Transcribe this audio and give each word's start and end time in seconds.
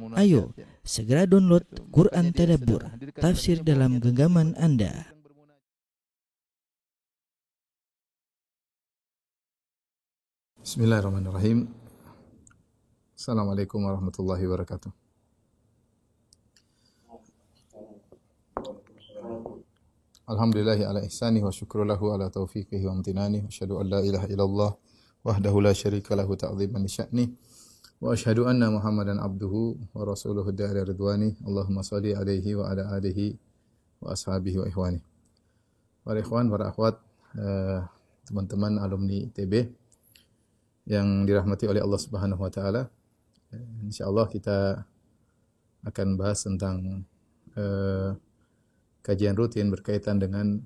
Ayo, 0.00 0.56
segera 0.80 1.28
download 1.28 1.68
Quran 1.92 2.32
Tadabbur, 2.32 2.80
tafsir 3.20 3.60
dalam 3.60 4.00
genggaman 4.00 4.56
Anda. 4.56 5.12
Bismillahirrahmanirrahim. 10.64 11.68
Assalamualaikum 13.12 13.84
warahmatullahi 13.84 14.40
wabarakatuh. 14.48 14.88
Alhamdulillahi 20.24 20.88
ala 20.88 21.04
ihsani 21.04 21.44
wa 21.44 21.52
syukru 21.52 21.84
lahu 21.84 22.16
ala 22.16 22.32
taufiqihi 22.32 22.88
wa 22.88 22.96
amtinani 22.96 23.44
wa 23.44 23.52
asyhadu 23.52 23.76
an 23.76 23.92
la 23.92 24.00
ilaha 24.00 24.24
illallah 24.32 24.72
wahdahu 25.20 25.60
la 25.60 25.76
syarika 25.76 26.16
lahu 26.16 26.32
ta'ziman 26.32 26.80
li 26.80 27.28
wa 29.94 30.02
rasuluhu 30.02 30.50
dari 30.50 30.82
ridwani 30.82 31.38
Allahumma 31.46 31.86
salli 31.86 32.10
alaihi 32.10 32.58
wa 32.58 32.66
ala 32.66 32.98
alihi 32.98 33.38
wa 34.02 34.10
ashabihi 34.10 34.58
wa 34.58 34.66
ikhwani 34.66 34.98
Para 36.02 36.18
ikhwan, 36.18 36.50
para 36.50 36.74
akhwat, 36.74 36.98
eh, 37.38 37.78
teman-teman 38.26 38.82
alumni 38.82 39.30
TB 39.30 39.70
yang 40.90 41.22
dirahmati 41.22 41.70
oleh 41.70 41.78
Allah 41.78 42.00
Subhanahu 42.02 42.42
wa 42.42 42.50
taala. 42.50 42.90
Eh, 43.54 43.86
insyaallah 43.86 44.26
kita 44.26 44.82
akan 45.86 46.18
bahas 46.18 46.42
tentang 46.42 47.06
eh, 47.54 48.18
kajian 49.06 49.38
rutin 49.38 49.70
berkaitan 49.70 50.18
dengan 50.18 50.58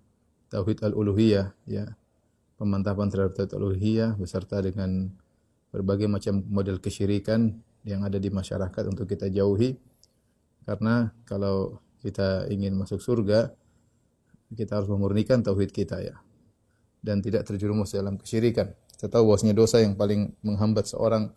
tauhid 0.49 0.81
al-uluhiyah 0.89 1.53
ya. 1.69 1.85
Pemantapan 2.57 3.13
terhadap 3.13 3.37
tauhid 3.37 3.53
al-uluhiyah 3.61 4.17
beserta 4.17 4.65
dengan 4.65 5.13
berbagai 5.71 6.07
macam 6.11 6.43
model 6.47 6.79
kesyirikan 6.79 7.55
yang 7.87 8.03
ada 8.03 8.19
di 8.19 8.29
masyarakat 8.29 8.83
untuk 8.91 9.07
kita 9.07 9.31
jauhi. 9.31 9.79
Karena 10.67 11.15
kalau 11.23 11.79
kita 12.03 12.51
ingin 12.51 12.75
masuk 12.75 12.99
surga, 12.99 13.55
kita 14.51 14.83
harus 14.83 14.91
memurnikan 14.91 15.43
tauhid 15.43 15.71
kita 15.71 16.03
ya. 16.03 16.19
Dan 16.99 17.23
tidak 17.23 17.47
terjerumus 17.47 17.95
dalam 17.95 18.19
kesyirikan. 18.19 18.75
Kita 18.91 19.07
tahu 19.07 19.31
bahwasanya 19.31 19.55
dosa 19.55 19.79
yang 19.79 19.95
paling 19.95 20.35
menghambat 20.43 20.91
seorang 20.91 21.31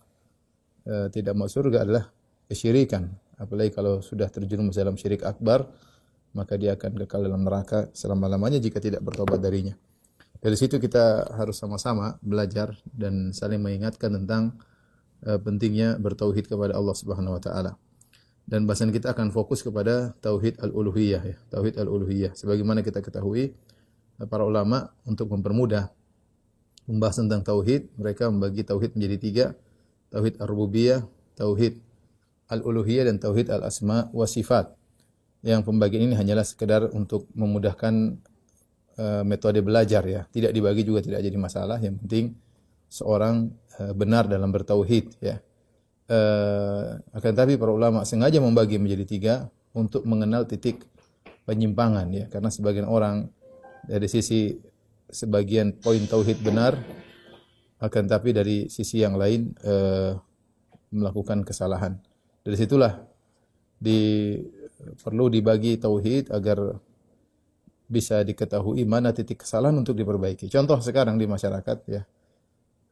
e, 0.87 1.13
tidak 1.13 1.37
masuk 1.37 1.61
surga 1.61 1.85
adalah 1.85 2.09
kesyirikan. 2.49 3.13
Apalagi 3.37 3.71
kalau 3.71 4.01
sudah 4.01 4.27
terjerumus 4.27 4.75
dalam 4.75 4.97
syirik 4.97 5.21
akbar, 5.21 5.69
maka 6.33 6.57
dia 6.57 6.73
akan 6.77 6.91
kekal 7.05 7.25
dalam 7.25 7.41
neraka 7.45 7.89
selama-lamanya 7.93 8.57
jika 8.61 8.81
tidak 8.81 9.05
bertobat 9.05 9.41
darinya. 9.41 9.77
Dari 10.39 10.55
situ 10.55 10.79
kita 10.79 11.35
harus 11.35 11.59
sama-sama 11.59 12.15
belajar 12.23 12.71
dan 12.87 13.35
saling 13.35 13.59
mengingatkan 13.59 14.15
tentang 14.23 14.55
uh, 15.27 15.35
pentingnya 15.35 15.99
bertauhid 15.99 16.47
kepada 16.47 16.79
Allah 16.79 16.95
Subhanahu 16.95 17.35
wa 17.35 17.41
taala. 17.43 17.75
Dan 18.49 18.65
bahasan 18.65 18.89
kita 18.89 19.13
akan 19.13 19.29
fokus 19.29 19.61
kepada 19.61 20.17
tauhid 20.25 20.57
al-uluhiyah 20.63 21.21
ya, 21.21 21.37
tauhid 21.53 21.77
al-uluhiyah. 21.77 22.33
Sebagaimana 22.33 22.81
kita 22.81 23.03
ketahui 23.03 23.53
para 24.25 24.41
ulama 24.41 24.89
untuk 25.05 25.29
mempermudah 25.29 25.93
membahas 26.89 27.21
tentang 27.21 27.45
tauhid, 27.45 27.93
mereka 27.93 28.25
membagi 28.33 28.65
tauhid 28.65 28.97
menjadi 28.97 29.17
tiga, 29.21 29.45
tauhid 30.09 30.41
ar-rububiyah, 30.41 31.05
tauhid 31.37 31.77
al-uluhiyah 32.49 33.05
dan 33.05 33.21
tauhid 33.21 33.53
al-asma 33.53 34.09
wa 34.09 34.25
sifat. 34.25 34.73
Yang 35.45 35.69
pembagian 35.69 36.09
ini 36.09 36.17
hanyalah 36.17 36.43
sekedar 36.43 36.89
untuk 36.91 37.29
memudahkan 37.37 38.17
uh, 38.99 39.23
metode 39.23 39.63
belajar 39.63 40.03
ya. 40.03 40.27
Tidak 40.27 40.51
dibagi 40.51 40.83
juga 40.83 40.99
tidak 40.99 41.23
jadi 41.23 41.37
masalah, 41.39 41.79
yang 41.79 41.95
penting 42.03 42.35
seorang 42.91 43.47
uh, 43.79 43.95
benar 43.95 44.27
dalam 44.27 44.51
bertauhid 44.51 45.15
ya. 45.23 45.39
Uh, 46.09 46.97
akan 47.13 47.33
tapi 47.37 47.53
para 47.55 47.69
ulama 47.69 48.01
sengaja 48.03 48.41
membagi 48.41 48.81
menjadi 48.81 49.05
tiga 49.05 49.35
untuk 49.77 50.03
mengenal 50.09 50.43
titik 50.49 50.81
penyimpangan 51.45 52.09
ya 52.09 52.25
karena 52.33 52.49
sebagian 52.49 52.89
orang 52.89 53.29
dari 53.85 54.09
sisi 54.09 54.57
sebagian 55.05 55.77
poin 55.77 56.01
tauhid 56.09 56.41
benar 56.41 56.81
akan 57.77 58.03
tapi 58.09 58.33
dari 58.33 58.65
sisi 58.73 59.05
yang 59.05 59.21
lain 59.21 59.53
melakukan 60.89 61.45
kesalahan. 61.45 61.97
Dari 62.41 62.57
situlah 62.57 62.97
di 63.77 64.35
perlu 64.99 65.29
dibagi 65.29 65.77
tauhid 65.77 66.33
agar 66.33 66.75
bisa 67.89 68.21
diketahui 68.21 68.85
mana 68.85 69.09
titik 69.09 69.41
kesalahan 69.41 69.73
untuk 69.81 69.97
diperbaiki. 69.97 70.45
Contoh 70.47 70.77
sekarang 70.79 71.17
di 71.17 71.25
masyarakat 71.25 71.77
ya 71.89 72.05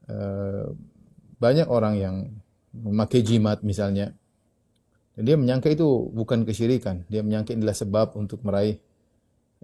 uh, 0.10 0.74
banyak 1.38 1.70
orang 1.70 1.96
yang 2.02 2.16
memakai 2.74 3.22
jimat 3.22 3.62
misalnya. 3.62 4.12
Dan 5.14 5.24
dia 5.26 5.38
menyangka 5.38 5.70
itu 5.70 6.10
bukan 6.14 6.46
kesyirikan. 6.46 7.06
Dia 7.10 7.22
menyangka 7.22 7.54
inilah 7.54 7.74
sebab 7.74 8.18
untuk 8.18 8.42
meraih 8.46 8.78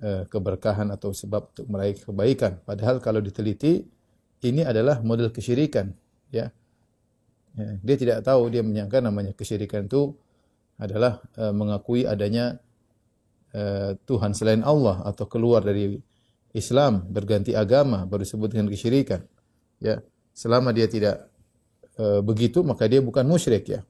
uh, 0.01 0.25
keberkahan 0.29 0.89
atau 0.93 1.13
sebab 1.13 1.53
untuk 1.53 1.67
meraih 1.69 1.97
kebaikan. 1.97 2.61
Padahal 2.65 2.97
kalau 3.01 3.21
diteliti 3.21 3.85
ini 4.43 4.61
adalah 4.65 4.99
model 5.05 5.29
kesyirikan, 5.29 5.93
ya. 6.33 6.49
ya. 7.57 7.69
Dia 7.79 7.95
tidak 7.95 8.25
tahu, 8.25 8.49
dia 8.49 8.65
menyangka 8.65 8.99
namanya 8.99 9.31
kesyirikan 9.37 9.85
itu 9.87 10.17
adalah 10.81 11.21
uh, 11.37 11.53
mengakui 11.53 12.03
adanya 12.09 12.57
uh, 13.53 13.95
Tuhan 14.03 14.33
selain 14.33 14.61
Allah 14.65 15.01
atau 15.05 15.25
keluar 15.29 15.63
dari 15.63 15.97
Islam, 16.53 17.09
berganti 17.09 17.57
agama, 17.57 18.05
baru 18.05 18.21
disebut 18.21 18.53
dengan 18.53 18.69
kesyirikan. 18.69 19.25
Ya, 19.81 20.05
selama 20.37 20.69
dia 20.73 20.85
tidak 20.85 21.33
e, 21.97 22.21
begitu 22.21 22.61
maka 22.61 22.85
dia 22.85 23.01
bukan 23.01 23.25
musyrik 23.25 23.65
ya. 23.69 23.81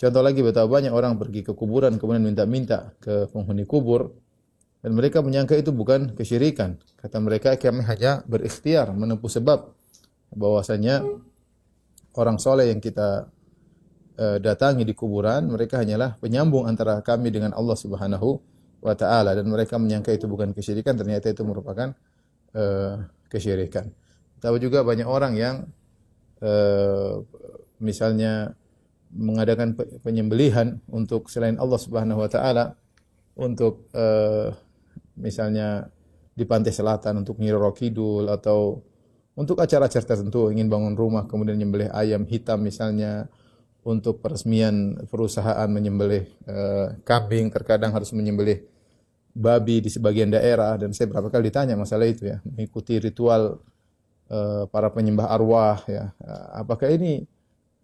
Contoh 0.00 0.24
lagi 0.24 0.40
betapa 0.40 0.64
banyak 0.64 0.92
orang 0.92 1.20
pergi 1.20 1.44
ke 1.44 1.52
kuburan 1.52 2.00
kemudian 2.00 2.24
minta-minta 2.24 2.96
ke 3.04 3.28
penghuni 3.28 3.68
kubur 3.68 4.16
dan 4.80 4.96
mereka 4.96 5.20
menyangka 5.20 5.60
itu 5.60 5.76
bukan 5.76 6.16
kesyirikan. 6.16 6.80
Kata 6.96 7.20
mereka 7.20 7.52
kami 7.60 7.84
hanya 7.84 8.24
berikhtiar 8.24 8.96
menempuh 8.96 9.28
sebab 9.28 9.68
bahwasanya 10.32 11.04
orang 12.16 12.40
soleh 12.40 12.72
yang 12.72 12.80
kita 12.80 13.28
e, 14.16 14.40
datangi 14.40 14.88
di 14.88 14.96
kuburan 14.96 15.52
mereka 15.52 15.84
hanyalah 15.84 16.16
penyambung 16.16 16.64
antara 16.64 17.04
kami 17.04 17.28
dengan 17.28 17.52
Allah 17.52 17.76
Subhanahu 17.76 18.40
wa 18.80 18.96
taala 18.96 19.36
dan 19.36 19.44
mereka 19.46 19.76
menyangka 19.76 20.12
itu 20.12 20.24
bukan 20.24 20.56
kesyirikan 20.56 20.96
ternyata 20.96 21.28
itu 21.28 21.44
merupakan 21.44 21.92
e, 22.56 22.64
kesyirikan. 23.28 23.92
Tahu 24.40 24.56
juga 24.56 24.80
banyak 24.80 25.04
orang 25.04 25.36
yang 25.36 25.68
Uh, 26.40 27.20
misalnya 27.84 28.56
mengadakan 29.12 29.76
penyembelihan 30.00 30.80
untuk 30.88 31.28
selain 31.28 31.60
Allah 31.60 31.76
Subhanahu 31.76 32.24
wa 32.24 32.30
taala 32.32 32.80
untuk 33.36 33.92
uh, 33.92 34.48
misalnya 35.20 35.92
di 36.32 36.48
pantai 36.48 36.72
selatan 36.72 37.20
untuk 37.20 37.36
Nyiro 37.44 37.68
Kidul 37.76 38.24
atau 38.32 38.80
untuk 39.36 39.60
acara-acara 39.60 40.16
tertentu 40.16 40.48
ingin 40.48 40.72
bangun 40.72 40.96
rumah 40.96 41.28
kemudian 41.28 41.60
menyembelih 41.60 41.92
ayam 41.92 42.24
hitam 42.24 42.64
misalnya 42.64 43.28
untuk 43.84 44.20
peresmian 44.20 45.00
perusahaan 45.08 45.68
menyembelih 45.68 46.24
uh, 46.46 46.86
kambing 47.04 47.48
terkadang 47.48 47.96
harus 47.96 48.12
menyembelih 48.12 48.60
babi 49.30 49.80
di 49.80 49.88
sebagian 49.88 50.28
daerah 50.28 50.74
dan 50.76 50.90
saya 50.92 51.08
berapa 51.08 51.30
kali 51.30 51.48
ditanya 51.48 51.78
masalah 51.78 52.04
itu 52.04 52.28
ya 52.28 52.42
mengikuti 52.44 52.98
ritual 52.98 53.62
Eh, 54.30 54.64
para 54.70 54.86
penyembah 54.94 55.26
arwah 55.26 55.82
ya. 55.90 56.14
Eh, 56.22 56.46
apakah 56.62 56.86
ini 56.86 57.26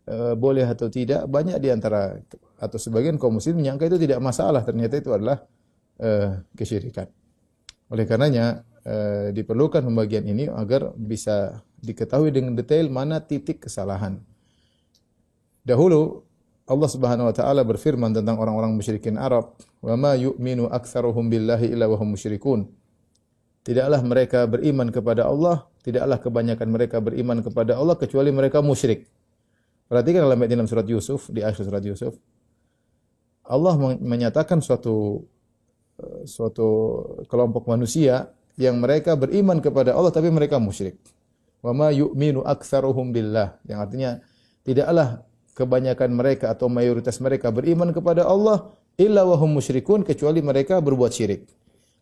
uh, 0.07 0.39
boleh 0.39 0.63
atau 0.63 0.87
tidak? 0.87 1.27
Banyak 1.27 1.59
di 1.59 1.75
antara 1.75 2.23
atau 2.63 2.79
sebagian 2.79 3.19
kaum 3.19 3.43
muslim 3.43 3.59
menyangka 3.59 3.91
itu 3.91 3.99
tidak 3.99 4.23
masalah, 4.23 4.63
ternyata 4.63 4.95
itu 4.95 5.11
adalah 5.11 5.43
uh, 5.99 6.39
kesyirikan. 6.55 7.11
Oleh 7.91 8.07
karenanya 8.07 8.63
uh, 8.87 9.35
diperlukan 9.35 9.83
pembagian 9.91 10.23
ini 10.23 10.47
agar 10.47 10.95
bisa 10.95 11.67
diketahui 11.83 12.31
dengan 12.31 12.55
detail 12.55 12.95
mana 12.95 13.19
titik 13.19 13.67
kesalahan. 13.67 14.23
Dahulu 15.67 16.23
Allah 16.67 16.91
Subhanahu 16.91 17.27
wa 17.27 17.35
taala 17.35 17.67
berfirman 17.67 18.15
tentang 18.15 18.39
orang-orang 18.39 18.75
musyrikin 18.75 19.19
Arab, 19.19 19.59
"Wa 19.83 19.99
ma 19.99 20.15
yu'minu 20.15 20.71
aktsaruhum 20.71 21.27
billahi 21.27 21.75
illa 21.75 21.91
wa 21.91 21.99
hum 21.99 22.15
musyrikun." 22.15 22.71
Tidaklah 23.67 23.99
mereka 24.07 24.47
beriman 24.47 24.95
kepada 24.95 25.27
Allah, 25.27 25.67
tidaklah 25.83 26.23
kebanyakan 26.23 26.69
mereka 26.71 27.03
beriman 27.03 27.43
kepada 27.43 27.75
Allah 27.75 27.99
kecuali 27.99 28.31
mereka 28.31 28.63
musyrik. 28.63 29.11
Perhatikan 29.91 30.23
dalam 30.27 30.39
ayat 30.39 30.51
dalam 30.55 30.67
surat 30.71 30.87
Yusuf, 30.87 31.31
di 31.35 31.43
akhir 31.43 31.67
surat 31.67 31.83
Yusuf. 31.83 32.15
Allah 33.47 33.75
menyatakan 33.99 34.63
suatu 34.63 35.27
eh, 35.99 36.27
suatu 36.27 36.67
kelompok 37.27 37.67
manusia 37.67 38.31
yang 38.59 38.79
mereka 38.79 39.15
beriman 39.15 39.59
kepada 39.59 39.95
Allah 39.95 40.11
tapi 40.15 40.31
mereka 40.31 40.63
musyrik. 40.63 40.99
Wa 41.63 41.71
ma 41.75 41.91
yu'minu 41.91 42.43
aktsaruhum 42.43 43.11
billah, 43.11 43.59
yang 43.67 43.83
artinya 43.83 44.19
tidaklah 44.67 45.27
kebanyakan 45.57 46.13
mereka 46.13 46.53
atau 46.53 46.69
mayoritas 46.69 47.17
mereka 47.25 47.49
beriman 47.49 47.89
kepada 47.97 48.29
Allah 48.29 48.77
illa 49.01 49.25
wa 49.25 49.41
hum 49.41 49.57
musyrikun 49.57 50.05
kecuali 50.05 50.45
mereka 50.45 50.79
berbuat 50.85 51.11
syirik. 51.11 51.49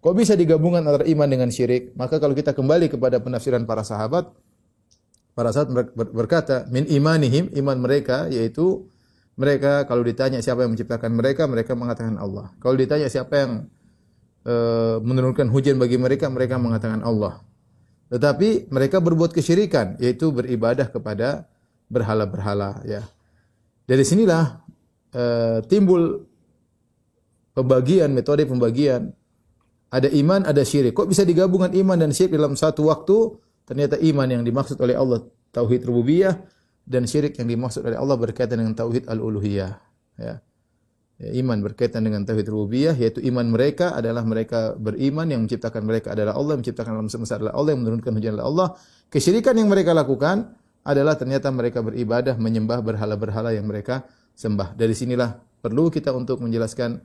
Kok 0.02 0.14
bisa 0.18 0.34
digabungkan 0.34 0.84
antara 0.84 1.06
iman 1.06 1.28
dengan 1.30 1.48
syirik? 1.48 1.94
Maka 1.96 2.18
kalau 2.18 2.34
kita 2.34 2.52
kembali 2.52 2.92
kepada 2.92 3.22
penafsiran 3.22 3.64
para 3.64 3.86
sahabat, 3.86 4.28
para 5.32 5.48
sahabat 5.54 5.94
berkata, 5.94 6.68
min 6.68 6.84
imanihim, 6.84 7.48
iman 7.56 7.78
mereka, 7.80 8.28
yaitu 8.28 8.84
Mereka 9.34 9.90
kalau 9.90 10.06
ditanya 10.06 10.38
siapa 10.38 10.62
yang 10.62 10.78
menciptakan 10.78 11.10
mereka, 11.10 11.50
mereka 11.50 11.74
mengatakan 11.74 12.14
Allah. 12.22 12.54
Kalau 12.62 12.78
ditanya 12.78 13.10
siapa 13.10 13.34
yang 13.34 13.52
uh, 14.46 15.02
menurunkan 15.02 15.50
hujan 15.50 15.74
bagi 15.74 15.98
mereka, 15.98 16.30
mereka 16.30 16.54
mengatakan 16.54 17.02
Allah. 17.02 17.42
Tetapi 18.14 18.70
mereka 18.70 19.02
berbuat 19.02 19.34
kesyirikan, 19.34 19.98
yaitu 19.98 20.30
beribadah 20.30 20.86
kepada 20.86 21.50
berhala-berhala. 21.90 22.78
Ya, 22.86 23.02
dari 23.84 24.04
sinilah 24.04 24.64
uh, 25.12 25.58
timbul 25.68 26.24
pembagian 27.54 28.10
metode 28.12 28.44
pembagian. 28.44 29.14
Ada 29.94 30.10
iman, 30.10 30.42
ada 30.42 30.66
syirik. 30.66 30.90
Kok 30.90 31.06
bisa 31.06 31.22
digabungkan 31.22 31.70
iman 31.70 31.94
dan 31.94 32.10
syirik 32.10 32.34
dalam 32.34 32.58
satu 32.58 32.90
waktu? 32.90 33.38
Ternyata 33.62 33.94
iman 34.02 34.26
yang 34.26 34.42
dimaksud 34.42 34.74
oleh 34.82 34.98
Allah 34.98 35.22
tauhid 35.54 35.86
rububiyah 35.86 36.34
dan 36.82 37.06
syirik 37.06 37.38
yang 37.38 37.46
dimaksud 37.46 37.86
oleh 37.86 37.94
Allah 37.94 38.18
berkaitan 38.18 38.58
dengan 38.58 38.74
tauhid 38.74 39.06
al-uluhiyah. 39.06 39.72
Ya. 40.18 40.42
ya. 41.22 41.30
iman 41.38 41.62
berkaitan 41.62 42.02
dengan 42.02 42.26
tauhid 42.26 42.50
rububiyah 42.50 42.98
yaitu 42.98 43.22
iman 43.30 43.46
mereka 43.46 43.94
adalah 43.94 44.26
mereka 44.26 44.74
beriman 44.74 45.30
yang 45.30 45.46
menciptakan 45.46 45.86
mereka 45.86 46.10
adalah 46.12 46.34
Allah, 46.34 46.58
yang 46.58 46.62
menciptakan 46.66 46.90
alam 46.90 47.06
semesta 47.06 47.38
adalah 47.38 47.54
Allah, 47.54 47.70
yang 47.78 47.86
menurunkan 47.86 48.12
hujan 48.18 48.30
adalah 48.34 48.48
Allah. 48.50 48.68
Kesyirikan 49.14 49.54
yang 49.54 49.70
mereka 49.70 49.94
lakukan 49.94 50.58
adalah 50.84 51.16
ternyata 51.16 51.48
mereka 51.48 51.80
beribadah 51.80 52.36
menyembah 52.36 52.84
berhala-berhala 52.84 53.56
yang 53.56 53.64
mereka 53.64 54.04
sembah. 54.36 54.76
Dari 54.76 54.92
sinilah 54.92 55.40
perlu 55.64 55.88
kita 55.88 56.12
untuk 56.12 56.44
menjelaskan 56.44 57.00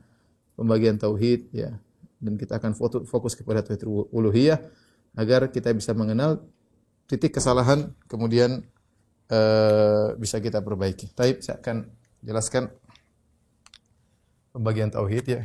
pembagian 0.52 1.00
tauhid 1.00 1.48
ya 1.56 1.72
dan 2.20 2.36
kita 2.36 2.60
akan 2.60 2.76
fokus 3.08 3.32
kepada 3.32 3.64
tauhid 3.64 3.88
uluhiyah 3.88 4.60
agar 5.16 5.48
kita 5.48 5.72
bisa 5.72 5.96
mengenal 5.96 6.44
titik 7.08 7.40
kesalahan 7.40 7.96
kemudian 8.04 8.68
uh, 9.32 10.12
bisa 10.20 10.36
kita 10.38 10.60
perbaiki. 10.60 11.10
Tapi 11.16 11.40
saya 11.40 11.56
akan 11.58 11.88
jelaskan 12.20 12.68
pembagian 14.52 14.92
tauhid 14.92 15.24
ya. 15.24 15.42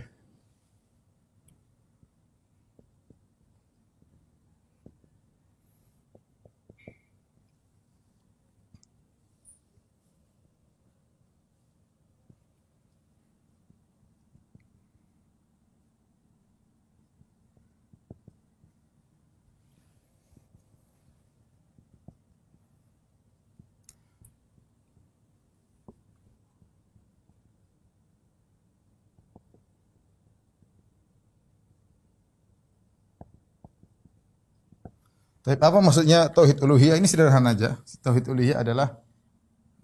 Tapi 35.45 35.61
apa 35.61 35.77
maksudnya 35.77 36.25
tauhid 36.33 36.57
uluhiyah? 36.57 36.97
Ini 36.97 37.05
sederhana 37.05 37.53
aja. 37.53 37.77
Tauhid 38.01 38.33
uluhiyah 38.33 38.65
adalah 38.65 38.97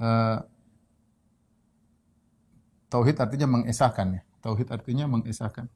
uh, 0.02 0.42
tauhid 2.90 3.22
artinya 3.22 3.46
mengesahkan 3.46 4.18
ya. 4.18 4.22
Tauhid 4.42 4.74
artinya 4.74 5.06
mengesahkan. 5.06 5.70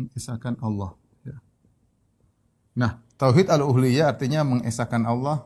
Mengesahkan 0.00 0.56
Allah. 0.64 0.96
Ya. 1.28 1.36
Nah, 2.72 3.04
tauhid 3.20 3.52
al-uluhiyah 3.52 4.16
artinya 4.16 4.48
mengesahkan 4.48 5.04
Allah 5.04 5.44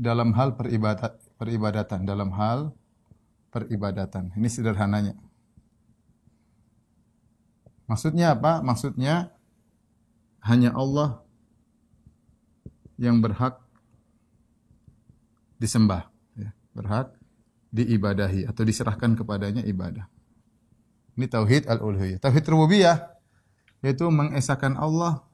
dalam 0.00 0.32
hal 0.32 0.56
peribadat, 0.56 1.20
peribadatan, 1.36 2.08
dalam 2.08 2.32
hal 2.32 2.72
peribadatan. 3.52 4.32
Ini 4.32 4.48
sederhananya. 4.48 5.12
Maksudnya 7.86 8.34
apa? 8.34 8.62
Maksudnya 8.62 9.30
hanya 10.42 10.74
Allah 10.74 11.22
yang 12.98 13.22
berhak 13.22 13.62
disembah, 15.58 16.10
ya, 16.34 16.50
berhak 16.74 17.14
diibadahi 17.70 18.46
atau 18.46 18.62
diserahkan 18.62 19.14
kepadanya 19.14 19.62
ibadah. 19.66 20.06
Ini 21.16 21.26
tauhid 21.28 21.64
al-uluhiyah. 21.70 22.20
Tauhid 22.20 22.44
rububiyah 22.44 23.16
yaitu 23.84 24.04
mengesahkan 24.08 24.76
Allah 24.76 25.24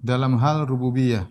dalam 0.00 0.40
hal 0.40 0.64
rububiyah. 0.64 1.28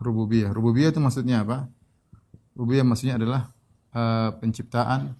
Rububiyah. 0.00 0.50
Rububiyah 0.50 0.90
itu 0.90 1.00
maksudnya 1.02 1.46
apa? 1.46 1.68
Rububiyah 2.56 2.86
maksudnya 2.86 3.20
adalah 3.20 3.52
uh, 3.94 4.34
penciptaan 4.38 5.14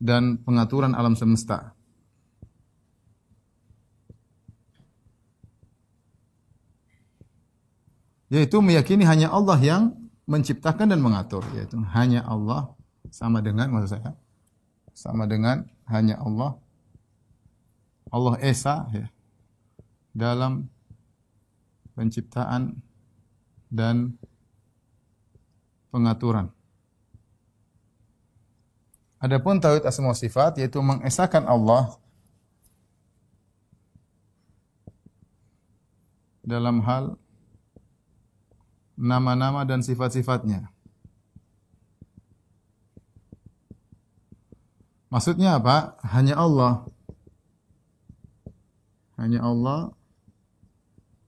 dan 0.00 0.40
pengaturan 0.40 0.96
alam 0.96 1.14
semesta. 1.14 1.76
Yaitu 8.30 8.62
meyakini 8.62 9.02
hanya 9.02 9.28
Allah 9.34 9.58
yang 9.58 9.82
menciptakan 10.24 10.94
dan 10.94 11.02
mengatur, 11.02 11.42
yaitu 11.58 11.82
hanya 11.90 12.22
Allah 12.22 12.70
sama 13.10 13.42
dengan 13.42 13.66
maksud 13.74 13.98
saya 13.98 14.14
sama 14.94 15.26
dengan 15.26 15.66
hanya 15.90 16.20
Allah 16.22 16.60
Allah 18.10 18.34
Esa 18.42 18.86
ya 18.94 19.06
dalam 20.14 20.70
penciptaan 21.94 22.82
dan 23.70 24.18
pengaturan. 25.90 26.48
Adapun 29.20 29.60
tauhid 29.60 29.84
asma 29.84 30.16
sifat 30.16 30.56
yaitu 30.56 30.80
mengesahkan 30.80 31.44
Allah 31.44 32.00
dalam 36.40 36.80
hal 36.80 37.20
nama-nama 38.96 39.68
dan 39.68 39.84
sifat-sifatnya. 39.84 40.72
Maksudnya 45.10 45.58
apa? 45.58 45.98
Hanya 46.06 46.38
Allah. 46.38 46.86
Hanya 49.18 49.42
Allah 49.42 49.92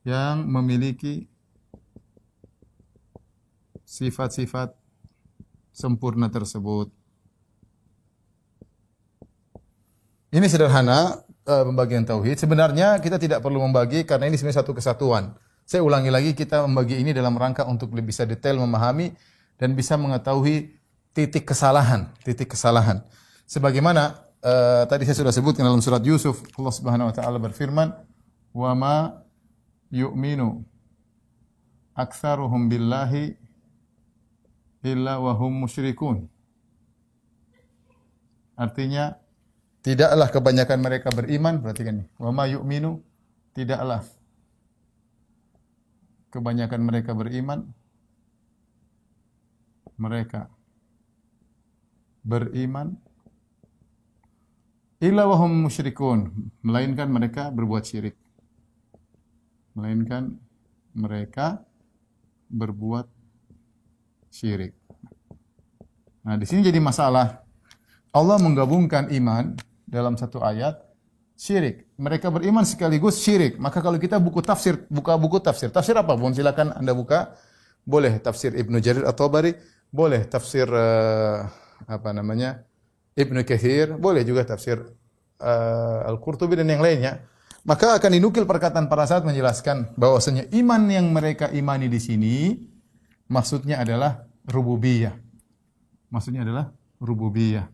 yang 0.07 0.49
memiliki 0.49 1.32
sifat-sifat 3.93 4.73
sempurna 5.77 6.33
tersebut. 6.33 6.89
Ini 10.33 10.49
sederhana 10.49 11.21
uh, 11.45 11.65
pembagian 11.69 12.09
tauhid. 12.09 12.41
Sebenarnya 12.41 12.97
kita 13.05 13.21
tidak 13.21 13.45
perlu 13.45 13.61
membagi 13.61 14.09
karena 14.09 14.33
ini 14.33 14.41
sebenarnya 14.41 14.65
satu 14.65 14.73
kesatuan. 14.73 15.37
Saya 15.69 15.85
ulangi 15.85 16.09
lagi 16.09 16.33
kita 16.33 16.65
membagi 16.65 17.05
ini 17.05 17.13
dalam 17.13 17.37
rangka 17.37 17.69
untuk 17.69 17.93
lebih 17.93 18.17
bisa 18.17 18.25
detail 18.25 18.57
memahami 18.57 19.13
dan 19.61 19.77
bisa 19.77 20.01
mengetahui 20.01 20.73
titik 21.13 21.45
kesalahan, 21.45 22.09
titik 22.25 22.57
kesalahan. 22.57 23.05
Sebagaimana 23.45 24.25
uh, 24.41 24.89
tadi 24.89 25.05
saya 25.05 25.21
sudah 25.21 25.37
sebutkan 25.37 25.69
dalam 25.69 25.85
surat 25.85 26.01
Yusuf, 26.01 26.41
Allah 26.57 26.73
Subhanahu 26.73 27.13
wa 27.13 27.15
taala 27.15 27.37
berfirman, 27.37 27.93
"Wa 28.57 28.73
ma 28.73 29.21
yu'minu 29.93 30.65
aktsaruhum 31.93 32.73
billahi 32.73 33.42
illa 34.83 35.19
wahum 35.23 35.67
musyrikun. 35.67 36.27
Artinya 38.59 39.17
tidaklah 39.83 40.29
kebanyakan 40.31 40.79
mereka 40.79 41.09
beriman, 41.11 41.59
perhatikan 41.63 42.03
ini. 42.03 42.07
Wa 42.19 42.31
ma 42.31 42.47
yu'minu 42.47 43.03
tidaklah 43.57 44.05
kebanyakan 46.33 46.81
mereka 46.81 47.13
beriman 47.13 47.69
mereka 50.01 50.49
beriman 52.25 52.97
illa 55.05 55.29
wahum 55.29 55.69
musyrikun 55.69 56.33
melainkan 56.65 57.13
mereka 57.13 57.53
berbuat 57.53 57.85
syirik 57.85 58.17
melainkan 59.77 60.41
mereka 60.97 61.61
berbuat 62.49 63.07
syirik. 64.33 64.73
Nah, 66.25 66.41
di 66.41 66.49
sini 66.49 66.65
jadi 66.65 66.81
masalah. 66.81 67.45
Allah 68.13 68.37
menggabungkan 68.41 69.13
iman 69.13 69.53
dalam 69.85 70.17
satu 70.17 70.41
ayat 70.41 70.81
syirik. 71.37 71.93
Mereka 72.01 72.33
beriman 72.33 72.65
sekaligus 72.65 73.21
syirik. 73.21 73.61
Maka 73.61 73.85
kalau 73.85 74.01
kita 74.01 74.17
buku 74.17 74.41
tafsir, 74.41 74.89
buka 74.89 75.21
buku 75.21 75.37
tafsir. 75.45 75.69
Tafsir 75.69 75.93
apa 76.01 76.17
pun 76.17 76.33
silakan 76.33 76.73
Anda 76.73 76.97
buka. 76.97 77.37
Boleh 77.85 78.17
tafsir 78.23 78.55
Ibnu 78.55 78.79
Jarir 78.79 79.05
atau 79.05 79.27
Bari, 79.27 79.53
boleh 79.91 80.23
tafsir 80.31 80.71
uh, 80.71 81.43
apa 81.91 82.15
namanya? 82.15 82.63
Ibnu 83.13 83.45
Katsir, 83.45 83.99
boleh 83.99 84.25
juga 84.25 84.47
tafsir 84.47 84.81
uh, 85.43 86.09
Al-Qurtubi 86.09 86.57
dan 86.57 86.71
yang 86.71 86.81
lainnya. 86.81 87.27
Maka 87.67 87.99
akan 87.99 88.11
dinukil 88.15 88.47
perkataan 88.47 88.87
para 88.87 89.05
sahabat 89.05 89.35
menjelaskan 89.35 89.95
bahwasanya 89.99 90.47
iman 90.55 90.83
yang 90.89 91.11
mereka 91.11 91.51
imani 91.51 91.91
di 91.91 92.01
sini 92.01 92.37
maksudnya 93.33 93.81
adalah 93.81 94.29
rububiyah. 94.45 95.17
Maksudnya 96.13 96.45
adalah 96.45 96.77
rububiyah. 97.01 97.73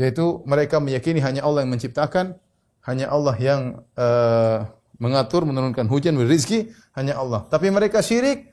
Yaitu 0.00 0.40
mereka 0.48 0.80
meyakini 0.80 1.20
hanya 1.20 1.44
Allah 1.44 1.68
yang 1.68 1.76
menciptakan, 1.76 2.40
hanya 2.88 3.12
Allah 3.12 3.36
yang 3.36 3.84
uh, 4.00 4.64
mengatur, 4.96 5.44
menurunkan 5.44 5.84
hujan, 5.92 6.16
beri 6.16 6.40
rizki, 6.40 6.72
hanya 6.96 7.20
Allah. 7.20 7.44
Tapi 7.52 7.68
mereka 7.68 8.00
syirik 8.00 8.48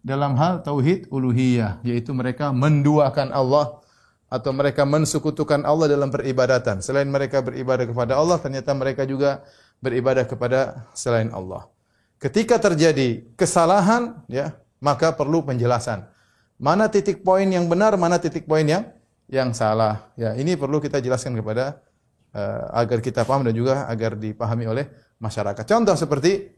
dalam 0.00 0.40
hal 0.40 0.64
tauhid 0.64 1.12
uluhiyah, 1.12 1.84
yaitu 1.84 2.16
mereka 2.16 2.48
menduakan 2.56 3.36
Allah 3.36 3.84
atau 4.32 4.50
mereka 4.56 4.88
mensekutukan 4.88 5.62
Allah 5.68 5.92
dalam 5.92 6.08
peribadatan. 6.08 6.80
Selain 6.80 7.06
mereka 7.06 7.44
beribadah 7.44 7.84
kepada 7.84 8.16
Allah, 8.16 8.40
ternyata 8.40 8.72
mereka 8.72 9.04
juga 9.04 9.44
beribadah 9.84 10.24
kepada 10.24 10.88
selain 10.96 11.28
Allah. 11.30 11.68
Ketika 12.16 12.56
terjadi 12.56 13.28
kesalahan, 13.36 14.24
ya, 14.26 14.56
maka 14.80 15.12
perlu 15.14 15.44
penjelasan. 15.44 16.04
Mana 16.56 16.88
titik 16.88 17.20
poin 17.20 17.44
yang 17.44 17.68
benar, 17.68 17.94
mana 18.00 18.16
titik 18.16 18.48
poin 18.48 18.64
yang 18.64 18.88
yang 19.28 19.52
salah. 19.52 20.12
Ya, 20.16 20.32
ini 20.38 20.56
perlu 20.56 20.80
kita 20.80 21.02
jelaskan 21.02 21.36
kepada 21.36 21.84
uh, 22.32 22.72
agar 22.72 22.98
kita 23.04 23.28
paham 23.28 23.44
dan 23.44 23.52
juga 23.52 23.84
agar 23.90 24.16
dipahami 24.16 24.64
oleh 24.64 24.84
masyarakat. 25.20 25.64
Contoh 25.66 25.96
seperti 25.98 26.56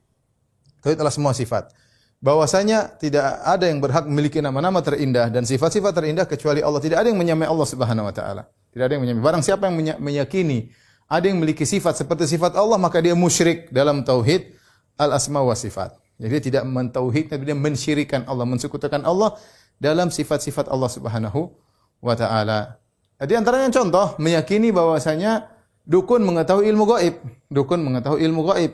tauhid 0.82 0.98
adalah 0.98 1.14
semua 1.14 1.34
sifat 1.34 1.74
bahwasanya 2.18 2.98
tidak 2.98 3.42
ada 3.46 3.70
yang 3.70 3.78
berhak 3.78 4.06
memiliki 4.06 4.42
nama-nama 4.42 4.82
terindah 4.82 5.30
dan 5.30 5.46
sifat-sifat 5.46 5.94
terindah 5.94 6.26
kecuali 6.26 6.62
Allah. 6.62 6.82
Tidak 6.82 6.98
ada 6.98 7.08
yang 7.10 7.18
menyamai 7.18 7.46
Allah 7.46 7.66
Subhanahu 7.66 8.06
wa 8.10 8.14
taala. 8.14 8.42
Tidak 8.74 8.84
ada 8.84 8.92
yang 8.94 9.02
menyamai. 9.02 9.22
Barang 9.22 9.42
siapa 9.42 9.70
yang 9.70 9.98
meyakini 9.98 10.70
ada 11.08 11.24
yang 11.24 11.40
memiliki 11.40 11.64
sifat 11.64 12.04
seperti 12.04 12.28
sifat 12.28 12.52
Allah, 12.58 12.76
maka 12.76 13.00
dia 13.00 13.16
musyrik 13.16 13.72
dalam 13.72 14.04
tauhid 14.04 14.52
al-asma 15.00 15.40
wa 15.40 15.56
sifat. 15.56 15.96
Jadi 16.18 16.30
dia 16.34 16.42
tidak 16.42 16.64
mentauhid, 16.66 17.30
tapi 17.30 17.46
dia 17.46 17.54
mensyirikan 17.54 18.26
Allah, 18.26 18.42
mensekutukan 18.42 19.06
Allah 19.06 19.38
dalam 19.78 20.10
sifat-sifat 20.10 20.66
Allah 20.66 20.90
Subhanahu 20.90 21.54
wa 22.02 22.14
taala. 22.18 22.82
Jadi 23.18 23.38
antaranya 23.38 23.70
contoh 23.70 24.18
meyakini 24.18 24.74
bahwasanya 24.74 25.46
dukun 25.86 26.22
mengetahui 26.26 26.66
ilmu 26.70 26.84
gaib. 26.90 27.14
Dukun 27.50 27.82
mengetahui 27.86 28.22
ilmu 28.26 28.42
gaib. 28.50 28.72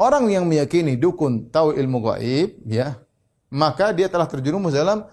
Orang 0.00 0.32
yang 0.32 0.48
meyakini 0.48 0.96
dukun 0.96 1.52
tahu 1.52 1.76
ilmu 1.76 1.98
gaib, 2.00 2.56
ya, 2.64 2.96
maka 3.52 3.92
dia 3.92 4.08
telah 4.08 4.24
terjerumus 4.24 4.72
dalam 4.72 5.04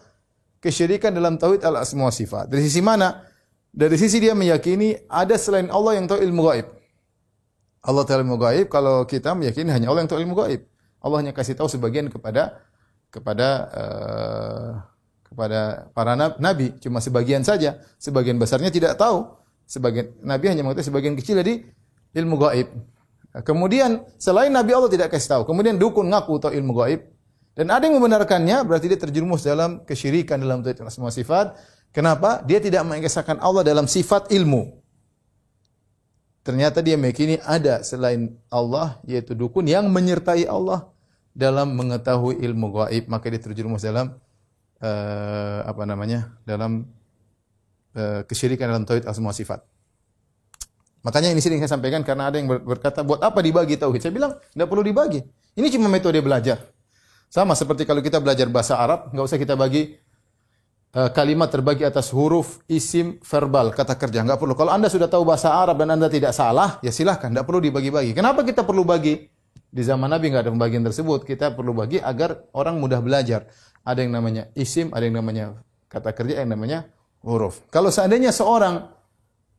kesyirikan 0.63 1.11
dalam 1.11 1.35
tauhid 1.35 1.59
al-asma 1.65 2.07
sifat. 2.07 2.47
Dari 2.47 2.63
sisi 2.63 2.79
mana? 2.79 3.27
Dari 3.75 3.99
sisi 3.99 4.23
dia 4.23 4.31
meyakini 4.31 4.95
ada 5.11 5.35
selain 5.35 5.67
Allah 5.67 5.99
yang 5.99 6.07
tahu 6.07 6.23
ilmu 6.23 6.41
gaib. 6.49 6.67
Allah 7.83 8.03
tahu 8.07 8.23
ilmu 8.23 8.37
gaib, 8.39 8.65
kalau 8.71 9.03
kita 9.03 9.35
meyakini 9.35 9.75
hanya 9.75 9.91
Allah 9.91 10.07
yang 10.07 10.11
tahu 10.13 10.23
ilmu 10.23 10.35
gaib. 10.39 10.61
Allah 11.01 11.17
hanya 11.21 11.33
kasih 11.33 11.53
tahu 11.53 11.69
sebagian 11.69 12.09
kepada 12.09 12.61
kepada 13.13 13.47
uh, 13.73 14.69
kepada 15.27 15.91
para 15.91 16.15
nabi, 16.15 16.73
cuma 16.79 17.03
sebagian 17.03 17.43
saja. 17.43 17.83
Sebagian 17.99 18.39
besarnya 18.39 18.71
tidak 18.71 18.95
tahu. 18.95 19.27
Sebagian 19.67 20.15
nabi 20.23 20.47
hanya 20.47 20.63
mengetahui 20.63 20.87
sebagian 20.87 21.15
kecil 21.19 21.39
dari 21.43 21.67
ilmu 22.15 22.35
gaib. 22.39 22.67
Kemudian 23.45 24.01
selain 24.17 24.49
Nabi 24.49 24.73
Allah 24.73 24.89
tidak 24.89 25.13
kasih 25.13 25.37
tahu. 25.37 25.43
Kemudian 25.45 25.77
dukun 25.77 26.09
ngaku 26.09 26.41
tahu 26.41 26.53
ilmu 26.57 26.73
gaib. 26.81 27.01
Dan 27.57 27.73
ada 27.73 27.89
yang 27.89 27.97
membenarkannya, 27.97 28.61
berarti 28.69 28.85
dia 28.85 29.01
terjerumus 29.01 29.41
dalam 29.41 29.81
kesyirikan 29.81 30.37
dalam 30.37 30.61
semua 30.93 31.09
sifat. 31.09 31.57
Kenapa? 31.89 32.45
Dia 32.45 32.61
tidak 32.61 32.85
mengesahkan 32.85 33.41
Allah 33.41 33.65
dalam 33.65 33.89
sifat 33.89 34.29
ilmu. 34.29 34.76
Ternyata 36.47 36.79
dia 36.79 36.95
meyakini 36.95 37.43
ada 37.43 37.83
selain 37.83 38.39
Allah, 38.47 39.03
yaitu 39.03 39.35
dukun 39.35 39.67
yang 39.67 39.91
menyertai 39.91 40.47
Allah 40.47 40.87
dalam 41.35 41.75
mengetahui 41.75 42.39
ilmu 42.39 42.71
gaib. 42.71 43.11
Maka 43.11 43.27
dia 43.27 43.43
terjerumus 43.43 43.83
dalam 43.83 44.15
uh, 44.79 45.59
apa 45.67 45.83
namanya? 45.83 46.39
Dalam 46.47 46.87
uh, 47.99 48.23
kesyirikan 48.23 48.71
dalam 48.71 48.87
tauhid 48.87 49.03
asma 49.03 49.35
sifat. 49.35 49.59
Makanya 51.03 51.35
ini 51.35 51.43
sering 51.43 51.59
saya 51.59 51.75
sampaikan 51.75 51.99
karena 52.07 52.31
ada 52.31 52.39
yang 52.39 52.47
berkata, 52.47 53.03
buat 53.03 53.19
apa 53.19 53.43
dibagi 53.43 53.75
tauhid? 53.75 54.07
Saya 54.07 54.15
bilang, 54.15 54.39
tidak 54.55 54.71
perlu 54.71 54.87
dibagi. 54.87 55.19
Ini 55.51 55.67
cuma 55.75 55.91
metode 55.91 56.23
belajar. 56.23 56.63
Sama 57.27 57.59
seperti 57.59 57.83
kalau 57.83 57.99
kita 57.99 58.23
belajar 58.23 58.47
bahasa 58.47 58.79
Arab, 58.79 59.11
nggak 59.11 59.25
usah 59.27 59.35
kita 59.35 59.59
bagi 59.59 59.99
kalimat 60.97 61.53
terbagi 61.53 61.85
atas 61.85 62.09
huruf, 62.09 62.63
isim, 62.65 63.21
verbal, 63.21 63.69
kata 63.69 63.93
kerja. 63.93 64.25
Nggak 64.25 64.39
perlu. 64.41 64.53
Kalau 64.57 64.71
Anda 64.73 64.89
sudah 64.89 65.05
tahu 65.05 65.27
bahasa 65.27 65.53
Arab 65.53 65.77
dan 65.77 65.93
Anda 65.93 66.09
tidak 66.09 66.33
salah, 66.33 66.81
ya 66.81 66.89
silahkan. 66.89 67.29
Nggak 67.29 67.45
perlu 67.45 67.59
dibagi-bagi. 67.61 68.17
Kenapa 68.17 68.41
kita 68.41 68.65
perlu 68.65 68.81
bagi? 68.81 69.29
Di 69.67 69.83
zaman 69.83 70.09
Nabi 70.09 70.33
nggak 70.33 70.47
ada 70.47 70.51
pembagian 70.51 70.81
tersebut. 70.81 71.21
Kita 71.27 71.53
perlu 71.53 71.75
bagi 71.77 72.01
agar 72.01 72.49
orang 72.57 72.81
mudah 72.81 72.97
belajar. 73.03 73.45
Ada 73.85 74.03
yang 74.03 74.15
namanya 74.15 74.49
isim, 74.57 74.89
ada 74.89 75.03
yang 75.05 75.21
namanya 75.21 75.61
kata 75.85 76.17
kerja, 76.17 76.41
yang 76.41 76.51
namanya 76.55 76.89
huruf. 77.21 77.61
Kalau 77.69 77.93
seandainya 77.93 78.33
seorang 78.33 78.89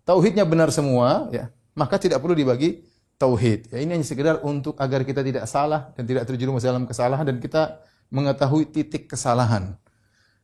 tauhidnya 0.09 0.43
benar 0.43 0.73
semua, 0.75 1.29
ya, 1.31 1.53
maka 1.79 2.01
tidak 2.03 2.19
perlu 2.19 2.35
dibagi 2.35 2.83
tauhid. 3.21 3.71
Ya, 3.71 3.79
ini 3.79 3.95
hanya 3.95 4.07
sekedar 4.07 4.41
untuk 4.43 4.75
agar 4.81 5.07
kita 5.07 5.21
tidak 5.23 5.45
salah 5.47 5.93
dan 5.95 6.03
tidak 6.03 6.25
terjerumus 6.27 6.65
dalam 6.65 6.89
kesalahan 6.89 7.23
dan 7.23 7.39
kita 7.39 7.79
mengetahui 8.09 8.69
titik 8.73 9.07
kesalahan. 9.13 9.77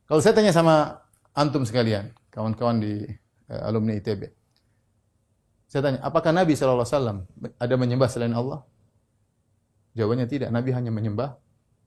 Kalau 0.04 0.20
saya 0.20 0.36
tanya 0.36 0.52
sama 0.52 1.00
antum 1.32 1.64
sekalian, 1.64 2.12
kawan-kawan 2.28 2.80
di 2.80 3.04
uh, 3.48 3.62
alumni 3.68 3.96
ITB. 3.96 4.28
Saya 5.68 5.90
tanya, 5.90 5.98
apakah 6.04 6.30
Nabi 6.30 6.54
SAW 6.54 7.26
ada 7.58 7.74
menyembah 7.74 8.06
selain 8.06 8.36
Allah? 8.36 8.62
Jawabannya 9.96 10.26
tidak. 10.30 10.52
Nabi 10.52 10.70
hanya 10.70 10.94
menyembah 10.94 11.34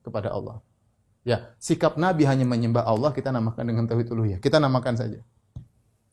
kepada 0.04 0.34
Allah. 0.34 0.60
Ya, 1.24 1.52
sikap 1.60 2.00
Nabi 2.00 2.24
hanya 2.24 2.48
menyembah 2.48 2.84
Allah 2.88 3.12
kita 3.12 3.28
namakan 3.28 3.64
dengan 3.64 3.84
tauhid 3.84 4.08
uluhiyah. 4.08 4.40
Kita 4.40 4.56
namakan 4.56 4.96
saja. 4.96 5.20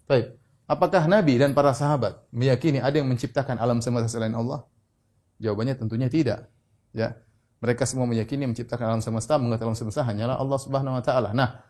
Baik. 0.06 0.36
Apakah 0.66 1.06
Nabi 1.06 1.38
dan 1.38 1.54
para 1.54 1.72
sahabat 1.78 2.26
meyakini 2.34 2.82
ada 2.82 2.98
yang 2.98 3.06
menciptakan 3.06 3.62
alam 3.62 3.80
semesta 3.86 4.10
selain 4.10 4.34
Allah? 4.34 4.66
Jawabannya 5.40 5.78
tentunya 5.78 6.10
tidak. 6.10 6.50
Ya. 6.92 7.16
Mereka 7.64 7.88
semua 7.88 8.06
meyakini 8.10 8.50
menciptakan 8.50 8.98
alam 8.98 9.02
semesta, 9.02 9.40
mengetahui 9.40 9.72
alam 9.72 9.80
semesta 9.80 10.02
hanyalah 10.04 10.36
Allah 10.36 10.60
Subhanahu 10.60 11.00
wa 11.00 11.04
taala. 11.06 11.30
Nah, 11.32 11.64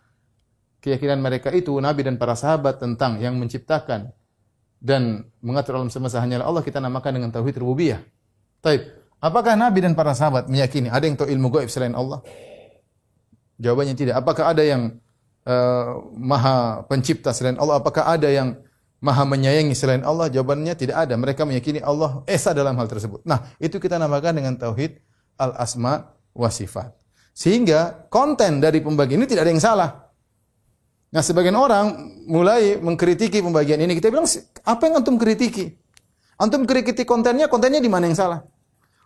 keyakinan 0.86 1.18
mereka 1.18 1.50
itu 1.50 1.74
Nabi 1.82 2.06
dan 2.06 2.22
para 2.22 2.38
sahabat 2.38 2.78
tentang 2.78 3.18
yang 3.18 3.34
menciptakan 3.42 4.14
dan 4.78 5.26
mengatur 5.42 5.82
alam 5.82 5.90
semesta 5.90 6.22
hanyalah 6.22 6.46
Allah 6.46 6.62
kita 6.62 6.78
namakan 6.78 7.18
dengan 7.18 7.34
tauhid 7.34 7.58
rububiyah. 7.58 8.06
Taib. 8.62 8.86
Apakah 9.18 9.58
Nabi 9.58 9.82
dan 9.82 9.98
para 9.98 10.14
sahabat 10.14 10.46
meyakini 10.46 10.94
ada 10.94 11.02
yang 11.10 11.18
tahu 11.18 11.26
ilmu 11.26 11.50
gaib 11.50 11.74
selain 11.74 11.98
Allah? 11.98 12.22
Jawabannya 13.58 13.98
tidak. 13.98 14.22
Apakah 14.22 14.54
ada 14.54 14.62
yang 14.62 15.02
uh, 15.50 16.06
maha 16.14 16.86
pencipta 16.86 17.34
selain 17.34 17.58
Allah? 17.58 17.82
Apakah 17.82 18.06
ada 18.06 18.30
yang 18.30 18.62
maha 19.02 19.26
menyayangi 19.26 19.74
selain 19.74 20.06
Allah? 20.06 20.30
Jawabannya 20.30 20.78
tidak 20.78 21.10
ada. 21.10 21.18
Mereka 21.18 21.42
meyakini 21.42 21.82
Allah 21.82 22.22
esa 22.30 22.54
dalam 22.54 22.78
hal 22.78 22.86
tersebut. 22.86 23.26
Nah, 23.26 23.50
itu 23.58 23.82
kita 23.82 23.98
namakan 23.98 24.38
dengan 24.38 24.54
tauhid 24.54 25.02
al-asma 25.42 26.14
wa 26.38 26.50
sifat. 26.54 26.94
Sehingga 27.34 28.06
konten 28.14 28.62
dari 28.62 28.78
pembagian 28.86 29.26
ini 29.26 29.26
tidak 29.26 29.50
ada 29.50 29.52
yang 29.58 29.64
salah. 29.64 30.05
Nah, 31.16 31.24
sebagian 31.24 31.56
orang 31.56 32.12
mulai 32.28 32.76
mengkritiki 32.76 33.40
pembagian 33.40 33.80
ini. 33.80 33.96
Kita 33.96 34.12
bilang, 34.12 34.28
apa 34.68 34.82
yang 34.84 35.00
antum 35.00 35.16
kritiki? 35.16 35.72
Antum 36.36 36.68
kritiki 36.68 37.08
kontennya, 37.08 37.48
kontennya 37.48 37.80
di 37.80 37.88
mana 37.88 38.12
yang 38.12 38.20
salah? 38.20 38.44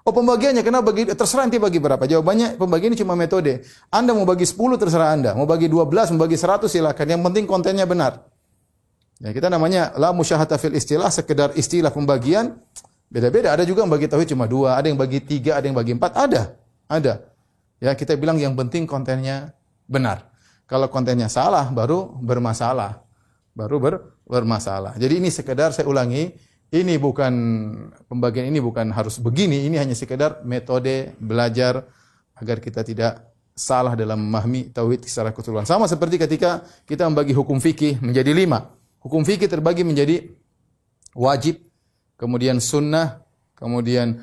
Oh 0.01 0.09
pembagiannya, 0.09 0.65
kenapa 0.65 0.89
bagi, 0.89 1.05
terserah 1.05 1.45
nanti 1.45 1.61
bagi 1.61 1.77
berapa. 1.77 2.01
Jawabannya 2.01 2.57
pembagian 2.57 2.97
ini 2.97 2.97
cuma 2.97 3.13
metode. 3.13 3.61
Anda 3.93 4.17
mau 4.17 4.25
bagi 4.25 4.49
10 4.49 4.81
terserah 4.81 5.13
Anda. 5.13 5.37
Mau 5.37 5.45
bagi 5.45 5.69
12, 5.69 6.09
mau 6.17 6.25
bagi 6.25 6.33
100 6.33 6.65
silakan. 6.65 7.05
Yang 7.13 7.21
penting 7.29 7.45
kontennya 7.45 7.85
benar. 7.85 8.25
Ya, 9.21 9.29
kita 9.29 9.53
namanya 9.53 9.93
la 9.93 10.09
musyahata 10.09 10.57
fil 10.57 10.73
istilah, 10.73 11.13
sekedar 11.13 11.53
istilah 11.53 11.93
pembagian. 11.93 12.57
Beda-beda. 13.05 13.53
Ada 13.53 13.69
juga 13.69 13.85
yang 13.85 13.93
bagi 13.93 14.09
tauhid 14.09 14.33
cuma 14.33 14.49
dua, 14.49 14.81
ada 14.81 14.89
yang 14.89 14.97
bagi 14.97 15.21
tiga, 15.21 15.61
ada 15.61 15.69
yang 15.69 15.77
bagi 15.77 15.93
empat. 15.93 16.17
Ada. 16.17 16.57
Ada. 16.89 17.13
Ya, 17.77 17.93
kita 17.93 18.17
bilang 18.17 18.41
yang 18.41 18.57
penting 18.57 18.89
kontennya 18.89 19.53
benar. 19.85 20.28
Kalau 20.69 20.85
kontennya 20.93 21.25
salah, 21.25 21.65
baru 21.73 22.13
bermasalah. 22.21 23.01
Baru 23.57 23.81
ber, 23.81 24.21
bermasalah. 24.29 24.93
Jadi 25.01 25.17
ini 25.17 25.33
sekedar 25.33 25.73
saya 25.73 25.89
ulangi, 25.89 26.29
ini 26.69 26.93
bukan 27.01 27.33
pembagian 28.05 28.45
ini 28.45 28.61
bukan 28.61 28.93
harus 28.93 29.17
begini, 29.17 29.65
ini 29.65 29.81
hanya 29.81 29.97
sekedar 29.97 30.45
metode 30.45 31.17
belajar 31.17 31.89
agar 32.37 32.61
kita 32.61 32.85
tidak 32.85 33.33
salah 33.57 33.97
dalam 33.97 34.29
memahami 34.29 34.69
tauhid 34.69 35.09
secara 35.09 35.33
keseluruhan. 35.33 35.65
Sama 35.65 35.89
seperti 35.89 36.21
ketika 36.21 36.61
kita 36.85 37.09
membagi 37.09 37.33
hukum 37.33 37.57
fikih 37.57 37.97
menjadi 37.99 38.31
lima. 38.31 38.69
Hukum 39.01 39.25
fikih 39.25 39.49
terbagi 39.49 39.81
menjadi 39.81 40.29
wajib, 41.17 41.65
kemudian 42.15 42.61
sunnah, 42.61 43.25
kemudian 43.57 44.21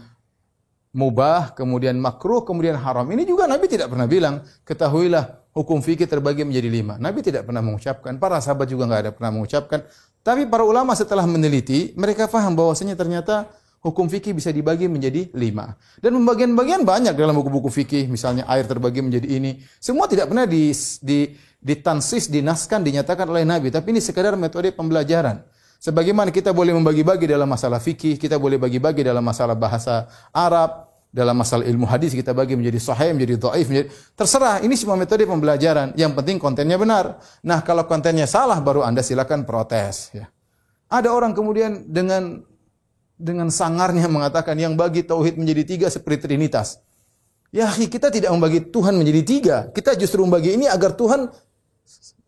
mubah, 0.95 1.53
kemudian 1.53 1.99
makruh, 1.99 2.47
kemudian 2.47 2.79
haram. 2.79 3.05
Ini 3.11 3.26
juga 3.29 3.45
Nabi 3.45 3.69
tidak 3.69 3.93
pernah 3.93 4.09
bilang, 4.09 4.47
ketahuilah 4.65 5.46
hukum 5.57 5.81
fikih 5.81 6.05
terbagi 6.05 6.45
menjadi 6.45 6.69
lima. 6.69 7.01
Nabi 7.01 7.25
tidak 7.25 7.49
pernah 7.49 7.65
mengucapkan, 7.65 8.21
para 8.21 8.37
sahabat 8.45 8.69
juga 8.69 8.85
nggak 8.85 9.01
ada 9.09 9.11
pernah 9.17 9.33
mengucapkan. 9.33 9.81
Tapi 10.21 10.45
para 10.45 10.69
ulama 10.69 10.93
setelah 10.93 11.25
meneliti, 11.25 11.97
mereka 11.97 12.29
faham 12.29 12.53
bahwasanya 12.53 12.93
ternyata 12.93 13.49
Hukum 13.87 14.11
fikih 14.11 14.35
bisa 14.35 14.51
dibagi 14.51 14.91
menjadi 14.91 15.31
lima. 15.31 15.79
Dan 16.03 16.19
pembagian-bagian 16.19 16.83
banyak 16.83 17.15
dalam 17.15 17.39
buku-buku 17.39 17.71
fikih. 17.71 18.11
Misalnya 18.11 18.43
air 18.51 18.67
terbagi 18.67 18.99
menjadi 18.99 19.31
ini. 19.31 19.63
Semua 19.79 20.11
tidak 20.11 20.27
pernah 20.27 20.43
di, 20.43 20.75
di, 20.99 21.31
ditansis, 21.63 22.27
dinaskan, 22.27 22.83
dinyatakan 22.83 23.31
oleh 23.31 23.47
Nabi. 23.47 23.71
Tapi 23.71 23.95
ini 23.95 24.03
sekadar 24.03 24.35
metode 24.35 24.75
pembelajaran. 24.75 25.39
Sebagaimana 25.79 26.35
kita 26.35 26.51
boleh 26.51 26.75
membagi-bagi 26.75 27.31
dalam 27.31 27.47
masalah 27.47 27.79
fikih, 27.79 28.19
kita 28.19 28.43
boleh 28.43 28.59
bagi-bagi 28.59 29.07
dalam 29.07 29.23
masalah 29.23 29.55
bahasa 29.55 30.11
Arab, 30.35 30.89
dalam 31.13 31.39
masalah 31.39 31.65
ilmu 31.65 31.89
hadis 31.89 32.13
kita 32.13 32.37
bagi 32.37 32.59
menjadi 32.59 32.77
sahih, 32.77 33.17
menjadi 33.17 33.41
dhaif, 33.41 33.67
menjadi 33.73 33.89
terserah. 34.13 34.61
Ini 34.61 34.75
semua 34.77 35.01
metode 35.01 35.25
pembelajaran. 35.25 35.97
Yang 35.97 36.13
penting 36.13 36.37
kontennya 36.37 36.77
benar. 36.77 37.17
Nah, 37.41 37.65
kalau 37.65 37.89
kontennya 37.89 38.29
salah 38.29 38.61
baru 38.61 38.85
Anda 38.85 39.01
silakan 39.01 39.49
protes 39.49 40.13
ya. 40.13 40.29
Ada 40.87 41.11
orang 41.11 41.35
kemudian 41.35 41.89
dengan 41.89 42.45
dengan 43.17 43.49
sangarnya 43.49 44.07
mengatakan 44.13 44.55
yang 44.61 44.77
bagi 44.77 45.03
tauhid 45.03 45.41
menjadi 45.41 45.65
tiga 45.65 45.87
seperti 45.89 46.29
trinitas. 46.29 46.85
Ya, 47.49 47.73
kita 47.73 48.13
tidak 48.13 48.31
membagi 48.37 48.69
Tuhan 48.69 48.93
menjadi 48.93 49.23
tiga. 49.25 49.57
Kita 49.73 49.97
justru 49.97 50.21
membagi 50.21 50.53
ini 50.53 50.69
agar 50.69 50.93
Tuhan 50.93 51.33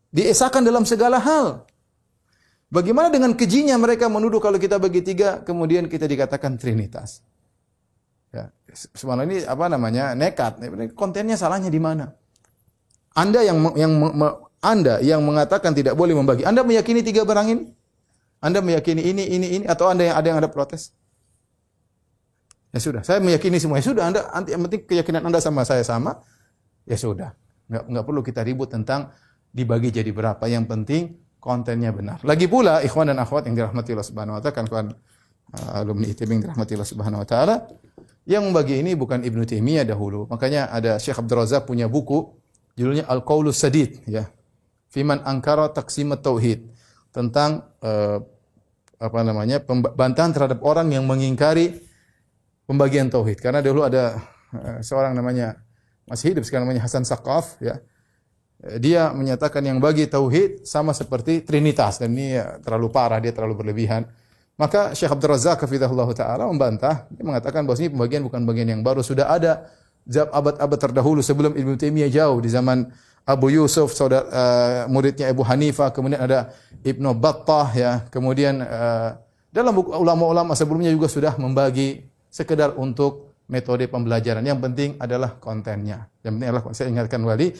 diesakan 0.08 0.64
dalam 0.64 0.88
segala 0.88 1.20
hal. 1.20 1.68
Bagaimana 2.72 3.12
dengan 3.12 3.36
kejinya 3.36 3.76
mereka 3.76 4.08
menuduh 4.08 4.40
kalau 4.40 4.56
kita 4.56 4.80
bagi 4.80 5.04
tiga, 5.04 5.44
kemudian 5.44 5.88
kita 5.88 6.08
dikatakan 6.08 6.56
trinitas. 6.56 7.20
Semua 8.72 9.16
ini 9.24 9.44
apa 9.44 9.64
namanya 9.68 10.12
nekat. 10.12 10.60
Kontennya 10.92 11.40
salahnya 11.40 11.72
di 11.72 11.80
mana? 11.80 12.12
Anda 13.16 13.42
yang 13.42 13.58
yang 13.74 13.92
Anda 14.58 14.98
yang 15.00 15.22
mengatakan 15.22 15.72
tidak 15.72 15.94
boleh 15.94 16.18
membagi, 16.18 16.42
Anda 16.42 16.66
meyakini 16.66 17.00
tiga 17.00 17.22
barang 17.22 17.46
ini? 17.48 17.64
Anda 18.38 18.62
meyakini 18.62 19.02
ini, 19.02 19.24
ini, 19.26 19.46
ini, 19.58 19.64
atau 19.66 19.90
Anda 19.90 20.10
yang 20.10 20.16
ada 20.18 20.26
yang 20.30 20.38
ada 20.38 20.50
protes? 20.50 20.94
Ya 22.70 22.78
sudah, 22.78 23.02
saya 23.02 23.18
meyakini 23.18 23.58
semua. 23.58 23.80
Ya 23.80 23.84
sudah, 23.86 24.04
Anda 24.06 24.28
anti 24.30 24.54
yang 24.54 24.62
penting 24.68 24.86
keyakinan 24.86 25.24
Anda 25.26 25.42
sama 25.42 25.66
saya 25.66 25.82
sama. 25.82 26.22
Ya 26.86 26.94
sudah, 26.94 27.34
nggak 27.66 27.84
nggak 27.90 28.04
perlu 28.04 28.20
kita 28.22 28.44
ribut 28.46 28.70
tentang 28.70 29.10
dibagi 29.50 29.90
jadi 29.90 30.10
berapa. 30.12 30.44
Yang 30.46 30.64
penting 30.70 31.02
kontennya 31.42 31.90
benar. 31.90 32.18
Lagi 32.22 32.46
pula, 32.46 32.82
ikhwan 32.84 33.10
dan 33.10 33.18
akhwat 33.18 33.46
yang 33.50 33.56
dirahmati 33.56 33.94
Allah 33.94 34.06
Subhanahu 34.06 34.36
wa 34.36 34.40
taala, 34.42 34.54
kan 34.54 34.64
kawan 34.66 34.86
uh, 35.54 35.80
alumni 35.80 36.06
ITB 36.10 36.28
yang 36.38 36.42
dirahmati 36.44 36.72
Allah 36.76 36.90
Subhanahu 36.90 37.22
wa 37.22 37.28
taala, 37.28 37.54
yang 38.28 38.44
membagi 38.44 38.84
ini 38.84 38.92
bukan 38.92 39.24
Ibnu 39.24 39.48
Taimiyah 39.48 39.88
dahulu. 39.88 40.28
Makanya 40.28 40.68
ada 40.68 41.00
Syekh 41.00 41.16
Abdul 41.16 41.40
Razak 41.40 41.64
punya 41.64 41.88
buku 41.88 42.28
judulnya 42.76 43.08
Al-Qaulus 43.08 43.56
Sadid 43.56 44.04
ya. 44.04 44.28
Fiman 44.92 45.24
angkara 45.24 45.72
taqsimat 45.72 46.20
tauhid 46.20 46.68
tentang 47.08 47.64
uh, 47.80 48.20
apa 49.00 49.20
namanya 49.24 49.64
bantahan 49.96 50.36
terhadap 50.36 50.60
orang 50.60 50.92
yang 50.92 51.08
mengingkari 51.08 51.80
pembagian 52.68 53.08
tauhid. 53.08 53.40
Karena 53.40 53.64
dulu 53.64 53.88
ada 53.88 54.20
uh, 54.52 54.78
seorang 54.84 55.16
namanya 55.16 55.64
masih 56.04 56.36
hidup 56.36 56.44
sekarang 56.44 56.68
namanya 56.68 56.84
Hasan 56.84 57.08
Saqaf 57.08 57.56
ya. 57.64 57.80
Dia 58.58 59.14
menyatakan 59.14 59.62
yang 59.62 59.78
bagi 59.78 60.10
tauhid 60.10 60.66
sama 60.66 60.90
seperti 60.90 61.46
trinitas 61.46 62.02
dan 62.02 62.10
ini 62.10 62.42
ya, 62.42 62.58
terlalu 62.58 62.90
parah, 62.90 63.22
dia 63.22 63.30
terlalu 63.30 63.54
berlebihan. 63.54 64.10
Maka 64.58 64.90
Syekh 64.90 65.14
Abdul 65.14 65.30
Razak 65.30 65.62
hafizahullah 65.62 66.10
taala 66.18 66.50
membantah, 66.50 67.06
dia 67.14 67.22
mengatakan 67.22 67.62
bahwa 67.62 67.78
ini 67.78 67.94
pembagian 67.94 68.22
bukan 68.26 68.42
bagian 68.42 68.68
yang 68.74 68.82
baru, 68.82 69.06
sudah 69.06 69.30
ada 69.30 69.70
abad-abad 70.10 70.78
terdahulu 70.82 71.22
sebelum 71.22 71.54
Ibnu 71.54 71.78
Taimiyah 71.78 72.10
jauh 72.10 72.42
di 72.42 72.50
zaman 72.50 72.90
Abu 73.22 73.54
Yusuf, 73.54 73.94
saudara 73.94 74.26
uh, 74.26 74.82
muridnya 74.90 75.30
Abu 75.30 75.46
Hanifah, 75.46 75.94
kemudian 75.94 76.18
ada 76.18 76.50
Ibnu 76.82 77.12
Battah 77.14 77.68
ya, 77.70 77.92
kemudian 78.10 78.58
uh, 78.64 79.14
dalam 79.54 79.78
ulama-ulama 79.78 80.58
sebelumnya 80.58 80.90
juga 80.90 81.06
sudah 81.06 81.38
membagi 81.38 82.10
sekedar 82.26 82.74
untuk 82.74 83.38
metode 83.46 83.86
pembelajaran. 83.86 84.42
Yang 84.42 84.60
penting 84.64 84.90
adalah 84.98 85.38
kontennya. 85.38 86.10
Yang 86.26 86.32
penting 86.34 86.48
adalah 86.50 86.62
saya 86.74 86.88
ingatkan 86.90 87.20
wali, 87.22 87.54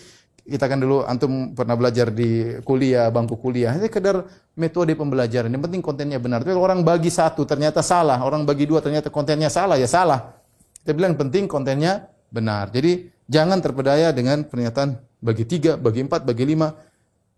kita 0.49 0.65
kan 0.65 0.81
dulu 0.81 1.05
antum 1.05 1.53
pernah 1.53 1.77
belajar 1.77 2.09
di 2.09 2.57
kuliah, 2.65 3.13
bangku 3.13 3.37
kuliah, 3.37 3.77
ini 3.77 3.85
sekedar 3.85 4.25
metode 4.57 4.97
pembelajaran. 4.97 5.53
Yang 5.53 5.69
penting 5.69 5.83
kontennya 5.85 6.17
benar. 6.17 6.41
Tapi 6.41 6.57
orang 6.57 6.81
bagi 6.81 7.13
satu 7.13 7.45
ternyata 7.45 7.85
salah, 7.85 8.25
orang 8.25 8.49
bagi 8.49 8.65
dua 8.65 8.81
ternyata 8.81 9.13
kontennya 9.13 9.53
salah, 9.53 9.77
ya 9.77 9.85
salah. 9.85 10.33
Kita 10.81 10.97
bilang 10.97 11.21
penting 11.21 11.45
kontennya 11.45 12.09
benar. 12.33 12.73
Jadi 12.73 13.13
jangan 13.29 13.61
terpedaya 13.61 14.09
dengan 14.17 14.41
pernyataan 14.49 14.97
bagi 15.21 15.45
tiga, 15.45 15.77
bagi 15.77 16.01
empat, 16.09 16.25
bagi 16.25 16.49
lima. 16.49 16.73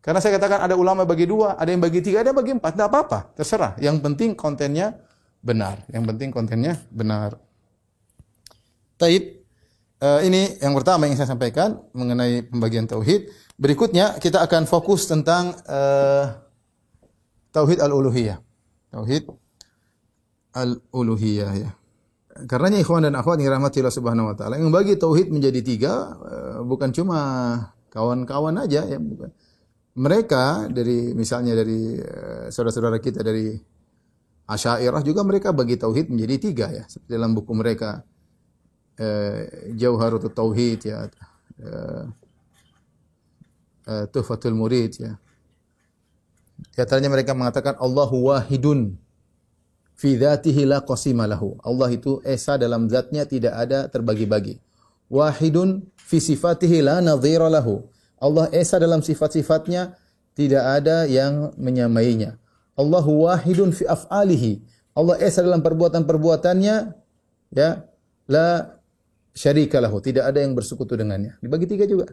Karena 0.00 0.22
saya 0.22 0.38
katakan 0.38 0.70
ada 0.70 0.78
ulama 0.78 1.02
bagi 1.02 1.26
dua, 1.26 1.58
ada 1.58 1.66
yang 1.66 1.82
bagi 1.82 1.98
tiga, 2.00 2.22
ada 2.22 2.30
yang 2.30 2.38
bagi 2.38 2.54
empat. 2.54 2.78
Tidak 2.78 2.88
apa-apa, 2.88 3.34
terserah. 3.34 3.74
Yang 3.82 4.06
penting 4.06 4.38
kontennya 4.38 4.94
benar. 5.42 5.82
Yang 5.90 6.14
penting 6.14 6.28
kontennya 6.30 6.78
benar. 6.94 7.34
Taib. 9.02 9.39
Uh, 10.00 10.24
ini 10.24 10.56
yang 10.64 10.72
pertama 10.72 11.04
yang 11.04 11.20
saya 11.20 11.28
sampaikan 11.28 11.76
mengenai 11.92 12.40
pembagian 12.48 12.88
tauhid. 12.88 13.28
Berikutnya 13.60 14.16
kita 14.16 14.40
akan 14.40 14.64
fokus 14.64 15.04
tentang 15.04 15.52
uh, 15.68 16.40
tauhid 17.52 17.84
al-uluhiyah. 17.84 18.40
Tauhid 18.90 19.28
al-uluhiyah 20.56 21.52
ya. 21.54 21.70
Karenanya 22.46 22.80
ikhwan 22.80 23.04
dan 23.04 23.18
akhwat 23.18 23.42
yang 23.42 23.52
rahmati 23.52 23.82
Allah 23.82 23.92
Subhanahu 23.92 24.32
wa 24.32 24.36
taala, 24.38 24.56
yang 24.56 24.72
bagi 24.72 24.96
tauhid 24.96 25.28
menjadi 25.28 25.60
tiga 25.60 26.14
eh, 26.24 26.58
bukan 26.64 26.94
cuma 26.94 27.18
kawan-kawan 27.90 28.54
aja 28.64 28.86
ya 28.86 28.96
bukan. 28.96 29.28
Mereka 29.98 30.70
dari 30.70 31.12
misalnya 31.12 31.58
dari 31.58 31.98
eh, 31.98 32.46
saudara-saudara 32.48 33.02
kita 33.02 33.20
dari 33.20 33.58
Asy'ariyah 34.50 35.04
juga 35.04 35.22
mereka 35.26 35.52
bagi 35.52 35.76
tauhid 35.76 36.08
menjadi 36.08 36.36
tiga 36.38 36.66
ya. 36.70 36.84
Seperti 36.86 37.12
dalam 37.12 37.34
buku 37.34 37.52
mereka 37.52 38.02
eh, 39.00 39.72
Jauharut 39.80 40.28
Tauhid 40.28 40.80
ya. 40.84 41.08
Eh, 41.60 42.04
eh, 43.88 44.04
Tuhfatul 44.12 44.52
Murid 44.54 44.92
ya. 45.00 45.12
Di 46.60 46.78
antaranya 46.84 47.08
mereka 47.08 47.32
mengatakan 47.32 47.80
Allahu 47.80 48.28
wahidun 48.28 49.00
fi 49.96 50.20
dzatihi 50.20 50.68
la 50.68 50.84
qasima 50.84 51.24
lahu. 51.24 51.56
Allah 51.64 51.88
itu 51.88 52.20
esa 52.24 52.60
dalam 52.60 52.84
zatnya 52.92 53.24
tidak 53.24 53.56
ada 53.56 53.88
terbagi-bagi. 53.88 54.60
Wahidun 55.08 55.88
fi 55.96 56.20
sifatihi 56.20 56.84
la 56.84 57.00
nadhira 57.00 57.48
lahu. 57.48 57.88
Allah 58.20 58.52
esa 58.52 58.76
dalam 58.76 59.00
sifat-sifatnya 59.00 59.96
tidak 60.36 60.60
ada 60.60 61.08
yang 61.08 61.56
menyamainya. 61.56 62.36
Allahu 62.76 63.28
wahidun 63.28 63.72
fi 63.72 63.88
af'alihi. 63.88 64.60
Allah 64.92 65.16
esa 65.20 65.40
dalam 65.40 65.64
perbuatan-perbuatannya 65.64 66.76
ya 67.56 67.70
la 68.28 68.79
syarika 69.34 69.78
lahu, 69.78 69.98
tidak 70.02 70.30
ada 70.30 70.42
yang 70.42 70.52
bersekutu 70.54 70.94
dengannya. 70.98 71.38
Dibagi 71.42 71.66
tiga 71.70 71.84
juga. 71.86 72.10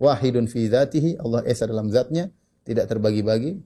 Wahidun 0.00 0.50
fi 0.50 0.66
dzatihi, 0.68 1.22
Allah 1.22 1.46
esa 1.46 1.64
dalam 1.70 1.88
zatnya, 1.88 2.28
tidak 2.64 2.88
terbagi-bagi. 2.90 3.60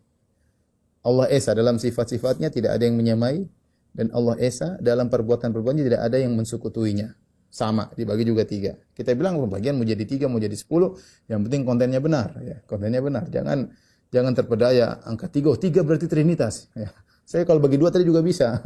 Allah 1.06 1.30
Esa 1.30 1.54
dalam 1.54 1.78
sifat-sifatnya 1.78 2.50
tidak 2.50 2.74
ada 2.76 2.84
yang 2.84 2.98
menyamai 2.98 3.46
dan 3.94 4.10
Allah 4.12 4.34
Esa 4.42 4.76
dalam 4.82 5.08
perbuatan-perbuatannya 5.08 5.86
tidak 5.86 6.02
ada 6.02 6.18
yang 6.20 6.34
mensukutuinya. 6.34 7.14
Sama, 7.48 7.88
dibagi 7.96 8.28
juga 8.28 8.44
tiga. 8.44 8.76
Kita 8.92 9.16
bilang 9.16 9.40
pembagian 9.40 9.80
mau 9.80 9.86
jadi 9.86 10.04
tiga, 10.04 10.28
mau 10.28 10.36
jadi 10.36 10.52
sepuluh, 10.52 11.00
yang 11.32 11.48
penting 11.48 11.64
kontennya 11.64 11.96
benar. 11.96 12.36
Ya, 12.44 12.60
kontennya 12.68 13.00
benar. 13.00 13.24
Jangan 13.32 13.72
jangan 14.12 14.32
terpedaya 14.36 15.00
angka 15.08 15.32
tiga. 15.32 15.56
Oh, 15.56 15.56
tiga 15.56 15.80
berarti 15.80 16.04
trinitas. 16.12 16.68
Ya. 16.76 16.92
Saya 17.24 17.48
kalau 17.48 17.56
bagi 17.56 17.80
dua 17.80 17.88
tadi 17.88 18.04
juga 18.04 18.20
bisa. 18.20 18.60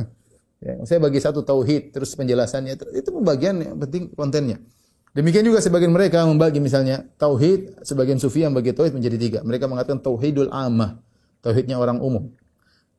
Ya, 0.63 0.79
saya 0.87 1.03
bagi 1.03 1.19
satu 1.19 1.43
tauhid, 1.43 1.91
terus 1.91 2.15
penjelasannya 2.15 2.79
itu 2.95 3.11
pembagian 3.11 3.59
yang 3.59 3.77
penting 3.83 4.15
kontennya. 4.15 4.63
Demikian 5.11 5.43
juga 5.43 5.59
sebagian 5.59 5.91
mereka 5.91 6.23
membagi 6.23 6.63
misalnya 6.63 7.03
tauhid, 7.19 7.83
sebagian 7.83 8.23
sufi 8.23 8.47
yang 8.47 8.55
bagi 8.55 8.71
tauhid 8.71 8.95
menjadi 8.95 9.19
tiga. 9.19 9.39
Mereka 9.43 9.67
mengatakan 9.67 9.99
tauhidul 9.99 10.49
amah 10.55 11.03
tauhidnya 11.43 11.77
orang 11.77 11.99
umum. 11.99 12.31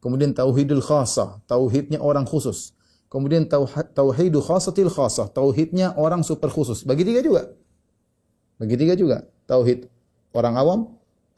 Kemudian 0.03 0.35
tauhidul 0.35 0.83
khasah, 0.83 1.39
tauhidnya 1.47 2.03
orang 2.03 2.27
khusus. 2.27 2.75
Kemudian 3.07 3.47
tauhidul 3.95 4.43
khasatil 4.43 4.91
khasah, 4.91 5.31
tauhidnya 5.31 5.95
orang 5.95 6.21
super 6.21 6.51
khusus. 6.51 6.83
Bagi 6.83 7.07
tiga 7.07 7.23
juga. 7.23 7.55
Bagi 8.59 8.75
tiga 8.75 8.93
juga. 8.99 9.23
Tauhid 9.47 9.87
orang 10.35 10.59
awam, 10.59 10.79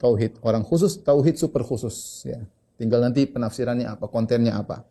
tauhid 0.02 0.42
orang 0.42 0.66
khusus, 0.66 0.98
tauhid 0.98 1.38
super 1.38 1.62
khusus. 1.62 2.26
Ya. 2.26 2.42
Tinggal 2.74 3.06
nanti 3.06 3.24
penafsirannya 3.30 3.86
apa, 3.86 4.10
kontennya 4.10 4.58
apa. 4.58 4.82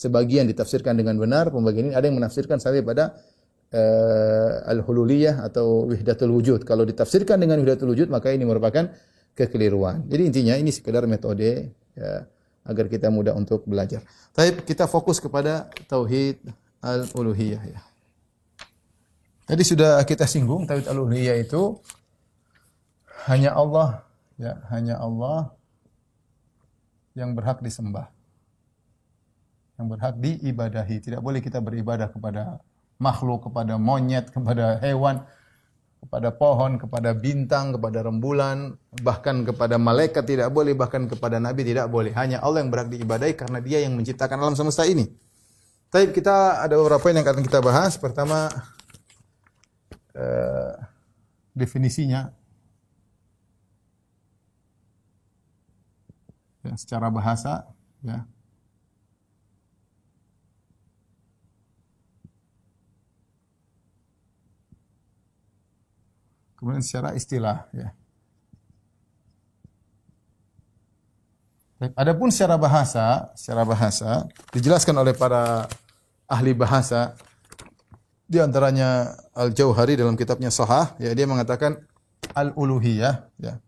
Sebagian 0.00 0.48
ditafsirkan 0.48 0.96
dengan 0.96 1.20
benar, 1.20 1.52
pembagian 1.52 1.92
ini 1.92 1.94
ada 1.94 2.08
yang 2.08 2.16
menafsirkan 2.16 2.56
sampai 2.56 2.80
pada 2.80 3.20
uh, 3.68 4.64
al-hululiyah 4.72 5.44
atau 5.44 5.84
wihdatul 5.92 6.32
wujud. 6.32 6.64
Kalau 6.64 6.88
ditafsirkan 6.88 7.36
dengan 7.36 7.60
wihdatul 7.60 7.92
wujud, 7.92 8.08
maka 8.08 8.32
ini 8.32 8.48
merupakan 8.48 8.88
kekeliruan. 9.36 10.08
Jadi 10.08 10.22
intinya 10.24 10.56
ini 10.56 10.72
sekedar 10.72 11.04
metode 11.04 11.76
ya, 11.92 12.24
agar 12.64 12.88
kita 12.88 13.12
mudah 13.12 13.36
untuk 13.36 13.68
belajar. 13.68 14.00
Tapi 14.32 14.64
kita 14.64 14.88
fokus 14.88 15.20
kepada 15.20 15.68
tauhid 15.84 16.48
al-uluhiyah 16.80 17.62
ya. 17.68 17.80
Tadi 19.44 19.62
sudah 19.68 20.00
kita 20.08 20.24
singgung 20.24 20.64
tauhid 20.64 20.88
al-uluhiyah 20.88 21.44
itu 21.44 21.76
hanya 23.28 23.52
Allah 23.52 24.08
ya, 24.40 24.64
hanya 24.72 24.96
Allah 24.96 25.52
yang 27.12 27.36
berhak 27.36 27.60
disembah. 27.60 28.08
Yang 29.80 29.88
berhak 29.88 30.14
diibadahi. 30.20 31.00
Tidak 31.00 31.20
boleh 31.24 31.40
kita 31.40 31.64
beribadah 31.64 32.12
kepada 32.12 32.60
makhluk, 33.00 33.48
kepada 33.48 33.80
monyet, 33.80 34.28
kepada 34.28 34.76
hewan, 34.84 35.24
kepada 36.04 36.28
pohon, 36.36 36.76
kepada 36.76 37.16
bintang, 37.16 37.72
kepada 37.72 38.04
rembulan, 38.04 38.76
bahkan 39.00 39.40
kepada 39.40 39.80
malaikat 39.80 40.28
tidak 40.28 40.52
boleh, 40.52 40.76
bahkan 40.76 41.08
kepada 41.08 41.40
nabi 41.40 41.64
tidak 41.64 41.88
boleh. 41.88 42.12
Hanya 42.12 42.44
Allah 42.44 42.60
yang 42.60 42.68
berhak 42.68 42.92
diibadahi 42.92 43.32
karena 43.32 43.58
Dia 43.64 43.80
yang 43.80 43.96
menciptakan 43.96 44.36
alam 44.36 44.52
semesta 44.52 44.84
ini. 44.84 45.08
Tapi 45.88 46.12
kita 46.12 46.60
ada 46.60 46.76
beberapa 46.76 47.08
yang 47.08 47.24
akan 47.24 47.40
kita 47.40 47.58
bahas. 47.64 47.96
Pertama 47.96 48.52
uh, 50.12 50.72
definisinya 51.56 52.30
ya, 56.62 56.72
secara 56.76 57.08
bahasa 57.08 57.64
ya 58.04 58.28
kemudian 66.60 66.84
secara 66.84 67.16
istilah 67.16 67.66
ya 67.72 67.96
Adapun 71.96 72.28
secara 72.28 72.60
bahasa, 72.60 73.32
secara 73.32 73.64
bahasa 73.64 74.28
dijelaskan 74.52 74.92
oleh 75.00 75.16
para 75.16 75.64
ahli 76.28 76.52
bahasa 76.52 77.16
di 78.28 78.36
antaranya 78.36 79.16
Al-Jauhari 79.32 79.96
dalam 79.96 80.12
kitabnya 80.12 80.52
Sahah, 80.52 80.92
ya 81.00 81.08
dia 81.16 81.24
mengatakan 81.24 81.80
al-uluhiyah, 82.36 83.26
ya. 83.40 83.58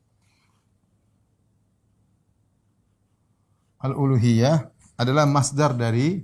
Al-uluhiyah 3.80 4.70
adalah 5.00 5.24
masdar 5.24 5.74
dari 5.74 6.22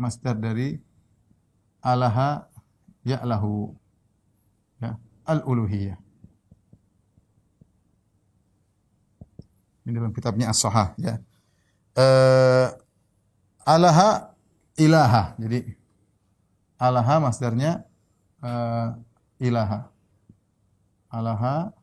masdar 0.00 0.34
dari 0.34 0.80
alaha 1.84 2.48
ya'lahu. 3.04 3.70
Ya, 5.26 5.34
al-uluhiyah. 5.34 5.98
Ini 9.86 9.90
dalam 9.90 10.14
kitabnya 10.14 10.50
As-Sahah 10.50 10.94
ya. 10.98 11.18
Uh, 11.98 12.70
alaha 13.66 14.34
ilaha. 14.78 15.34
Jadi 15.38 15.74
alaha 16.78 17.22
masdarnya 17.22 17.82
uh, 18.42 18.94
ilaha. 19.42 19.90
Alaha 21.10 21.74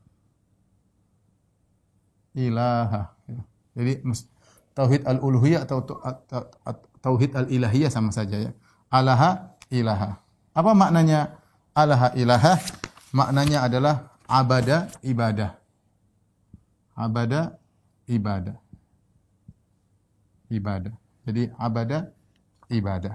ilaha. 2.36 3.12
Jadi 3.76 4.04
tauhid 4.72 5.04
al-uluhiyah 5.04 5.64
atau 5.68 5.84
tauhid 7.00 7.36
al-ilahiyah 7.36 7.92
sama 7.92 8.08
saja 8.12 8.36
ya. 8.36 8.50
Alaha 8.92 9.56
ilaha. 9.72 10.20
Apa 10.52 10.76
maknanya 10.76 11.40
alaha 11.72 12.12
ilaha? 12.16 12.60
Maknanya 13.14 13.70
adalah 13.70 14.10
abada 14.26 14.90
ibadah. 15.06 15.54
Abada 16.98 17.54
ibadah. 18.10 18.58
Ibadah. 20.50 20.94
Jadi 21.22 21.42
abada 21.54 22.10
ibadah. 22.68 23.14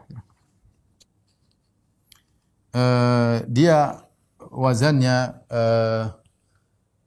Uh, 2.70 3.44
dia 3.50 4.08
wazannya 4.40 5.42
uh, 5.52 6.16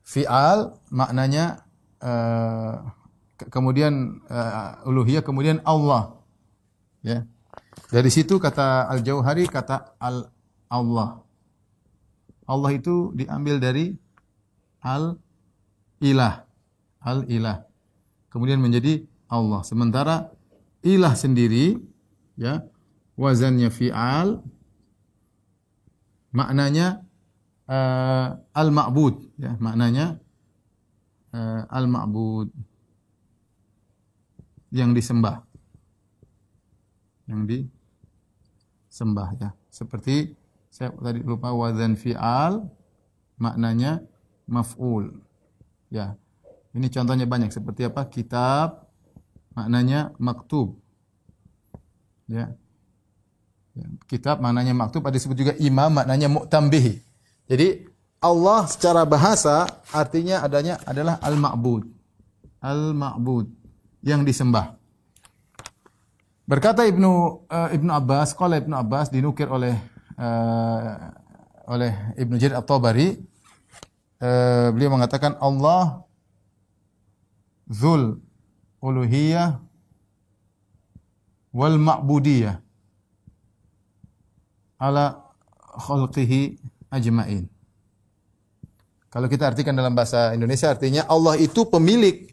fi'al 0.03 0.75
maknanya 0.91 1.65
uh, 2.03 2.83
kemudian 3.49 4.21
uh, 4.27 4.83
uluhiyah 4.85 5.23
kemudian 5.23 5.63
Allah 5.63 6.19
ya 7.07 7.23
dari 7.95 8.11
situ 8.11 8.43
kata 8.43 8.91
al 8.91 9.07
jauhari 9.07 9.47
kata 9.47 9.95
al 10.03 10.35
Allah 10.67 11.23
Allah 12.47 12.71
itu 12.75 13.15
diambil 13.15 13.63
dari 13.63 13.95
al 14.83 15.19
ilah 16.03 16.43
al 17.03 17.25
ilah 17.31 17.63
kemudian 18.29 18.59
menjadi 18.59 19.07
Allah 19.31 19.63
sementara 19.63 20.29
ilah 20.83 21.15
sendiri 21.15 21.79
ya 22.35 22.67
wazannya 23.15 23.71
fi'al 23.71 24.43
maknanya 26.35 27.07
uh, 27.71 28.37
al 28.57 28.69
ma'bud 28.75 29.23
ya 29.39 29.55
maknanya 29.63 30.19
uh, 31.31 31.63
al 31.71 31.87
ma'bud 31.87 32.51
yang 34.73 34.97
disembah. 34.97 35.45
Yang 37.29 37.69
disembah 38.89 39.29
ya. 39.37 39.53
Seperti 39.69 40.33
saya 40.73 40.89
tadi 40.97 41.21
lupa 41.21 41.53
wazan 41.53 42.01
fi'al 42.01 42.65
maknanya 43.37 44.01
maf'ul. 44.49 45.13
Ya. 45.93 46.17
Ini 46.73 46.89
contohnya 46.89 47.29
banyak 47.29 47.53
seperti 47.53 47.85
apa? 47.85 48.09
Kitab 48.09 48.89
maknanya 49.53 50.17
maktub. 50.17 50.81
Ya. 52.25 52.57
ya. 53.77 53.87
Kitab 54.09 54.41
maknanya 54.41 54.73
maktub, 54.73 55.05
ada 55.05 55.13
disebut 55.13 55.37
juga 55.37 55.53
imam 55.61 55.93
maknanya 55.93 56.33
mu'tambihi. 56.33 57.05
Jadi 57.53 57.85
Allah 58.25 58.65
secara 58.65 59.05
bahasa 59.05 59.69
artinya 59.93 60.41
adanya 60.41 60.81
adalah 60.89 61.21
al-ma'bud. 61.21 61.85
Al-ma'bud 62.65 63.53
yang 64.01 64.25
disembah. 64.25 64.81
Berkata 66.49 66.89
Ibnu 66.89 67.45
uh, 67.45 67.69
Ibnu 67.77 67.93
Abbas, 67.93 68.33
kalau 68.33 68.57
Ibnu 68.57 68.73
Abbas 68.73 69.13
dinukir 69.13 69.53
oleh 69.53 69.92
uh, 70.19 71.13
oleh 71.69 71.93
Ibnu 72.19 72.37
Jarir 72.37 72.59
At-Tabari, 72.59 73.17
uh, 74.21 74.69
beliau 74.75 74.93
mengatakan 74.93 75.39
Allah 75.39 76.05
Zul 77.71 78.21
uluhiyah 78.83 79.63
wal 81.55 81.79
ma'budiyah 81.79 82.59
ala 84.83 85.23
khalqihi 85.79 86.59
ajmain. 86.91 87.47
Kalau 89.13 89.29
kita 89.29 89.53
artikan 89.53 89.77
dalam 89.77 89.93
bahasa 89.93 90.33
Indonesia 90.33 90.73
artinya 90.73 91.05
Allah 91.07 91.37
itu 91.39 91.69
pemilik 91.69 92.33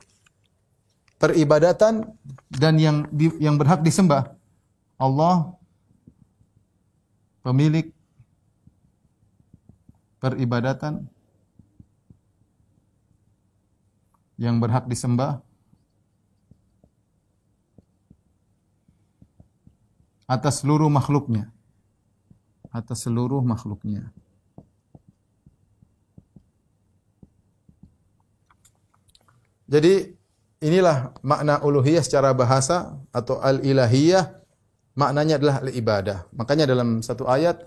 peribadatan 1.19 2.07
dan 2.47 2.79
yang 2.79 3.03
yang 3.37 3.59
berhak 3.59 3.83
disembah 3.83 4.31
Allah 4.95 5.58
pemilik 7.45 7.91
peribadatan 10.19 11.08
yang 14.39 14.60
berhak 14.60 14.88
disembah 14.88 15.43
atas 20.28 20.62
seluruh 20.62 20.91
makhluknya 20.91 21.52
atas 22.69 23.06
seluruh 23.06 23.41
makhluknya. 23.41 24.13
Jadi 29.69 30.17
inilah 30.65 31.13
makna 31.21 31.62
uluhiyah 31.62 32.02
secara 32.02 32.34
bahasa 32.34 32.97
atau 33.13 33.38
al-ilahiyah 33.38 34.38
maknanya 34.99 35.39
adalah 35.39 35.63
al-ibadah. 35.63 36.27
Makanya 36.35 36.67
dalam 36.67 36.99
satu 36.99 37.23
ayat 37.23 37.63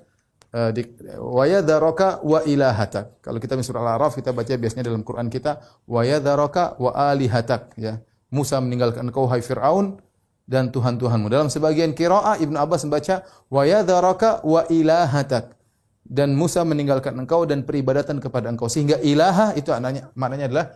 di 0.77 0.85
wa 1.17 1.49
yadharaka 1.49 2.21
wa 2.21 2.45
ilahatak. 2.45 3.25
Kalau 3.25 3.41
kita 3.41 3.57
di 3.57 3.65
surah 3.65 3.81
Al-A'raf 3.81 4.13
kita 4.21 4.37
baca 4.37 4.53
biasanya 4.53 4.93
dalam 4.93 5.01
Quran 5.01 5.33
kita 5.33 5.65
wa 5.89 6.05
yadharaka 6.05 6.77
wa 6.77 6.93
alihatak 6.93 7.73
ya. 7.81 7.97
Musa 8.29 8.61
meninggalkan 8.61 9.09
engkau 9.09 9.25
hai 9.33 9.41
Firaun 9.41 9.97
dan 10.45 10.69
Tuhan-Tuhanmu. 10.69 11.33
Dalam 11.33 11.49
sebagian 11.49 11.97
qiraah 11.97 12.37
Ibnu 12.37 12.61
Abbas 12.61 12.85
membaca 12.85 13.25
wa 13.49 13.63
yadharaka 13.65 14.45
wa 14.45 14.69
ilahatak. 14.69 15.57
Dan 16.05 16.37
Musa 16.37 16.61
meninggalkan 16.69 17.17
engkau 17.17 17.49
dan 17.49 17.65
peribadatan 17.65 18.21
kepada 18.21 18.53
engkau 18.53 18.69
sehingga 18.69 19.01
ilaha 19.01 19.57
itu 19.57 19.73
maknanya 20.13 20.53
adalah 20.53 20.67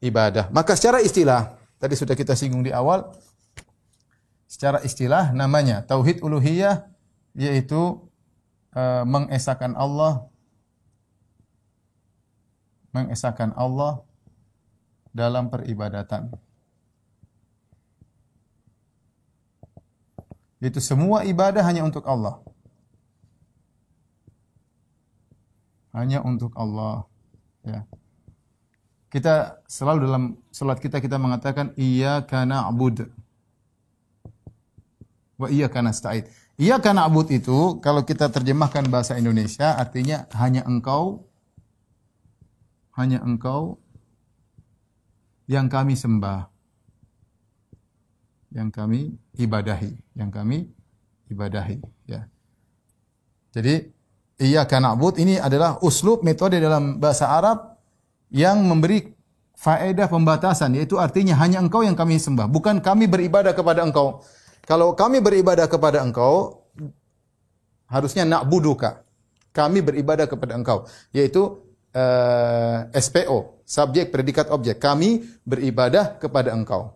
ibadah. 0.00 0.48
Maka 0.48 0.72
secara 0.72 1.04
istilah 1.04 1.56
Tadi 1.76 1.92
sudah 1.92 2.16
kita 2.16 2.32
singgung 2.32 2.64
di 2.64 2.72
awal. 2.72 3.04
Secara 4.56 4.80
istilah 4.80 5.36
namanya 5.36 5.84
tauhid 5.84 6.24
uluhiyah 6.24 6.88
yaitu 7.36 8.00
uh, 8.72 9.04
mengesahkan 9.04 9.76
Allah 9.76 10.32
mengesahkan 12.96 13.52
Allah 13.52 14.00
dalam 15.12 15.52
peribadatan. 15.52 16.32
Itu 20.56 20.80
semua 20.80 21.28
ibadah 21.28 21.60
hanya 21.60 21.84
untuk 21.84 22.08
Allah. 22.08 22.40
Hanya 25.92 26.24
untuk 26.24 26.56
Allah, 26.56 27.04
ya. 27.60 27.84
Kita 29.12 29.60
selalu 29.68 30.08
dalam 30.08 30.24
salat 30.48 30.80
kita 30.80 31.00
kita 31.04 31.20
mengatakan 31.20 31.76
karena 32.24 32.64
abud. 32.68 33.04
Wa 35.36 35.48
iyyaka 35.48 35.84
nasta'in. 35.84 36.24
Iyyaka 36.56 36.96
na'bud 36.96 37.28
itu 37.32 37.78
kalau 37.84 38.02
kita 38.04 38.32
terjemahkan 38.32 38.88
bahasa 38.88 39.20
Indonesia 39.20 39.76
artinya 39.76 40.24
hanya 40.36 40.64
engkau 40.64 41.28
hanya 42.96 43.20
engkau 43.20 43.76
yang 45.44 45.68
kami 45.68 45.94
sembah. 45.94 46.48
Yang 48.56 48.68
kami 48.72 49.00
ibadahi, 49.36 49.92
yang 50.16 50.32
kami 50.32 50.64
ibadahi, 51.28 51.76
ya. 52.08 52.24
Jadi 53.52 53.84
iyyaka 54.40 54.80
na'bud 54.80 55.20
ini 55.20 55.36
adalah 55.36 55.76
uslub 55.84 56.24
metode 56.24 56.56
dalam 56.56 56.96
bahasa 56.96 57.28
Arab 57.36 57.76
yang 58.32 58.64
memberi 58.64 59.12
faedah 59.56 60.08
pembatasan 60.08 60.76
yaitu 60.76 61.00
artinya 61.00 61.36
hanya 61.40 61.60
engkau 61.60 61.84
yang 61.84 61.96
kami 61.96 62.16
sembah, 62.16 62.48
bukan 62.48 62.80
kami 62.80 63.08
beribadah 63.08 63.52
kepada 63.52 63.84
engkau. 63.84 64.24
Kalau 64.66 64.98
kami 64.98 65.22
beribadah 65.22 65.70
kepada 65.70 66.02
engkau 66.02 66.66
harusnya 67.86 68.26
na'buduka. 68.26 69.06
Kami 69.54 69.80
beribadah 69.80 70.28
kepada 70.28 70.52
engkau, 70.52 70.84
yaitu 71.16 71.64
uh, 71.96 72.84
eh, 72.92 73.00
SPO, 73.00 73.64
subjek 73.64 74.12
predikat 74.12 74.52
objek. 74.52 74.76
Kami 74.76 75.24
beribadah 75.48 76.20
kepada 76.20 76.52
engkau. 76.52 76.92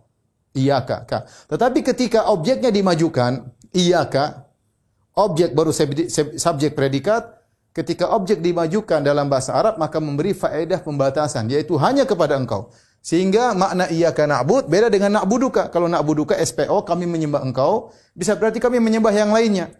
Iyaka. 0.53 1.07
Ka. 1.09 1.25
Tetapi 1.25 1.79
ketika 1.81 2.29
objeknya 2.29 2.69
dimajukan, 2.69 3.49
iyaka, 3.73 4.45
objek 5.17 5.57
baru 5.57 5.73
subjek 6.37 6.77
predikat, 6.77 7.41
ketika 7.71 8.13
objek 8.13 8.43
dimajukan 8.43 8.99
dalam 8.99 9.31
bahasa 9.31 9.55
Arab 9.55 9.79
maka 9.79 9.97
memberi 10.03 10.35
faedah 10.35 10.83
pembatasan 10.83 11.47
yaitu 11.49 11.79
hanya 11.79 12.03
kepada 12.03 12.35
engkau. 12.35 12.69
Sehingga 13.01 13.57
makna 13.57 13.89
iyaka 13.89 14.29
na'bud 14.29 14.69
beda 14.69 14.93
dengan 14.93 15.17
na'buduka. 15.17 15.73
Kalau 15.73 15.89
na'buduka 15.89 16.37
SPO 16.37 16.85
kami 16.85 17.09
menyembah 17.09 17.41
engkau, 17.41 17.89
bisa 18.13 18.37
berarti 18.37 18.61
kami 18.61 18.77
menyembah 18.77 19.09
yang 19.09 19.33
lainnya. 19.33 19.73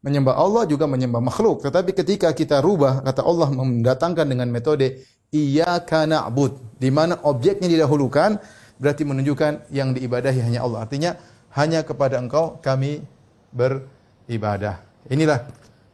Menyembah 0.00 0.40
Allah 0.40 0.64
juga 0.64 0.88
menyembah 0.88 1.20
makhluk. 1.20 1.60
Tetapi 1.60 1.92
ketika 1.92 2.32
kita 2.32 2.64
rubah, 2.64 3.04
kata 3.04 3.20
Allah 3.20 3.52
mendatangkan 3.52 4.24
dengan 4.24 4.48
metode 4.48 5.04
iyyaka 5.28 6.08
na'bud, 6.08 6.80
di 6.80 6.88
mana 6.88 7.20
objeknya 7.28 7.68
didahulukan, 7.68 8.40
berarti 8.80 9.02
menunjukkan 9.04 9.68
yang 9.68 9.92
diibadahi 9.92 10.40
hanya 10.40 10.64
Allah. 10.64 10.88
Artinya 10.88 11.12
hanya 11.52 11.84
kepada 11.84 12.16
Engkau 12.20 12.56
kami 12.64 13.04
beribadah. 13.52 14.80
Inilah 15.12 15.44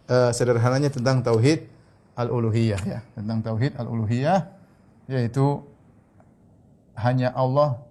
uh, 0.06 0.30
sederhananya 0.30 0.94
tentang 0.94 1.26
tauhid 1.26 1.66
al-uluhiyah 2.14 2.82
ya, 2.86 3.00
tentang 3.18 3.42
tauhid 3.42 3.74
al-uluhiyah 3.78 4.46
yaitu 5.10 5.62
hanya 7.02 7.34
Allah 7.34 7.82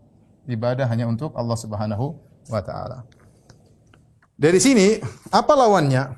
ibadah 0.47 0.87
hanya 0.87 1.05
untuk 1.05 1.35
Allah 1.35 1.57
Subhanahu 1.59 2.15
wa 2.49 2.61
taala. 2.63 3.03
Dari 4.39 4.57
sini, 4.57 4.97
apa 5.29 5.53
lawannya? 5.53 6.17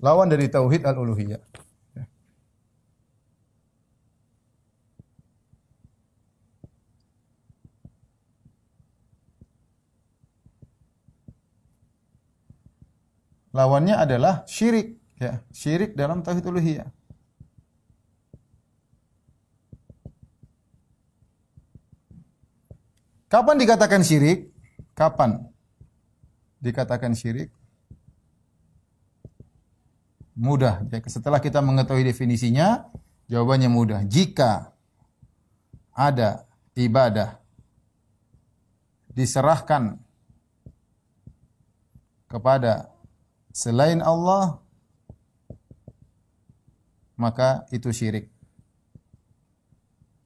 Lawan 0.00 0.30
dari 0.30 0.46
tauhid 0.46 0.86
al-uluhiyah. 0.86 1.42
Lawannya 13.50 13.98
adalah 13.98 14.46
syirik, 14.46 15.02
ya, 15.18 15.42
syirik 15.50 15.98
dalam 15.98 16.22
tauhid 16.22 16.46
uluhiyah. 16.46 16.86
Kapan 23.30 23.62
dikatakan 23.62 24.02
syirik? 24.02 24.50
Kapan 24.98 25.38
dikatakan 26.58 27.14
syirik? 27.14 27.54
Mudah. 30.34 30.82
Setelah 31.06 31.38
kita 31.38 31.62
mengetahui 31.62 32.02
definisinya, 32.02 32.90
jawabannya 33.30 33.70
mudah. 33.70 34.02
Jika 34.02 34.74
ada 35.94 36.42
ibadah 36.74 37.38
diserahkan 39.14 40.02
kepada 42.26 42.90
selain 43.54 44.02
Allah, 44.02 44.58
maka 47.14 47.62
itu 47.70 47.94
syirik. 47.94 48.26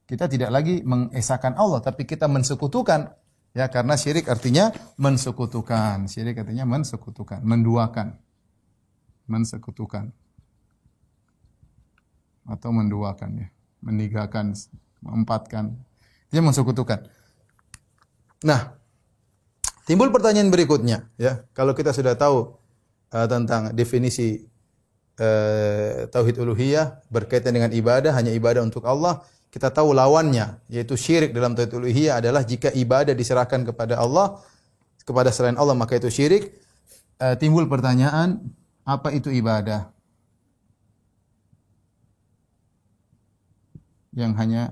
Kita 0.04 0.28
tidak 0.28 0.52
lagi 0.52 0.84
mengesahkan 0.84 1.56
Allah, 1.56 1.80
tapi 1.80 2.04
kita 2.04 2.28
mensekutukan 2.28 3.08
Ya, 3.54 3.70
karena 3.70 3.94
syirik 3.94 4.26
artinya 4.26 4.74
mensekutukan. 4.98 6.10
Syirik 6.10 6.42
artinya 6.42 6.66
mensekutukan, 6.66 7.38
menduakan. 7.46 8.18
Mensekutukan. 9.30 10.10
Atau 12.50 12.74
menduakan 12.74 13.46
ya. 13.46 13.48
Menigakan, 13.78 14.58
mengempatkan. 15.06 15.78
Dia 16.34 16.42
mensekutukan. 16.42 17.06
Nah, 18.42 18.74
timbul 19.86 20.10
pertanyaan 20.10 20.50
berikutnya 20.50 21.14
ya. 21.14 21.46
Kalau 21.54 21.78
kita 21.78 21.94
sudah 21.94 22.18
tahu 22.18 22.58
uh, 23.14 23.26
tentang 23.30 23.70
definisi 23.70 24.42
uh, 25.22 26.10
tauhid 26.10 26.42
uluhiyah 26.42 27.06
berkaitan 27.06 27.54
dengan 27.54 27.70
ibadah, 27.70 28.18
hanya 28.18 28.34
ibadah 28.34 28.66
untuk 28.66 28.82
Allah, 28.82 29.22
kita 29.54 29.70
tahu 29.70 29.94
lawannya 29.94 30.58
yaitu 30.66 30.98
syirik 30.98 31.30
dalam 31.30 31.54
tauhid 31.54 31.70
uluhiyah 31.78 32.18
adalah 32.18 32.42
jika 32.42 32.74
ibadah 32.74 33.14
diserahkan 33.14 33.62
kepada 33.62 34.02
Allah 34.02 34.42
kepada 35.06 35.30
selain 35.30 35.54
Allah 35.54 35.76
maka 35.78 35.94
itu 35.94 36.10
syirik. 36.10 36.50
E, 37.22 37.26
timbul 37.38 37.70
pertanyaan, 37.70 38.42
apa 38.82 39.14
itu 39.14 39.30
ibadah? 39.30 39.94
Yang 44.10 44.32
hanya 44.42 44.62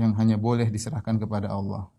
yang 0.00 0.12
hanya 0.16 0.36
boleh 0.40 0.68
diserahkan 0.72 1.20
kepada 1.20 1.52
Allah. 1.52 1.92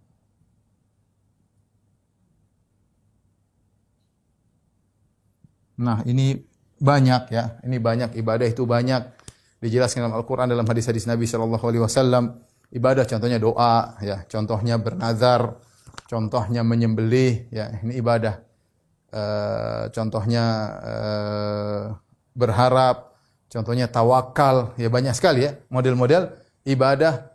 Nah, 5.78 6.02
ini 6.10 6.42
banyak 6.82 7.30
ya. 7.30 7.62
Ini 7.62 7.78
banyak 7.78 8.18
ibadah 8.18 8.48
itu 8.50 8.66
banyak 8.66 9.17
dijelaskan 9.62 10.06
dalam 10.06 10.16
Al-Qur'an 10.18 10.48
dalam 10.50 10.66
hadis-hadis 10.66 11.10
Nabi 11.10 11.26
sallallahu 11.26 11.66
alaihi 11.66 11.84
wasallam. 11.84 12.38
Ibadah 12.68 13.08
contohnya 13.08 13.40
doa 13.40 13.96
ya, 14.04 14.28
contohnya 14.28 14.76
bernazar, 14.76 15.56
contohnya 16.12 16.68
menyembelih 16.68 17.48
ya, 17.48 17.72
ini 17.80 17.96
ibadah. 18.04 18.44
E, 19.08 19.24
contohnya 19.96 20.44
e, 20.84 20.96
berharap, 22.36 23.16
contohnya 23.48 23.88
tawakal, 23.88 24.76
ya 24.76 24.92
banyak 24.92 25.16
sekali 25.16 25.48
ya 25.48 25.56
model-model 25.72 26.28
ibadah 26.68 27.32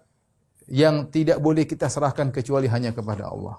yang 0.68 1.08
tidak 1.08 1.40
boleh 1.40 1.64
kita 1.64 1.88
serahkan 1.88 2.28
kecuali 2.28 2.68
hanya 2.68 2.92
kepada 2.92 3.32
Allah. 3.32 3.56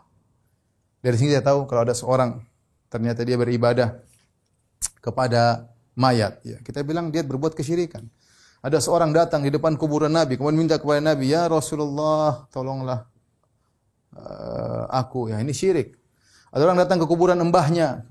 Dari 1.01 1.17
sini 1.17 1.35
kita 1.35 1.51
tahu 1.51 1.65
kalau 1.65 1.83
ada 1.83 1.97
seorang 1.97 2.37
ternyata 2.87 3.25
dia 3.25 3.35
beribadah 3.35 3.97
kepada 5.01 5.73
mayat, 5.97 6.37
ya 6.45 6.61
kita 6.61 6.85
bilang 6.85 7.09
dia 7.09 7.25
berbuat 7.25 7.57
kesyirikan. 7.57 8.05
Ada 8.63 8.79
seorang 8.79 9.11
datang 9.11 9.43
di 9.43 9.51
depan 9.51 9.75
kuburan 9.75 10.15
Nabi, 10.15 10.39
kemudian 10.39 10.63
minta 10.63 10.79
kepada 10.79 11.03
Nabi, 11.03 11.35
"Ya 11.35 11.51
Rasulullah, 11.51 12.47
tolonglah 12.47 13.11
uh, 14.15 14.87
aku." 14.87 15.35
Ya, 15.35 15.43
ini 15.43 15.51
syirik. 15.51 15.99
Ada 16.47 16.71
orang 16.71 16.79
datang 16.79 17.03
ke 17.03 17.05
kuburan 17.05 17.35
mbahnya. 17.43 18.07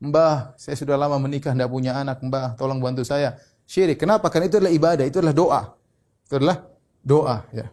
Mbah, 0.00 0.58
saya 0.58 0.74
sudah 0.74 0.96
lama 0.96 1.20
menikah, 1.20 1.52
tidak 1.52 1.70
punya 1.70 1.92
anak. 1.92 2.18
Mbah, 2.24 2.56
tolong 2.56 2.80
bantu 2.80 3.04
saya. 3.04 3.36
Syirik. 3.68 4.00
Kenapa? 4.00 4.32
Karena 4.32 4.48
itu 4.48 4.56
adalah 4.58 4.72
ibadah, 4.72 5.04
itu 5.06 5.22
adalah 5.22 5.36
doa. 5.36 5.62
Itu 6.24 6.34
adalah 6.40 6.56
doa. 7.04 7.36
Ya. 7.52 7.68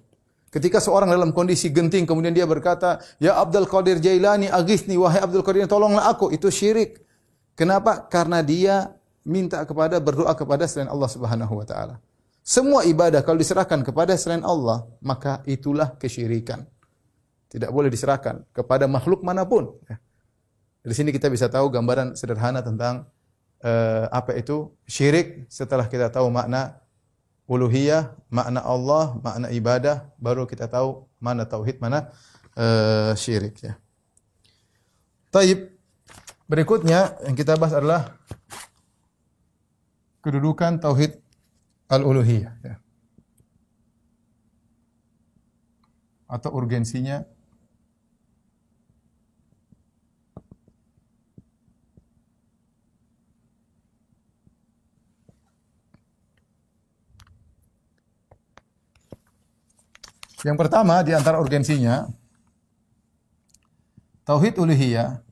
Ketika 0.51 0.83
seorang 0.83 1.07
dalam 1.07 1.31
kondisi 1.31 1.71
genting, 1.71 2.03
kemudian 2.03 2.35
dia 2.35 2.43
berkata, 2.43 2.99
Ya 3.17 3.39
Abdul 3.39 3.65
Qadir 3.65 4.03
Jailani, 4.03 4.51
agisni, 4.51 4.99
wahai 4.99 5.23
Abdul 5.23 5.41
Qadir, 5.41 5.65
tolonglah 5.71 6.11
aku. 6.11 6.29
Itu 6.35 6.51
syirik. 6.51 6.99
Kenapa? 7.55 8.05
Karena 8.11 8.43
dia 8.43 8.91
minta 9.27 9.59
kepada 9.67 9.99
berdoa 9.99 10.31
kepada 10.31 10.63
selain 10.63 10.87
Allah 10.87 11.11
Subhanahu 11.11 11.53
wa 11.59 11.67
taala. 11.67 11.99
Semua 12.47 12.87
ibadah 12.87 13.19
kalau 13.27 13.35
diserahkan 13.35 13.83
kepada 13.83 14.15
selain 14.15 14.39
Allah, 14.47 14.87
maka 15.03 15.43
itulah 15.43 15.99
kesyirikan. 15.99 16.63
Tidak 17.51 17.67
boleh 17.67 17.91
diserahkan 17.91 18.47
kepada 18.55 18.87
makhluk 18.87 19.19
mana 19.19 19.43
pun. 19.43 19.75
Ya. 19.83 19.99
Dari 20.79 20.95
sini 20.95 21.11
kita 21.11 21.27
bisa 21.27 21.51
tahu 21.51 21.67
gambaran 21.67 22.15
sederhana 22.15 22.63
tentang 22.63 23.11
uh, 23.59 24.07
apa 24.07 24.39
itu 24.39 24.71
syirik 24.87 25.43
setelah 25.51 25.91
kita 25.91 26.07
tahu 26.07 26.31
makna 26.31 26.79
uluhiyah, 27.51 28.15
makna 28.31 28.63
Allah, 28.63 29.19
makna 29.19 29.51
ibadah, 29.51 30.07
baru 30.15 30.47
kita 30.47 30.71
tahu 30.71 31.03
mana 31.19 31.43
tauhid, 31.43 31.83
mana 31.83 32.07
uh, 32.55 33.11
syirik 33.11 33.59
ya. 33.59 33.75
Taib. 35.27 35.75
Berikutnya 36.47 37.19
yang 37.27 37.35
kita 37.35 37.59
bahas 37.59 37.75
adalah 37.75 38.15
kedudukan 40.27 40.83
tauhid 40.83 41.23
al-uluhiyah 41.87 42.51
ya. 42.67 42.75
Atau 46.27 46.51
urgensinya 46.51 47.23
Yang 60.45 60.63
pertama 60.63 61.03
di 61.03 61.11
antara 61.11 61.41
urgensinya 61.43 62.07
tauhid 64.23 64.55
uluhiyah 64.55 65.26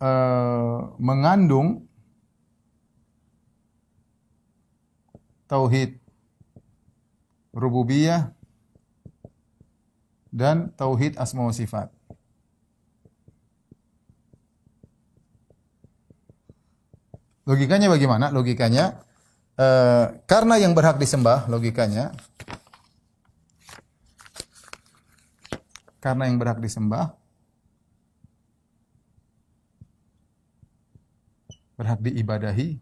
uh, 0.00 0.96
mengandung 0.96 1.86
tauhid 5.46 6.00
rububiyah 7.52 8.32
dan 10.30 10.70
tauhid 10.78 11.18
asma 11.18 11.44
wa 11.44 11.54
sifat. 11.54 11.90
Logikanya 17.44 17.90
bagaimana? 17.90 18.30
Logikanya 18.30 19.02
uh, 19.58 20.14
karena 20.30 20.54
yang 20.62 20.72
berhak 20.72 21.02
disembah, 21.02 21.50
logikanya 21.50 22.14
karena 26.00 26.32
yang 26.32 26.40
berhak 26.40 26.62
disembah 26.62 27.19
berhak 31.80 31.96
diibadahi 32.04 32.76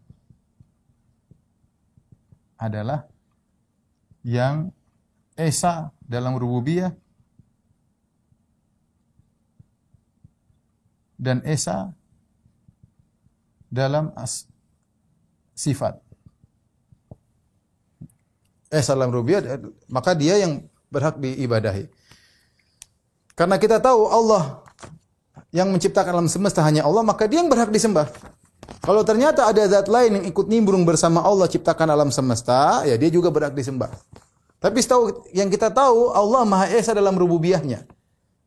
adalah 2.59 3.07
yang 4.27 4.75
esa 5.39 5.95
dalam 6.03 6.35
rububiyah 6.35 6.91
dan 11.15 11.39
esa 11.47 11.95
dalam 13.71 14.11
as 14.19 14.43
sifat. 15.55 15.95
Esa 18.67 18.99
dalam 18.99 19.15
rububiyah 19.15 19.63
maka 19.87 20.11
dia 20.11 20.43
yang 20.43 20.67
berhak 20.91 21.15
diibadahi. 21.15 21.87
Karena 23.39 23.55
kita 23.55 23.79
tahu 23.79 24.11
Allah 24.11 24.59
yang 25.55 25.71
menciptakan 25.71 26.11
alam 26.19 26.27
semesta 26.27 26.59
hanya 26.67 26.83
Allah, 26.83 26.99
maka 26.99 27.23
dia 27.31 27.39
yang 27.39 27.47
berhak 27.47 27.71
disembah. 27.71 28.11
Kalau 28.79 29.01
ternyata 29.01 29.49
ada 29.49 29.65
zat 29.65 29.89
lain 29.89 30.21
yang 30.21 30.25
ikut 30.29 30.45
nimbrung 30.45 30.85
bersama 30.85 31.21
Allah 31.25 31.49
ciptakan 31.49 31.89
alam 31.89 32.09
semesta, 32.13 32.85
ya 32.85 32.95
dia 32.95 33.09
juga 33.09 33.33
berhak 33.33 33.53
disembah. 33.53 33.91
Tapi 34.59 34.83
setahu 34.83 35.29
yang 35.31 35.47
kita 35.47 35.71
tahu 35.71 36.11
Allah 36.11 36.43
Maha 36.43 36.67
Esa 36.73 36.91
dalam 36.91 37.15
rububiyahnya. 37.15 37.87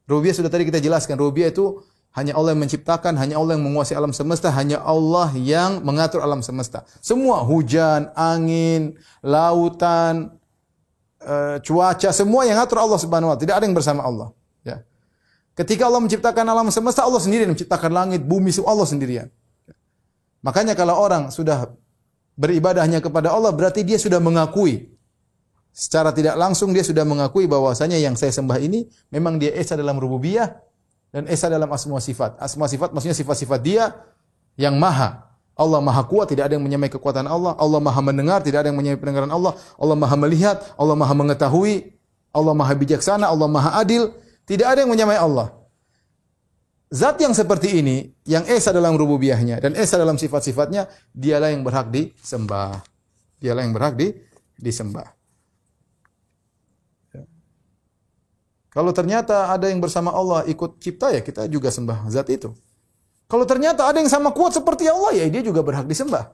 Rububiyah 0.04 0.36
sudah 0.36 0.50
tadi 0.52 0.68
kita 0.68 0.82
jelaskan, 0.82 1.16
rububiyah 1.16 1.48
itu 1.54 1.80
hanya 2.12 2.36
Allah 2.36 2.52
yang 2.52 2.60
menciptakan, 2.60 3.16
hanya 3.16 3.40
Allah 3.40 3.56
yang 3.56 3.64
menguasai 3.64 3.96
alam 3.96 4.12
semesta, 4.12 4.52
hanya 4.52 4.84
Allah 4.84 5.32
yang 5.32 5.80
mengatur 5.80 6.20
alam 6.20 6.44
semesta. 6.44 6.84
Semua 7.00 7.40
hujan, 7.40 8.12
angin, 8.12 9.00
lautan, 9.24 10.36
uh, 11.24 11.56
cuaca, 11.64 12.12
semua 12.12 12.44
yang 12.44 12.60
atur 12.60 12.84
Allah 12.84 13.00
Subhanahu 13.00 13.32
wa 13.32 13.36
taala. 13.36 13.44
Tidak 13.48 13.54
ada 13.56 13.64
yang 13.64 13.72
bersama 13.72 14.04
Allah, 14.04 14.28
ya. 14.60 14.84
Ketika 15.56 15.88
Allah 15.88 16.04
menciptakan 16.04 16.44
alam 16.44 16.68
semesta, 16.68 17.00
Allah 17.00 17.20
sendiri 17.24 17.48
menciptakan 17.48 17.88
langit, 17.88 18.20
bumi, 18.20 18.52
Allah 18.68 18.84
sendirian. 18.84 19.32
Makanya 20.42 20.74
kalau 20.74 20.98
orang 20.98 21.30
sudah 21.30 21.70
beribadahnya 22.34 22.98
kepada 22.98 23.30
Allah, 23.30 23.54
berarti 23.54 23.86
dia 23.86 23.96
sudah 23.96 24.18
mengakui 24.18 24.92
secara 25.72 26.12
tidak 26.12 26.36
langsung 26.36 26.70
dia 26.76 26.84
sudah 26.84 27.02
mengakui 27.02 27.48
bahwasanya 27.48 27.96
yang 27.96 28.12
saya 28.12 28.28
sembah 28.28 28.60
ini 28.60 28.84
memang 29.08 29.40
dia 29.40 29.56
esa 29.56 29.72
dalam 29.72 29.96
rububiyah 29.96 30.52
dan 31.08 31.24
esa 31.28 31.48
dalam 31.48 31.68
asma 31.72 31.96
sifat. 31.96 32.36
Asma 32.36 32.68
sifat 32.68 32.92
maksudnya 32.92 33.16
sifat-sifat 33.16 33.60
dia 33.64 33.92
yang 34.60 34.76
maha. 34.76 35.32
Allah 35.52 35.84
maha 35.84 36.00
kuat, 36.08 36.32
tidak 36.32 36.48
ada 36.48 36.56
yang 36.56 36.64
menyamai 36.64 36.88
kekuatan 36.88 37.28
Allah. 37.28 37.52
Allah 37.60 37.76
maha 37.76 38.00
mendengar, 38.00 38.40
tidak 38.40 38.64
ada 38.64 38.72
yang 38.72 38.78
menyamai 38.80 38.96
pendengaran 38.96 39.28
Allah. 39.28 39.52
Allah 39.76 39.96
maha 40.00 40.16
melihat, 40.16 40.64
Allah 40.80 40.96
maha 40.96 41.12
mengetahui. 41.12 41.92
Allah 42.32 42.56
maha 42.56 42.72
bijaksana, 42.72 43.28
Allah 43.28 43.44
maha 43.52 43.76
adil. 43.76 44.16
Tidak 44.48 44.64
ada 44.64 44.80
yang 44.80 44.88
menyamai 44.88 45.20
Allah. 45.20 45.52
Zat 46.92 47.16
yang 47.24 47.32
seperti 47.32 47.80
ini, 47.80 48.12
yang 48.28 48.44
esa 48.44 48.68
dalam 48.68 48.92
rububiyahnya 49.00 49.64
dan 49.64 49.72
esa 49.72 49.96
dalam 49.96 50.20
sifat-sifatnya, 50.20 50.92
dialah 51.16 51.48
yang 51.48 51.64
berhak 51.64 51.88
disembah. 51.88 52.84
Dialah 53.40 53.64
yang 53.64 53.72
berhak 53.72 53.96
di, 53.96 54.12
disembah. 54.60 55.08
Kalau 58.72 58.92
ternyata 58.92 59.52
ada 59.52 59.68
yang 59.68 59.80
bersama 59.80 60.12
Allah 60.12 60.48
ikut 60.48 60.80
cipta 60.80 61.12
ya 61.12 61.20
kita 61.20 61.44
juga 61.48 61.68
sembah 61.68 62.08
zat 62.08 62.28
itu. 62.32 62.52
Kalau 63.28 63.44
ternyata 63.44 63.88
ada 63.88 64.00
yang 64.00 64.08
sama 64.08 64.32
kuat 64.32 64.56
seperti 64.56 64.88
Allah 64.88 65.12
ya 65.16 65.28
dia 65.28 65.44
juga 65.44 65.64
berhak 65.64 65.84
disembah. 65.84 66.32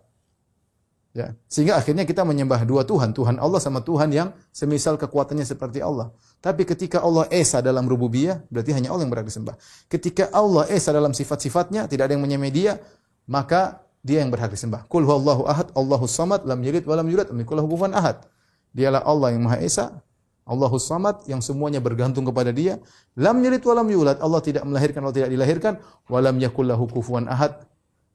Ya, 1.17 1.35
sehingga 1.49 1.81
akhirnya 1.81 2.05
kita 2.05 2.23
menyembah 2.23 2.63
dua 2.69 2.85
Tuhan, 2.85 3.17
Tuhan 3.17 3.41
Allah 3.41 3.59
sama 3.59 3.81
Tuhan 3.83 4.13
yang 4.13 4.29
semisal 4.53 5.01
kekuatannya 5.01 5.43
seperti 5.43 5.81
Allah. 5.83 6.13
Tapi 6.39 6.63
ketika 6.69 7.03
Allah 7.03 7.27
esa 7.33 7.59
dalam 7.65 7.89
rububiyah, 7.89 8.45
berarti 8.53 8.77
hanya 8.77 8.93
Allah 8.93 9.09
yang 9.09 9.13
berhak 9.13 9.27
disembah. 9.27 9.57
Ketika 9.89 10.31
Allah 10.31 10.69
esa 10.71 10.95
dalam 10.95 11.17
sifat-sifatnya, 11.17 11.89
tidak 11.91 12.13
ada 12.13 12.15
yang 12.15 12.23
menyamai 12.23 12.53
dia, 12.55 12.79
maka 13.27 13.83
dia 14.05 14.23
yang 14.23 14.31
berhak 14.31 14.53
disembah. 14.53 14.87
Qul 14.87 15.09
huwallahu 15.09 15.49
ahad, 15.49 15.73
Allahus 15.75 16.15
samad, 16.15 16.47
lam 16.47 16.61
yalid 16.63 16.87
wa 16.87 16.95
lam 16.95 17.09
yulad, 17.09 17.27
yakul 17.33 17.57
lahu 17.57 17.73
ahad. 17.91 18.23
Dialah 18.71 19.03
Allah 19.03 19.35
yang 19.35 19.43
Maha 19.49 19.59
Esa, 19.65 20.05
Allahus 20.49 20.89
Samad 20.89 21.29
yang 21.29 21.45
semuanya 21.45 21.79
bergantung 21.79 22.25
kepada 22.25 22.49
Dia. 22.57 22.81
Lam 23.21 23.45
yalid 23.45 23.61
wa 23.69 23.75
lam 23.77 23.89
yulad. 23.93 24.17
Allah 24.17 24.41
tidak 24.41 24.65
melahirkan 24.65 25.05
atau 25.05 25.15
tidak 25.15 25.29
dilahirkan. 25.29 25.77
Wa 26.09 26.25
lam 26.25 26.41
yakul 26.41 26.65
lahu 26.65 26.89
kufuwan 26.89 27.29
ahad. 27.29 27.69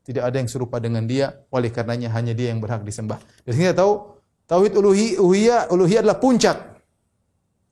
Tidak 0.03 0.19
ada 0.19 0.35
yang 0.35 0.51
serupa 0.51 0.83
dengan 0.83 1.07
Dia. 1.07 1.31
Oleh 1.47 1.71
karenanya 1.71 2.11
hanya 2.11 2.35
Dia 2.35 2.51
yang 2.51 2.59
berhak 2.59 2.83
disembah. 2.83 3.19
Dari 3.47 3.53
sini 3.55 3.71
kita 3.71 3.79
tahu 3.79 4.19
tauhid 4.45 4.73
uluhi 4.75 5.15
uluhiyah 5.15 5.71
uluhiyah 5.71 6.01
adalah 6.03 6.19
puncak. 6.19 6.57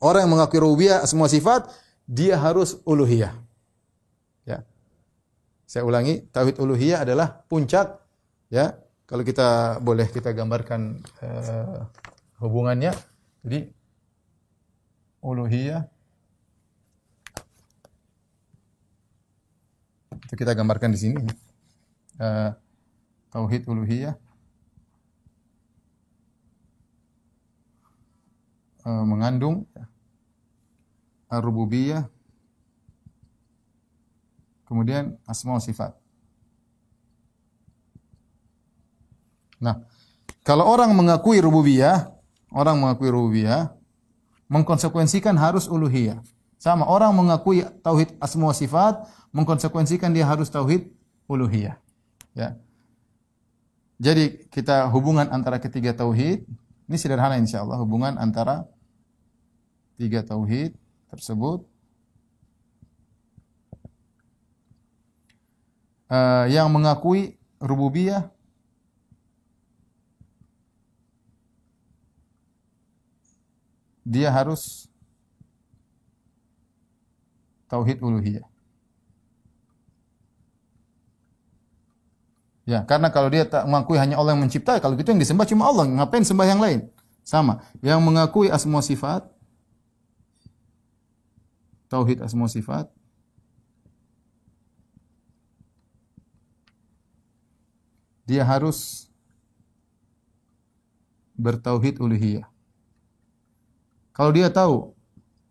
Orang 0.02 0.26
yang 0.26 0.32
mengakui 0.34 0.58
rububiyah 0.58 1.06
semua 1.06 1.30
sifat, 1.30 1.70
dia 2.08 2.34
harus 2.34 2.80
uluhiyah. 2.82 3.36
Ya. 4.48 4.66
Saya 5.68 5.86
ulangi, 5.86 6.26
tauhid 6.32 6.58
uluhiyah 6.58 7.04
adalah 7.04 7.44
puncak 7.46 8.00
ya. 8.50 8.74
Kalau 9.06 9.22
kita 9.28 9.78
boleh 9.84 10.08
kita 10.08 10.32
gambarkan 10.32 11.04
uh, 11.20 11.84
hubungannya. 12.40 12.96
Jadi 13.44 13.68
uluhiyah 15.20 15.84
kita 20.32 20.56
gambarkan 20.56 20.96
di 20.96 20.98
sini 20.98 21.20
uh, 22.20 22.56
tauhid 23.32 23.62
uluhiyah 23.64 24.16
uh, 28.84 29.04
mengandung 29.06 29.68
ar-rububiyah 31.32 32.08
kemudian 34.68 35.16
asma 35.24 35.60
sifat 35.60 35.96
nah 39.62 39.80
kalau 40.42 40.66
orang 40.66 40.92
mengakui 40.92 41.38
rububiyah 41.38 42.10
orang 42.52 42.76
mengakui 42.82 43.08
rububiyah 43.08 43.72
mengkonsekuensikan 44.52 45.32
harus 45.40 45.64
uluhiyah. 45.64 46.20
Sama 46.60 46.84
orang 46.84 47.16
mengakui 47.16 47.64
tauhid 47.80 48.12
asma 48.20 48.52
sifat, 48.52 49.08
mengkonsekuensikan 49.32 50.12
dia 50.12 50.28
harus 50.28 50.52
tauhid 50.52 50.92
uluhiyah. 51.24 51.80
Ya. 52.32 52.56
Jadi 54.02 54.48
kita 54.50 54.90
hubungan 54.90 55.30
antara 55.30 55.62
ketiga 55.62 55.94
tauhid, 55.94 56.42
ini 56.90 56.96
sederhana 56.98 57.38
insyaallah 57.38 57.78
hubungan 57.78 58.18
antara 58.18 58.66
tiga 59.94 60.26
tauhid 60.26 60.74
tersebut 61.12 61.62
uh, 66.10 66.50
yang 66.50 66.66
mengakui 66.72 67.38
rububiyah 67.62 68.26
dia 74.02 74.28
harus 74.28 74.90
tauhid 77.70 78.02
uluhiyah. 78.04 78.51
Ya, 82.72 82.80
karena 82.88 83.12
kalau 83.12 83.28
dia 83.28 83.44
tak 83.44 83.68
mengakui 83.68 84.00
hanya 84.00 84.16
Allah 84.16 84.32
yang 84.32 84.48
mencipta, 84.48 84.80
kalau 84.80 84.96
gitu 84.96 85.12
yang 85.12 85.20
disembah 85.20 85.44
cuma 85.44 85.68
Allah, 85.68 85.84
ngapain 85.84 86.24
sembah 86.24 86.46
yang 86.48 86.56
lain? 86.56 86.88
Sama. 87.20 87.60
Yang 87.84 88.00
mengakui 88.00 88.48
asma 88.48 88.80
sifat, 88.80 89.28
tauhid 91.92 92.24
asma 92.24 92.48
sifat, 92.48 92.88
dia 98.24 98.40
harus 98.40 99.04
bertauhid 101.36 102.00
uluhiyah. 102.00 102.48
Kalau 104.16 104.32
dia 104.32 104.48
tahu 104.48 104.96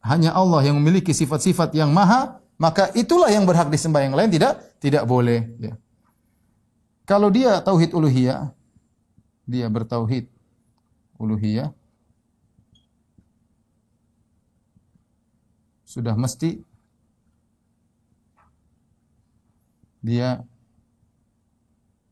hanya 0.01 0.33
Allah 0.33 0.65
yang 0.65 0.81
memiliki 0.81 1.13
sifat-sifat 1.13 1.69
yang 1.77 1.93
maha, 1.93 2.41
maka 2.57 2.89
itulah 2.97 3.29
yang 3.29 3.45
berhak 3.45 3.69
disembah 3.69 4.01
yang 4.01 4.17
lain 4.17 4.33
tidak 4.33 4.57
tidak 4.81 5.05
boleh. 5.05 5.45
Ya. 5.61 5.77
Kalau 7.03 7.27
dia 7.33 7.59
tauhid 7.59 7.91
uluhiyah, 7.91 8.53
dia 9.43 9.67
bertauhid 9.67 10.31
uluhiyah 11.19 11.75
sudah 15.91 16.15
mesti 16.15 16.63
dia 19.99 20.39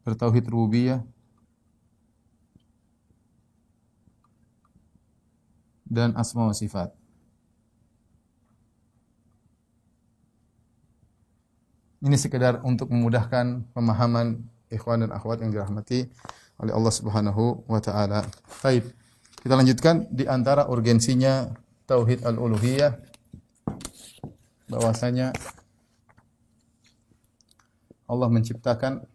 bertauhid 0.04 0.52
rububiyah 0.52 1.00
dan 5.88 6.12
asma 6.20 6.52
wa 6.52 6.56
sifat. 6.56 6.92
Ini 12.04 12.16
sekedar 12.20 12.60
untuk 12.68 12.92
memudahkan 12.92 13.64
pemahaman 13.72 14.49
ikhwan 14.70 15.06
dan 15.06 15.12
akhwat 15.14 15.42
yang 15.42 15.52
dirahmati 15.54 16.10
oleh 16.62 16.74
Allah 16.74 16.94
Subhanahu 16.94 17.66
wa 17.66 17.82
taala. 17.82 18.26
Baik. 18.62 18.86
Kita 19.40 19.56
lanjutkan 19.56 20.06
di 20.12 20.28
antara 20.28 20.68
urgensinya 20.68 21.48
tauhid 21.88 22.28
al-uluhiyah 22.28 22.92
bahwasanya 24.70 25.32
Allah 28.10 28.30
menciptakan 28.30 29.06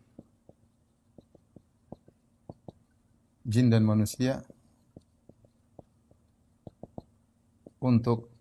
jin 3.45 3.69
dan 3.69 3.85
manusia 3.85 4.41
untuk 7.85 8.33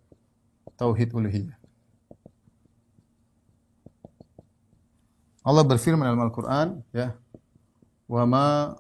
tauhid 0.80 1.12
uluhiyah. 1.12 1.63
Allah 5.44 5.64
berfirman 5.68 6.08
dalam 6.08 6.24
Al-Qur'an 6.24 6.80
ya, 6.96 7.12
"Wa 8.08 8.24
ma 8.24 8.72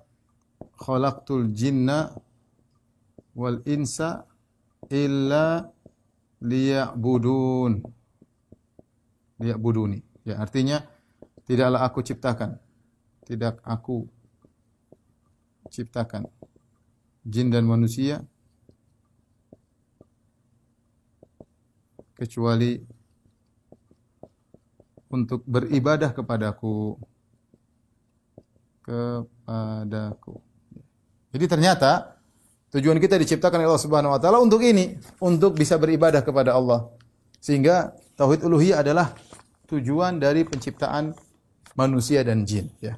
khalaqtul 0.79 1.51
jinna 1.51 2.15
wal 3.35 3.59
insa 3.67 4.23
illa 4.87 5.67
liya'budun." 6.39 7.83
Liya'buduni. 9.43 9.99
Ya, 10.23 10.39
artinya 10.39 10.87
tidaklah 11.43 11.83
aku 11.83 11.99
ciptakan, 11.99 12.55
tidak 13.27 13.59
aku 13.67 14.07
ciptakan 15.67 16.23
jin 17.27 17.51
dan 17.51 17.67
manusia 17.67 18.23
kecuali 22.15 22.79
untuk 25.13 25.45
beribadah 25.45 26.09
kepadaku 26.09 26.97
kepadaku. 28.81 30.35
Jadi 31.33 31.45
ternyata 31.45 32.19
tujuan 32.73 32.97
kita 32.97 33.21
diciptakan 33.21 33.61
oleh 33.61 33.69
Allah 33.69 33.85
Subhanahu 33.85 34.13
wa 34.17 34.19
taala 34.19 34.41
untuk 34.41 34.59
ini, 34.65 34.97
untuk 35.21 35.53
bisa 35.53 35.77
beribadah 35.77 36.25
kepada 36.25 36.57
Allah. 36.57 36.89
Sehingga 37.37 37.93
tauhid 38.17 38.41
uluhiyah 38.43 38.81
adalah 38.81 39.13
tujuan 39.69 40.17
dari 40.17 40.43
penciptaan 40.43 41.13
manusia 41.77 42.25
dan 42.25 42.43
jin, 42.43 42.69
ya. 42.81 42.97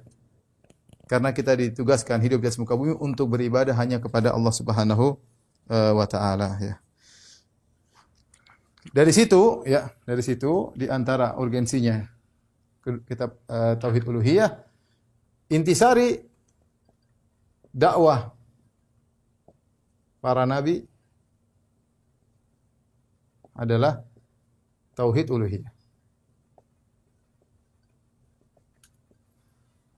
Karena 1.05 1.29
kita 1.29 1.53
ditugaskan 1.53 2.17
hidup 2.17 2.41
di 2.41 2.49
atas 2.49 2.57
muka 2.57 2.73
bumi 2.73 2.97
untuk 2.97 3.29
beribadah 3.29 3.77
hanya 3.77 4.01
kepada 4.01 4.33
Allah 4.33 4.53
Subhanahu 4.53 5.21
eh, 5.69 5.93
wa 5.93 6.07
taala, 6.09 6.57
ya. 6.57 6.75
Dari 8.93 9.11
situ 9.13 9.65
ya, 9.65 9.89
dari 10.05 10.21
situ 10.21 10.69
di 10.77 10.85
antara 10.85 11.33
urgensinya 11.39 12.05
kitab 12.85 13.41
uh, 13.49 13.73
tauhid 13.81 14.05
uluhiyah 14.05 14.61
intisari 15.49 16.21
dakwah 17.73 18.29
para 20.21 20.45
nabi 20.45 20.85
adalah 23.55 24.05
tauhid 24.93 25.31
uluhiyah. 25.31 25.71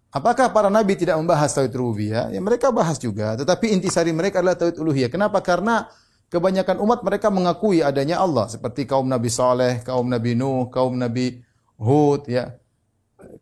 Apakah 0.08 0.50
para 0.50 0.72
nabi 0.72 0.98
tidak 0.98 1.20
membahas 1.20 1.54
tauhid 1.54 1.76
rububiyah? 1.76 2.34
Ya 2.34 2.40
mereka 2.42 2.74
bahas 2.74 2.98
juga, 2.98 3.38
tetapi 3.38 3.70
intisari 3.76 4.10
mereka 4.16 4.40
adalah 4.42 4.58
tauhid 4.58 4.80
uluhiyah. 4.80 5.12
Kenapa? 5.12 5.44
Karena 5.44 5.86
kebanyakan 6.28 6.78
umat 6.84 7.00
mereka 7.04 7.28
mengakui 7.32 7.80
adanya 7.80 8.20
Allah 8.20 8.52
seperti 8.52 8.84
kaum 8.84 9.08
Nabi 9.08 9.30
Saleh, 9.32 9.80
kaum 9.84 10.08
Nabi 10.08 10.36
Nuh, 10.36 10.68
kaum 10.68 10.96
Nabi 10.96 11.40
Hud 11.80 12.28
ya. 12.28 12.56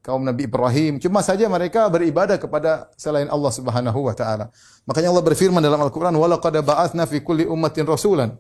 Kaum 0.06 0.22
Nabi 0.22 0.46
Ibrahim 0.46 1.02
cuma 1.02 1.20
saja 1.26 1.50
mereka 1.50 1.90
beribadah 1.90 2.38
kepada 2.38 2.94
selain 2.96 3.28
Allah 3.28 3.52
Subhanahu 3.52 4.06
wa 4.06 4.14
taala. 4.14 4.54
Makanya 4.86 5.10
Allah 5.12 5.26
berfirman 5.26 5.60
dalam 5.60 5.82
Al-Qur'an, 5.82 6.14
"Wa 6.14 6.30
laqad 6.30 6.56
ba'atsna 6.62 7.10
fi 7.10 7.20
kulli 7.20 7.44
ummatin 7.44 7.84
rasulan." 7.90 8.38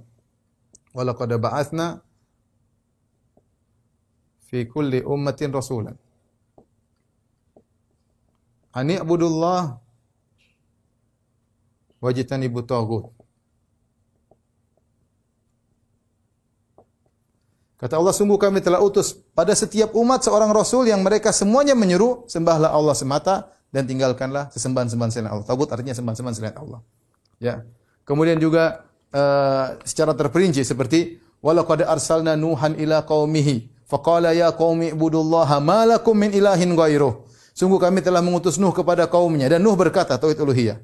Wa 0.96 1.04
laqad 1.04 1.34
ba'atsna 1.36 2.06
fi 4.48 4.64
kulli 4.70 5.02
ummatin 5.04 5.52
rasulan. 5.52 5.98
Ani 8.72 8.96
abudullah 9.02 9.82
wajtanibu 12.00 12.62
taghut. 12.64 13.25
Kata 17.76 18.00
Allah, 18.00 18.16
sungguh 18.16 18.40
kami 18.40 18.64
telah 18.64 18.80
utus 18.80 19.12
pada 19.36 19.52
setiap 19.52 19.92
umat 20.00 20.24
seorang 20.24 20.48
rasul 20.56 20.88
yang 20.88 21.04
mereka 21.04 21.36
semuanya 21.36 21.76
menyeru 21.76 22.24
sembahlah 22.32 22.72
Allah 22.72 22.96
semata 22.96 23.52
dan 23.68 23.84
tinggalkanlah 23.84 24.48
sesembahan-sembahan 24.56 25.12
selain 25.12 25.32
Allah. 25.32 25.44
Tagut 25.44 25.68
artinya 25.68 25.92
sembahan-sembahan 25.92 26.36
selain 26.40 26.56
Allah. 26.56 26.80
Ya. 27.44 27.68
Kemudian 28.08 28.40
juga 28.40 28.88
uh, 29.12 29.76
secara 29.84 30.16
terperinci 30.16 30.64
seperti 30.64 31.20
walaqad 31.44 31.84
arsalna 31.84 32.40
nuhan 32.40 32.80
ila 32.80 33.04
qaumihi 33.04 33.76
faqala 33.92 34.32
ya 34.32 34.56
qaumi 34.56 34.96
ibudullaha 34.96 35.60
ma 35.60 35.84
lakum 35.84 36.16
min 36.16 36.32
ilahin 36.32 36.72
ghairuh. 36.80 37.28
Sungguh 37.56 37.80
kami 37.80 38.00
telah 38.00 38.20
mengutus 38.20 38.56
Nuh 38.60 38.72
kepada 38.72 39.08
kaumnya 39.08 39.52
dan 39.52 39.64
Nuh 39.64 39.76
berkata 39.76 40.16
tauhid 40.16 40.40
uluhiyah. 40.40 40.80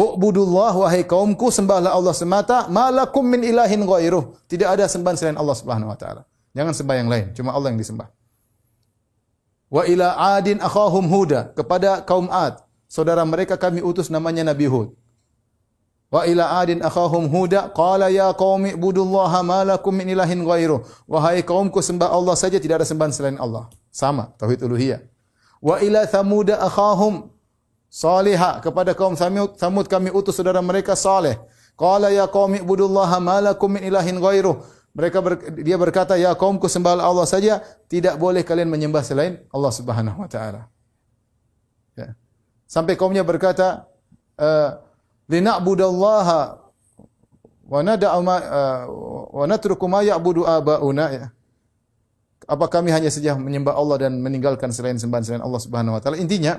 Ubudullah 0.00 0.72
wahai 0.72 1.04
kaumku 1.04 1.52
sembahlah 1.52 1.92
Allah 1.92 2.16
semata, 2.16 2.64
malakum 2.72 3.20
min 3.20 3.44
ilahin 3.44 3.84
ghairuh. 3.84 4.32
Tidak 4.48 4.64
ada 4.64 4.88
sembahan 4.88 5.16
selain 5.20 5.36
Allah 5.36 5.52
Subhanahu 5.52 5.92
wa 5.92 5.98
taala. 6.00 6.24
Jangan 6.56 6.72
sembah 6.72 6.96
yang 6.96 7.08
lain, 7.12 7.26
cuma 7.36 7.52
Allah 7.52 7.68
yang 7.68 7.76
disembah. 7.76 8.08
Wa 9.68 9.84
ila 9.84 10.40
adin 10.40 10.56
akhahum 10.56 11.04
huda, 11.04 11.52
kepada 11.52 12.00
kaum 12.00 12.32
Ad, 12.32 12.64
saudara 12.88 13.20
mereka 13.28 13.60
kami 13.60 13.84
utus 13.84 14.08
namanya 14.08 14.40
Nabi 14.40 14.72
Hud. 14.72 14.96
Wa 16.08 16.24
ila 16.24 16.64
adin 16.64 16.80
akhahum 16.80 17.28
huda, 17.28 17.68
qala 17.76 18.08
ya 18.08 18.32
qaumi 18.32 18.72
ibudullaha 18.74 19.44
ma 19.44 19.68
lakum 19.68 19.92
min 19.92 20.08
ilahin 20.08 20.42
ghairuh. 20.48 20.80
Wahai 21.06 21.44
kaumku 21.44 21.84
sembah 21.84 22.08
Allah 22.08 22.34
saja, 22.40 22.56
tidak 22.56 22.82
ada 22.82 22.86
sembahan 22.88 23.12
selain 23.12 23.36
Allah. 23.36 23.68
Sama, 23.92 24.32
tauhid 24.40 24.64
uluhiyah. 24.64 25.04
Wa 25.60 25.76
ila 25.84 26.08
thamuda 26.08 26.56
akhahum 26.56 27.28
Salihah 27.90 28.62
kepada 28.62 28.94
kaum 28.94 29.18
Samud, 29.18 29.58
Samud 29.58 29.90
kami 29.90 30.14
utus 30.14 30.38
saudara 30.38 30.62
mereka 30.62 30.94
Saleh. 30.94 31.42
Qala 31.74 32.14
ya 32.14 32.30
qaumi 32.30 32.62
ibudullaha 32.62 33.18
ma 33.18 33.42
lakum 33.42 33.66
min 33.66 33.82
ilahin 33.82 34.22
ghairuh. 34.22 34.62
Mereka 34.94 35.18
ber, 35.18 35.32
dia 35.58 35.74
berkata, 35.74 36.14
"Ya 36.14 36.30
kaumku 36.34 36.70
sembahlah 36.70 37.02
Allah 37.02 37.26
saja, 37.26 37.62
tidak 37.90 38.14
boleh 38.14 38.46
kalian 38.46 38.70
menyembah 38.70 39.02
selain 39.02 39.42
Allah 39.50 39.72
Subhanahu 39.74 40.22
wa 40.22 40.30
taala." 40.30 40.70
Ya. 41.98 42.14
Sampai 42.70 42.94
kaumnya 42.94 43.26
berkata, 43.26 43.90
uh, 44.38 44.78
"Lina'budallaha 45.26 46.62
wa 47.70 47.80
nada'u 47.86 48.20
ma 48.22 48.36
uh, 48.38 48.82
wa 49.34 49.44
natruku 49.50 49.86
ma 49.90 50.02
ya'budu 50.06 50.46
abauna." 50.46 51.06
Ya. 51.10 51.26
Apa 52.46 52.66
kami 52.70 52.94
hanya 52.94 53.10
saja 53.10 53.34
menyembah 53.34 53.74
Allah 53.74 54.06
dan 54.06 54.18
meninggalkan 54.18 54.70
selain 54.74 54.98
sembahan 54.98 55.22
selain 55.26 55.42
Allah 55.42 55.62
Subhanahu 55.62 55.94
wa 55.94 56.02
taala? 56.02 56.18
Intinya, 56.18 56.58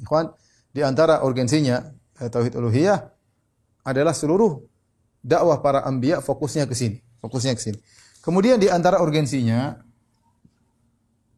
Ikhwan, 0.00 0.32
di 0.72 0.80
antara 0.80 1.20
urgensinya 1.22 1.92
eh, 2.20 2.28
tauhid 2.32 2.56
uluhiyah 2.56 2.98
adalah 3.84 4.16
seluruh 4.16 4.60
dakwah 5.20 5.60
para 5.60 5.84
anbiya 5.84 6.24
fokusnya 6.24 6.64
ke 6.64 6.74
sini, 6.76 6.98
fokusnya 7.20 7.52
ke 7.56 7.62
sini. 7.62 7.78
Kemudian 8.20 8.60
di 8.60 8.68
antara 8.68 9.00
urgensinya 9.00 9.80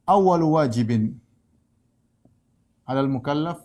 awal 0.06 0.42
wajibin 0.42 1.14
alal 2.86 3.06
mukallaf 3.06 3.62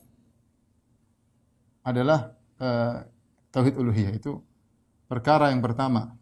adalah 1.82 2.38
uh, 2.62 3.02
tauhid 3.50 3.74
uluhiyah 3.74 4.14
itu 4.14 4.38
perkara 5.10 5.50
yang 5.50 5.64
pertama 5.64 6.14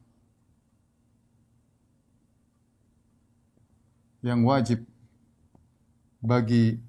yang 4.24 4.42
wajib 4.42 4.82
bagi 6.24 6.82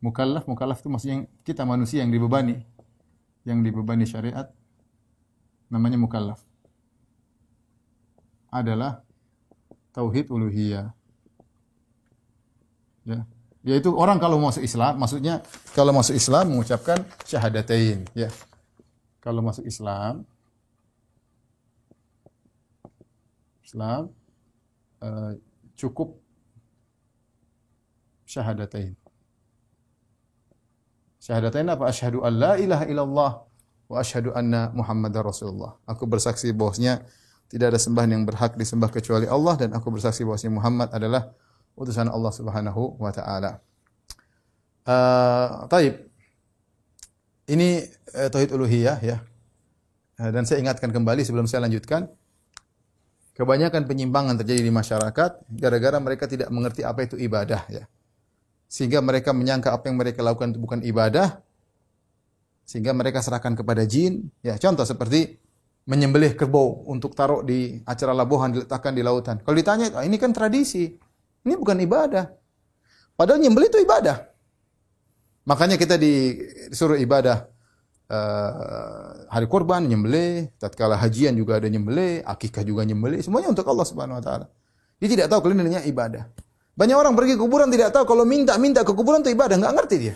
mukallaf, 0.00 0.44
mukallaf 0.48 0.80
itu 0.80 0.88
maksudnya 0.88 1.18
kita 1.44 1.62
manusia 1.68 2.02
yang 2.02 2.12
dibebani, 2.12 2.64
yang 3.44 3.60
dibebani 3.60 4.04
syariat, 4.04 4.48
namanya 5.72 5.96
mukallaf. 6.00 6.40
Adalah 8.50 9.04
tauhid 9.94 10.28
uluhiyah. 10.32 10.90
Ya. 13.06 13.24
Yaitu 13.60 13.92
orang 13.92 14.16
kalau 14.16 14.40
masuk 14.40 14.64
Islam, 14.64 14.96
maksudnya 14.96 15.44
kalau 15.76 15.92
masuk 15.92 16.16
Islam 16.16 16.50
mengucapkan 16.50 17.04
syahadatain, 17.28 18.08
ya. 18.16 18.32
Kalau 19.20 19.44
masuk 19.44 19.68
Islam 19.68 20.24
Islam 23.70 24.10
uh, 24.98 25.38
cukup 25.78 26.18
syahadatain. 28.26 28.98
Syahadatain 31.20 31.68
apa? 31.68 31.84
Asyhadu 31.84 32.24
an 32.24 32.32
la 32.40 32.52
ilaha 32.56 32.84
illallah 32.88 33.32
wa 33.92 33.96
asyhadu 34.00 34.32
anna 34.32 34.72
Muhammadar 34.72 35.20
Rasulullah. 35.20 35.76
Aku 35.84 36.08
bersaksi 36.08 36.48
bahwasanya 36.56 37.04
tidak 37.52 37.76
ada 37.76 37.78
sembahan 37.78 38.10
yang 38.16 38.24
berhak 38.24 38.56
disembah 38.56 38.88
kecuali 38.88 39.28
Allah 39.28 39.60
dan 39.60 39.76
aku 39.76 39.92
bersaksi 39.92 40.24
bahwasanya 40.24 40.56
Muhammad 40.56 40.88
adalah 40.96 41.28
utusan 41.76 42.08
Allah 42.08 42.32
Subhanahu 42.32 42.96
wa 42.96 43.12
taala. 43.12 43.60
Uh, 44.88 45.68
taib. 45.68 46.08
Ini 47.50 47.84
uh, 48.16 48.28
tauhid 48.32 48.56
uluhiyah 48.56 48.98
ya. 49.04 49.20
Uh, 50.16 50.30
dan 50.32 50.48
saya 50.48 50.64
ingatkan 50.64 50.88
kembali 50.88 51.20
sebelum 51.20 51.44
saya 51.44 51.68
lanjutkan 51.68 52.08
kebanyakan 53.36 53.84
penyimpangan 53.84 54.40
terjadi 54.40 54.64
di 54.64 54.72
masyarakat 54.72 55.30
gara-gara 55.52 55.96
mereka 56.00 56.24
tidak 56.28 56.48
mengerti 56.48 56.84
apa 56.84 57.08
itu 57.08 57.16
ibadah 57.16 57.64
ya 57.72 57.88
sehingga 58.70 59.02
mereka 59.02 59.34
menyangka 59.34 59.74
apa 59.74 59.90
yang 59.90 59.98
mereka 59.98 60.22
lakukan 60.22 60.54
itu 60.54 60.62
bukan 60.62 60.78
ibadah. 60.86 61.42
Sehingga 62.62 62.94
mereka 62.94 63.18
serahkan 63.18 63.58
kepada 63.58 63.82
jin. 63.82 64.30
Ya 64.46 64.54
contoh 64.62 64.86
seperti 64.86 65.42
menyembelih 65.90 66.38
kerbau 66.38 66.86
untuk 66.86 67.18
taruh 67.18 67.42
di 67.42 67.82
acara 67.82 68.14
labuhan 68.14 68.54
diletakkan 68.54 68.94
di 68.94 69.02
lautan. 69.02 69.42
Kalau 69.42 69.58
ditanya 69.58 69.90
ah, 69.98 70.06
ini 70.06 70.14
kan 70.22 70.30
tradisi. 70.30 70.86
Ini 71.42 71.58
bukan 71.58 71.82
ibadah. 71.82 72.30
Padahal 73.18 73.42
nyembelih 73.42 73.74
itu 73.74 73.82
ibadah. 73.82 74.22
Makanya 75.50 75.74
kita 75.74 75.98
disuruh 75.98 76.94
ibadah 76.94 77.50
uh, 78.06 79.26
hari 79.34 79.50
kurban 79.50 79.90
nyembelih. 79.90 80.46
Tatkala 80.62 80.94
hajian 80.94 81.34
juga 81.34 81.58
ada 81.58 81.66
nyembelih. 81.66 82.22
Akikah 82.22 82.62
juga 82.62 82.86
nyembelih. 82.86 83.18
Semuanya 83.18 83.50
untuk 83.50 83.66
Allah 83.66 83.86
Subhanahu 83.88 84.22
wa 84.22 84.22
taala. 84.22 84.46
Dia 85.02 85.10
tidak 85.10 85.26
tahu 85.26 85.50
ini 85.50 85.90
ibadah 85.90 86.30
banyak 86.74 86.96
orang 86.96 87.12
pergi 87.18 87.34
kuburan 87.36 87.68
tidak 87.68 87.92
tahu 87.92 88.04
kalau 88.06 88.24
minta-minta 88.24 88.86
ke 88.86 88.92
kuburan 88.94 89.20
itu 89.20 89.34
ibadah, 89.34 89.56
nggak 89.58 89.74
ngerti 89.76 89.96
dia. 89.98 90.14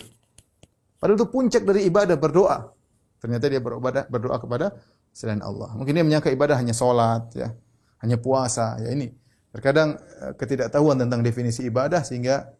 Padahal 0.97 1.19
itu 1.19 1.27
puncak 1.29 1.63
dari 1.67 1.85
ibadah 1.85 2.15
berdoa. 2.17 2.71
Ternyata 3.19 3.45
dia 3.51 3.61
berdoa, 3.61 4.05
berdoa 4.07 4.37
kepada 4.39 4.65
selain 5.11 5.43
Allah. 5.43 5.71
Mungkin 5.75 5.93
dia 5.93 6.05
menyangka 6.05 6.31
ibadah 6.31 6.55
hanya 6.57 6.73
sholat, 6.73 7.29
ya, 7.35 7.53
hanya 8.01 8.17
puasa. 8.17 8.79
Ya 8.81 8.91
ini 8.93 9.11
terkadang 9.55 9.95
eh, 9.97 10.33
ketidaktahuan 10.35 10.99
tentang 10.99 11.23
definisi 11.23 11.63
ibadah 11.67 12.03
sehingga 12.03 12.51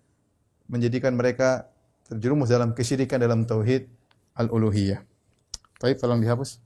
menjadikan 0.71 1.13
mereka 1.13 1.67
terjerumus 2.07 2.49
dalam 2.49 2.71
kesyirikan 2.71 3.19
dalam 3.19 3.43
tauhid 3.43 3.89
al-uluhiyah. 4.37 5.01
Baik, 5.81 5.99
tolong 5.99 6.23
dihapus. 6.23 6.64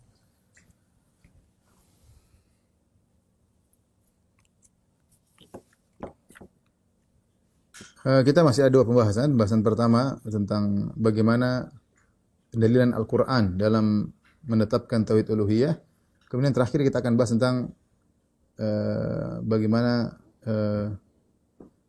Kita 8.04 8.46
masih 8.48 8.68
ada 8.68 8.72
dua 8.72 8.88
pembahasan. 8.88 9.36
Pembahasan 9.36 9.62
pertama 9.62 10.16
tentang 10.24 10.96
bagaimana 10.96 11.68
pendalilan 12.50 12.96
Al-Quran 12.96 13.60
dalam 13.60 14.10
menetapkan 14.48 15.04
tauhid 15.04 15.28
uluhiyah. 15.30 15.76
Kemudian 16.30 16.54
terakhir 16.54 16.86
kita 16.86 17.02
akan 17.02 17.14
bahas 17.18 17.32
tentang 17.36 17.76
uh, 18.62 19.42
bagaimana 19.44 20.16
uh, 20.46 20.94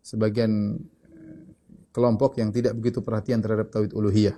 sebagian 0.00 0.80
kelompok 1.92 2.40
yang 2.40 2.50
tidak 2.50 2.74
begitu 2.74 3.04
perhatian 3.04 3.38
terhadap 3.44 3.70
tauhid 3.70 3.92
uluhiyah. 3.94 4.34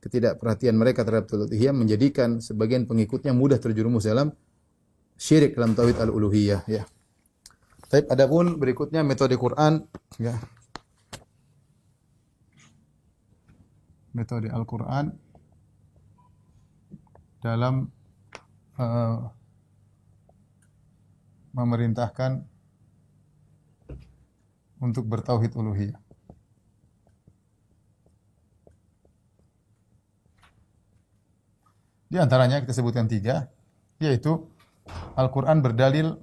Ketidakperhatian 0.00 0.76
mereka 0.76 1.04
terhadap 1.06 1.30
tauhid 1.30 1.52
uluhiyah 1.52 1.74
menjadikan 1.76 2.44
sebagian 2.44 2.84
pengikutnya 2.84 3.32
mudah 3.32 3.56
terjerumus 3.56 4.04
dalam 4.04 4.32
syirik 5.20 5.52
dalam 5.52 5.76
tauhid 5.76 6.00
al-uluhiyah 6.00 6.64
ya. 6.64 6.88
Tapi 7.90 8.06
adapun 8.08 8.56
berikutnya 8.56 9.04
metode 9.04 9.36
Quran 9.36 9.84
ya. 10.16 10.38
Metode 14.12 14.50
Al-Quran 14.50 15.14
dalam 17.40 17.88
uh, 18.76 19.18
memerintahkan 21.54 22.44
untuk 24.80 25.04
bertauhid 25.06 25.52
uluhiyah. 25.56 25.98
Di 32.10 32.18
antaranya 32.18 32.58
kita 32.58 32.74
sebutkan 32.74 33.06
tiga, 33.06 33.46
yaitu 34.02 34.50
Al-Quran 35.14 35.62
berdalil 35.62 36.18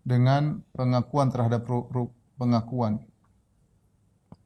dengan 0.00 0.64
pengakuan 0.72 1.28
terhadap 1.28 1.68
pengakuan 2.40 3.04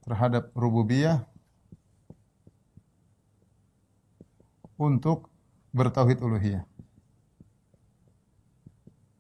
terhadap 0.04 0.52
rububiyah 0.52 1.24
untuk 4.76 5.32
bertauhid 5.72 6.20
uluhiyah. 6.20 6.62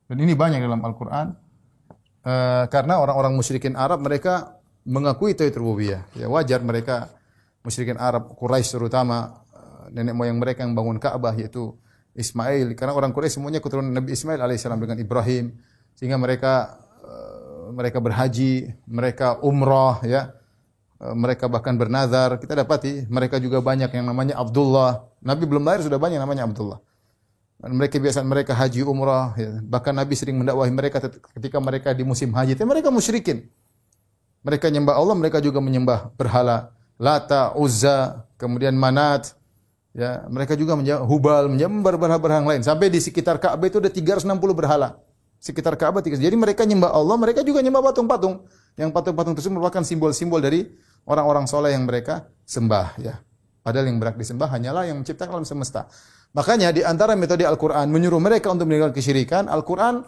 Dan 0.04 0.20
ini 0.20 0.36
banyak 0.36 0.60
dalam 0.60 0.84
Al-Qur'an 0.84 1.32
uh, 2.28 2.64
karena 2.68 3.00
orang-orang 3.00 3.32
musyrikin 3.32 3.74
Arab 3.74 4.04
mereka 4.04 4.60
mengakui 4.84 5.32
tauhid 5.32 5.56
rububiyah. 5.56 6.04
Ya 6.12 6.28
wajar 6.28 6.60
mereka 6.60 7.08
musyrikin 7.64 7.96
Arab 7.96 8.36
Quraisy 8.36 8.76
terutama 8.76 9.40
uh, 9.56 9.88
nenek 9.88 10.12
moyang 10.12 10.36
mereka 10.36 10.62
yang 10.62 10.76
bangun 10.76 11.00
Ka'bah 11.00 11.32
yaitu 11.32 11.72
Ismail 12.14 12.76
karena 12.76 12.92
orang 12.92 13.10
Quraisy 13.16 13.40
semuanya 13.40 13.64
keturunan 13.64 13.90
Nabi 13.90 14.12
Ismail 14.12 14.38
alaihissalam 14.38 14.78
dengan 14.78 15.00
Ibrahim 15.00 15.56
sehingga 15.96 16.20
mereka 16.20 16.76
uh, 17.00 17.72
mereka 17.72 17.98
berhaji, 18.04 18.68
mereka 18.84 19.40
umrah 19.40 20.04
ya 20.04 20.30
Eh, 20.30 20.42
mereka 21.00 21.50
bahkan 21.50 21.74
bernazar. 21.74 22.38
Kita 22.38 22.54
dapati 22.54 23.06
mereka 23.10 23.42
juga 23.42 23.58
banyak 23.58 23.90
yang 23.90 24.06
namanya 24.06 24.38
Abdullah. 24.38 25.04
Nabi 25.24 25.44
belum 25.44 25.66
lahir 25.66 25.82
sudah 25.82 25.98
banyak 25.98 26.18
namanya 26.20 26.46
Abdullah. 26.46 26.78
Dan 27.58 27.80
mereka 27.80 27.96
biasa 27.96 28.20
mereka 28.20 28.52
haji 28.52 28.84
umrah. 28.84 29.32
Ya. 29.40 29.58
Bahkan 29.64 29.92
Nabi 29.96 30.14
sering 30.14 30.36
mendakwahi 30.36 30.68
mereka 30.68 31.00
ketika 31.08 31.58
mereka 31.58 31.88
di 31.96 32.04
musim 32.04 32.28
haji. 32.32 32.54
Tapi 32.54 32.68
mereka 32.68 32.92
musyrikin. 32.92 33.48
Mereka 34.44 34.68
menyembah 34.68 34.94
Allah, 35.00 35.16
mereka 35.16 35.40
juga 35.40 35.56
menyembah 35.64 36.12
berhala. 36.20 36.68
Lata, 37.00 37.56
Uzza, 37.56 38.28
kemudian 38.36 38.76
Manat. 38.76 39.32
Ya, 39.96 40.26
mereka 40.28 40.52
juga 40.58 40.76
menyembah 40.76 41.08
Hubal, 41.08 41.48
menyembah 41.48 41.96
berhala-berhala 41.96 42.52
lain. 42.52 42.60
Sampai 42.60 42.92
di 42.92 43.00
sekitar 43.00 43.40
Ka'bah 43.40 43.64
itu 43.64 43.80
ada 43.80 43.88
360 43.88 44.28
berhala. 44.52 45.00
Sekitar 45.40 45.80
Ka'bah. 45.80 46.04
Jadi 46.04 46.36
mereka 46.36 46.68
menyembah 46.68 46.92
Allah, 46.92 47.16
mereka 47.16 47.40
juga 47.40 47.64
menyembah 47.64 47.80
patung-patung. 47.88 48.44
Yang 48.74 48.90
patung-patung 48.90 49.38
tersebut 49.38 49.54
merupakan 49.54 49.82
simbol-simbol 49.86 50.42
dari 50.42 50.66
orang-orang 51.06 51.46
soleh 51.46 51.74
yang 51.74 51.86
mereka 51.86 52.26
sembah 52.42 52.98
ya. 52.98 53.14
Padahal 53.64 53.88
yang 53.88 53.96
berhak 53.96 54.20
disembah 54.20 54.52
hanyalah 54.52 54.84
yang 54.84 55.00
menciptakan 55.00 55.40
alam 55.40 55.48
semesta. 55.48 55.88
Makanya 56.36 56.74
di 56.74 56.84
antara 56.84 57.16
metode 57.16 57.46
Al-Quran 57.48 57.88
menyuruh 57.88 58.20
mereka 58.20 58.52
untuk 58.52 58.68
meninggalkan 58.68 58.98
kesyirikan, 58.98 59.48
Al-Quran 59.48 60.04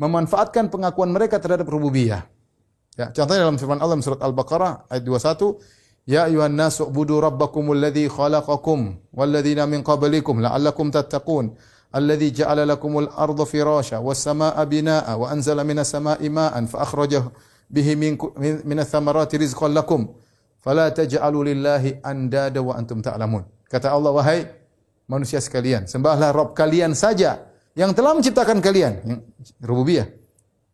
memanfaatkan 0.00 0.72
pengakuan 0.72 1.12
mereka 1.12 1.36
terhadap 1.42 1.68
rububiyah. 1.68 2.24
Ya, 2.96 3.12
contohnya 3.12 3.44
dalam 3.44 3.60
firman 3.60 3.82
Allah 3.82 4.00
surat 4.00 4.22
Al-Baqarah 4.22 4.88
ayat 4.88 5.04
21, 5.04 5.60
Ya 6.08 6.24
ayuhan 6.24 6.56
nasu 6.56 6.88
budu 6.88 7.20
rabbakumul 7.20 7.76
ladzi 7.76 8.08
khalaqakum 8.08 8.96
walladzina 9.12 9.68
min 9.68 9.84
qablikum 9.84 10.40
la'allakum 10.40 10.88
tattaqun. 10.88 11.52
Alladzi 11.90 12.40
ja'ala 12.40 12.64
lakumul 12.64 13.10
arda 13.12 13.44
firasha 13.44 13.98
was 13.98 14.22
samaa'a 14.22 14.62
binaa'a 14.64 15.18
wa 15.18 15.26
anzala 15.28 15.66
minas 15.66 15.90
samaa'i 15.90 16.30
ma'an 16.30 16.70
fa 16.70 16.86
akhrajahu 16.86 17.28
bihi 17.70 17.94
min 17.94 18.18
min 18.66 18.78
thamarati 18.82 19.38
rizqan 19.38 19.70
lakum 19.70 20.10
fala 20.58 20.90
taj'alu 20.90 21.54
lillahi 21.54 22.02
andada 22.02 22.60
wa 22.60 22.74
antum 22.74 22.98
ta'lamun. 22.98 23.46
Kata 23.70 23.94
Allah 23.94 24.10
wahai 24.10 24.40
manusia 25.06 25.38
sekalian, 25.38 25.86
sembahlah 25.86 26.34
Rabb 26.34 26.58
kalian 26.58 26.92
saja 26.98 27.46
yang 27.78 27.94
telah 27.94 28.18
menciptakan 28.18 28.58
kalian, 28.58 28.92
yang 29.06 29.20
rububiyah. 29.62 30.10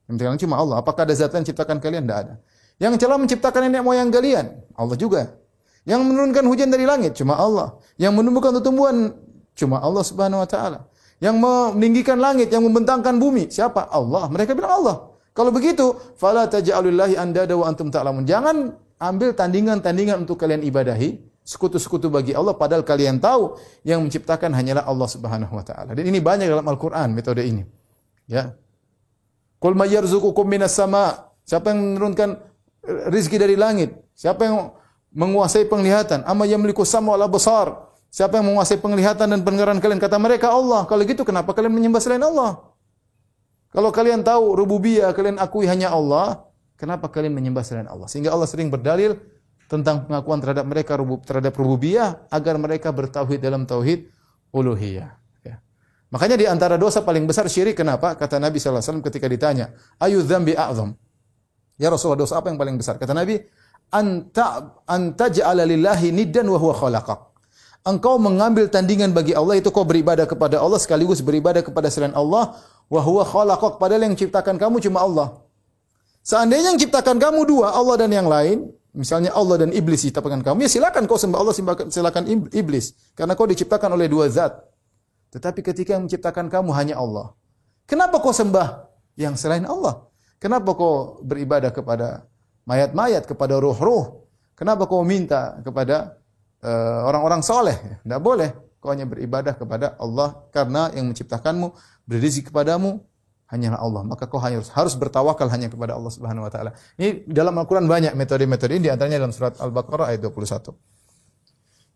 Yang 0.08 0.12
menciptakan 0.16 0.40
cuma 0.40 0.54
Allah. 0.56 0.76
Apakah 0.80 1.04
ada 1.04 1.12
zat 1.12 1.30
lain 1.34 1.44
menciptakan 1.44 1.76
kalian? 1.76 2.02
Tidak 2.08 2.18
ada. 2.18 2.34
Yang 2.80 2.94
telah 3.04 3.16
menciptakan 3.20 3.60
nenek 3.68 3.82
moyang 3.84 4.08
kalian, 4.08 4.46
Allah 4.76 4.96
juga. 4.96 5.22
Yang 5.86 6.02
menurunkan 6.02 6.44
hujan 6.50 6.68
dari 6.72 6.82
langit 6.88 7.14
cuma 7.14 7.36
Allah. 7.38 7.76
Yang 8.00 8.12
menumbuhkan 8.16 8.58
tumbuhan 8.64 9.12
cuma 9.54 9.78
Allah 9.80 10.02
Subhanahu 10.02 10.42
wa 10.42 10.48
taala. 10.48 10.78
Yang 11.16 11.36
meninggikan 11.40 12.20
langit, 12.20 12.52
yang 12.52 12.60
membentangkan 12.64 13.16
bumi, 13.16 13.48
siapa? 13.48 13.88
Allah. 13.88 14.28
Mereka 14.28 14.52
bilang 14.52 14.84
Allah. 14.84 14.96
Kalau 15.36 15.52
begitu, 15.52 15.92
fala 16.16 16.48
taj'alulillahi 16.48 17.20
andada 17.20 17.52
wa 17.52 17.68
antum 17.68 17.92
ta'lamun. 17.92 18.24
Jangan 18.24 18.72
ambil 18.96 19.36
tandingan-tandingan 19.36 20.24
untuk 20.24 20.40
kalian 20.40 20.64
ibadahi, 20.64 21.20
sekutu-sekutu 21.44 22.08
bagi 22.08 22.32
Allah 22.32 22.56
padahal 22.56 22.82
kalian 22.82 23.20
tahu 23.20 23.54
yang 23.84 24.00
menciptakan 24.00 24.50
hanyalah 24.56 24.88
Allah 24.88 25.08
Subhanahu 25.12 25.52
wa 25.52 25.60
taala. 25.60 25.92
Dan 25.92 26.08
ini 26.08 26.18
banyak 26.18 26.48
dalam 26.48 26.64
Al-Qur'an 26.64 27.12
metode 27.12 27.44
ini. 27.44 27.62
Ya. 28.26 28.56
Qul 29.60 29.76
may 29.76 29.92
yarzuqukum 29.92 30.48
minas 30.48 30.72
sama? 30.74 31.30
Siapa 31.46 31.70
yang 31.70 31.94
menurunkan 31.94 32.40
rizki 33.12 33.38
dari 33.38 33.54
langit? 33.54 33.94
Siapa 34.18 34.42
yang 34.42 34.74
menguasai 35.14 35.68
penglihatan? 35.70 36.26
Amma 36.26 36.48
yamliku 36.48 36.82
sam'a 36.82 37.14
wal 37.14 37.24
absar? 37.28 37.86
Siapa 38.10 38.40
yang 38.40 38.50
menguasai 38.50 38.80
penglihatan 38.80 39.30
dan 39.30 39.40
pendengaran 39.46 39.78
kalian? 39.78 40.00
Kata 40.02 40.18
mereka 40.18 40.50
Allah. 40.50 40.88
Kalau 40.88 41.04
gitu 41.06 41.22
kenapa 41.22 41.54
kalian 41.54 41.72
menyembah 41.72 42.02
selain 42.02 42.24
Allah? 42.24 42.58
Kalau 43.76 43.92
kalian 43.92 44.24
tahu 44.24 44.56
rububiyah, 44.56 45.12
kalian 45.12 45.36
akui 45.36 45.68
hanya 45.68 45.92
Allah, 45.92 46.48
kenapa 46.80 47.12
kalian 47.12 47.36
menyembah 47.36 47.60
selain 47.60 47.84
Allah? 47.84 48.08
Sehingga 48.08 48.32
Allah 48.32 48.48
sering 48.48 48.72
berdalil 48.72 49.20
tentang 49.68 50.08
pengakuan 50.08 50.40
terhadap 50.40 50.64
mereka 50.64 50.96
terhadap 51.28 51.52
rububiyah 51.52 52.24
agar 52.32 52.56
mereka 52.56 52.88
bertauhid 52.88 53.36
dalam 53.36 53.68
tauhid 53.68 54.08
uluhiyah. 54.48 55.12
Ya. 55.44 55.60
Makanya 56.08 56.40
di 56.40 56.48
antara 56.48 56.80
dosa 56.80 57.04
paling 57.04 57.28
besar 57.28 57.52
syirik 57.52 57.76
kenapa? 57.76 58.16
Kata 58.16 58.40
Nabi 58.40 58.56
sallallahu 58.56 58.80
alaihi 58.80 58.88
wasallam 58.88 59.04
ketika 59.04 59.26
ditanya, 59.28 59.66
"Ayu 60.00 60.24
dzambi 60.24 60.56
a'zam?" 60.56 60.96
Ya 61.76 61.92
Rasulullah, 61.92 62.24
dosa 62.24 62.40
apa 62.40 62.48
yang 62.48 62.56
paling 62.56 62.80
besar? 62.80 62.96
Kata 62.96 63.12
Nabi, 63.12 63.36
"Anta 63.92 64.72
anta 64.88 65.28
ja'ala 65.28 65.68
lillahi 65.68 66.16
niddan 66.16 66.48
wa 66.48 66.56
huwa 66.56 66.72
khalaqak." 66.72 67.36
Engkau 67.86 68.18
mengambil 68.18 68.66
tandingan 68.72 69.12
bagi 69.12 69.36
Allah 69.36 69.60
itu 69.60 69.70
kau 69.70 69.86
beribadah 69.86 70.26
kepada 70.26 70.58
Allah 70.58 70.80
sekaligus 70.80 71.22
beribadah 71.22 71.62
kepada 71.62 71.86
selain 71.86 72.16
Allah 72.18 72.58
wa 72.86 73.00
huwa 73.02 73.22
khalaqak 73.26 73.78
padahal 73.82 74.06
yang 74.06 74.14
menciptakan 74.14 74.56
kamu 74.56 74.76
cuma 74.82 75.02
Allah. 75.02 75.28
Seandainya 76.26 76.74
yang 76.74 76.80
ciptakan 76.82 77.22
kamu 77.22 77.46
dua, 77.46 77.70
Allah 77.70 78.02
dan 78.02 78.10
yang 78.10 78.26
lain, 78.26 78.66
misalnya 78.90 79.30
Allah 79.30 79.62
dan 79.62 79.70
iblis 79.70 80.02
diciptakan 80.02 80.42
kamu, 80.42 80.66
ya 80.66 80.70
silakan 80.70 81.06
kau 81.06 81.14
sembah 81.14 81.38
Allah, 81.38 81.54
silakan 81.86 82.50
iblis. 82.50 82.98
Karena 83.14 83.38
kau 83.38 83.46
diciptakan 83.46 83.94
oleh 83.94 84.10
dua 84.10 84.26
zat. 84.26 84.58
Tetapi 85.30 85.62
ketika 85.62 85.94
yang 85.94 86.10
menciptakan 86.10 86.50
kamu 86.50 86.70
hanya 86.74 86.98
Allah. 86.98 87.30
Kenapa 87.86 88.18
kau 88.18 88.34
sembah 88.34 88.90
yang 89.14 89.38
selain 89.38 89.62
Allah? 89.70 90.02
Kenapa 90.42 90.74
kau 90.74 91.22
beribadah 91.22 91.70
kepada 91.70 92.26
mayat-mayat, 92.66 93.22
kepada 93.22 93.62
ruh-ruh? 93.62 94.26
Kenapa 94.58 94.90
kau 94.90 95.06
minta 95.06 95.62
kepada 95.62 96.18
uh, 96.66 97.06
orang-orang 97.06 97.46
soleh? 97.46 97.78
Tidak 98.02 98.18
boleh. 98.18 98.50
Kau 98.78 98.92
hanya 98.92 99.08
beribadah 99.08 99.56
kepada 99.56 99.96
Allah 99.96 100.36
karena 100.52 100.92
yang 100.92 101.08
menciptakanmu, 101.10 101.74
berizki 102.06 102.46
kepadamu, 102.46 103.02
hanyalah 103.50 103.80
Allah. 103.82 104.02
Maka 104.04 104.26
kau 104.26 104.38
harus 104.38 104.70
harus 104.74 104.94
bertawakal 104.94 105.46
hanya 105.50 105.70
kepada 105.70 105.94
Allah 105.94 106.12
Subhanahu 106.12 106.46
wa 106.46 106.52
taala. 106.52 106.70
Ini 106.98 107.26
dalam 107.26 107.54
Al-Qur'an 107.56 107.86
banyak 107.86 108.12
metode-metode 108.14 108.78
ini 108.78 108.86
di 108.86 108.90
antaranya 108.92 109.22
dalam 109.22 109.34
surat 109.34 109.58
Al-Baqarah 109.58 110.12
ayat 110.14 110.20
21. 110.22 110.74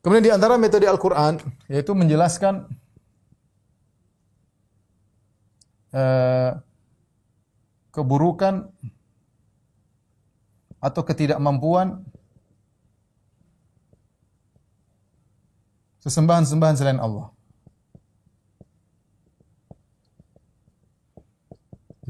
Kemudian 0.00 0.24
di 0.24 0.32
antara 0.32 0.56
metode 0.56 0.88
Al-Qur'an 0.88 1.36
yaitu 1.68 1.92
menjelaskan 1.92 2.64
uh, 5.92 6.56
keburukan 7.92 8.70
atau 10.80 11.02
ketidakmampuan 11.04 12.00
sesembahan-sembahan 16.04 16.76
selain 16.76 17.00
Allah. 17.00 17.32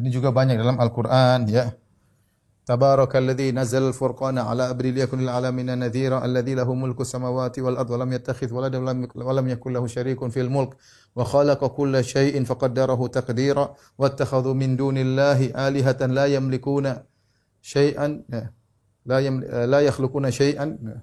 Ini 0.00 0.08
juga 0.08 0.32
banyak 0.32 0.56
dalam 0.56 0.80
Al-Qur'an 0.80 1.44
ya. 1.44 1.76
Tabarakalladzi 2.64 3.50
nazzal 3.50 3.90
al-furqana 3.90 4.46
ala 4.46 4.70
abdi 4.70 4.94
liyakun 4.94 5.26
lil 5.26 5.28
alamin 5.28 5.74
nadhira 5.74 6.22
alladzi 6.22 6.54
lahu 6.54 6.78
mulku 6.78 7.02
samawati 7.02 7.58
wal 7.60 7.76
ardi 7.76 7.90
wa 7.90 7.98
lam 7.98 8.10
yattakhidh 8.14 8.52
waladan 8.54 8.86
wa 8.86 9.32
lam 9.34 9.46
yakul 9.50 9.74
lahu 9.74 9.90
syarikun 9.90 10.30
fil 10.30 10.46
mulk 10.46 10.78
wa 11.18 11.26
khalaqa 11.26 11.66
kulla 11.74 12.00
syai'in 12.00 12.46
faqaddarahu 12.46 13.10
taqdira 13.10 13.74
wattakhadhu 13.98 14.54
min 14.54 14.78
dunillahi 14.78 15.50
alihatan 15.50 16.14
la 16.14 16.30
yamlikuna 16.30 17.02
syai'an 17.58 18.22
ya. 18.30 18.54
la 19.04 19.18
yam, 19.18 19.42
la 19.42 19.80
yakhluquna 19.82 20.30
syai'an 20.30 20.78
ya. 20.78 20.96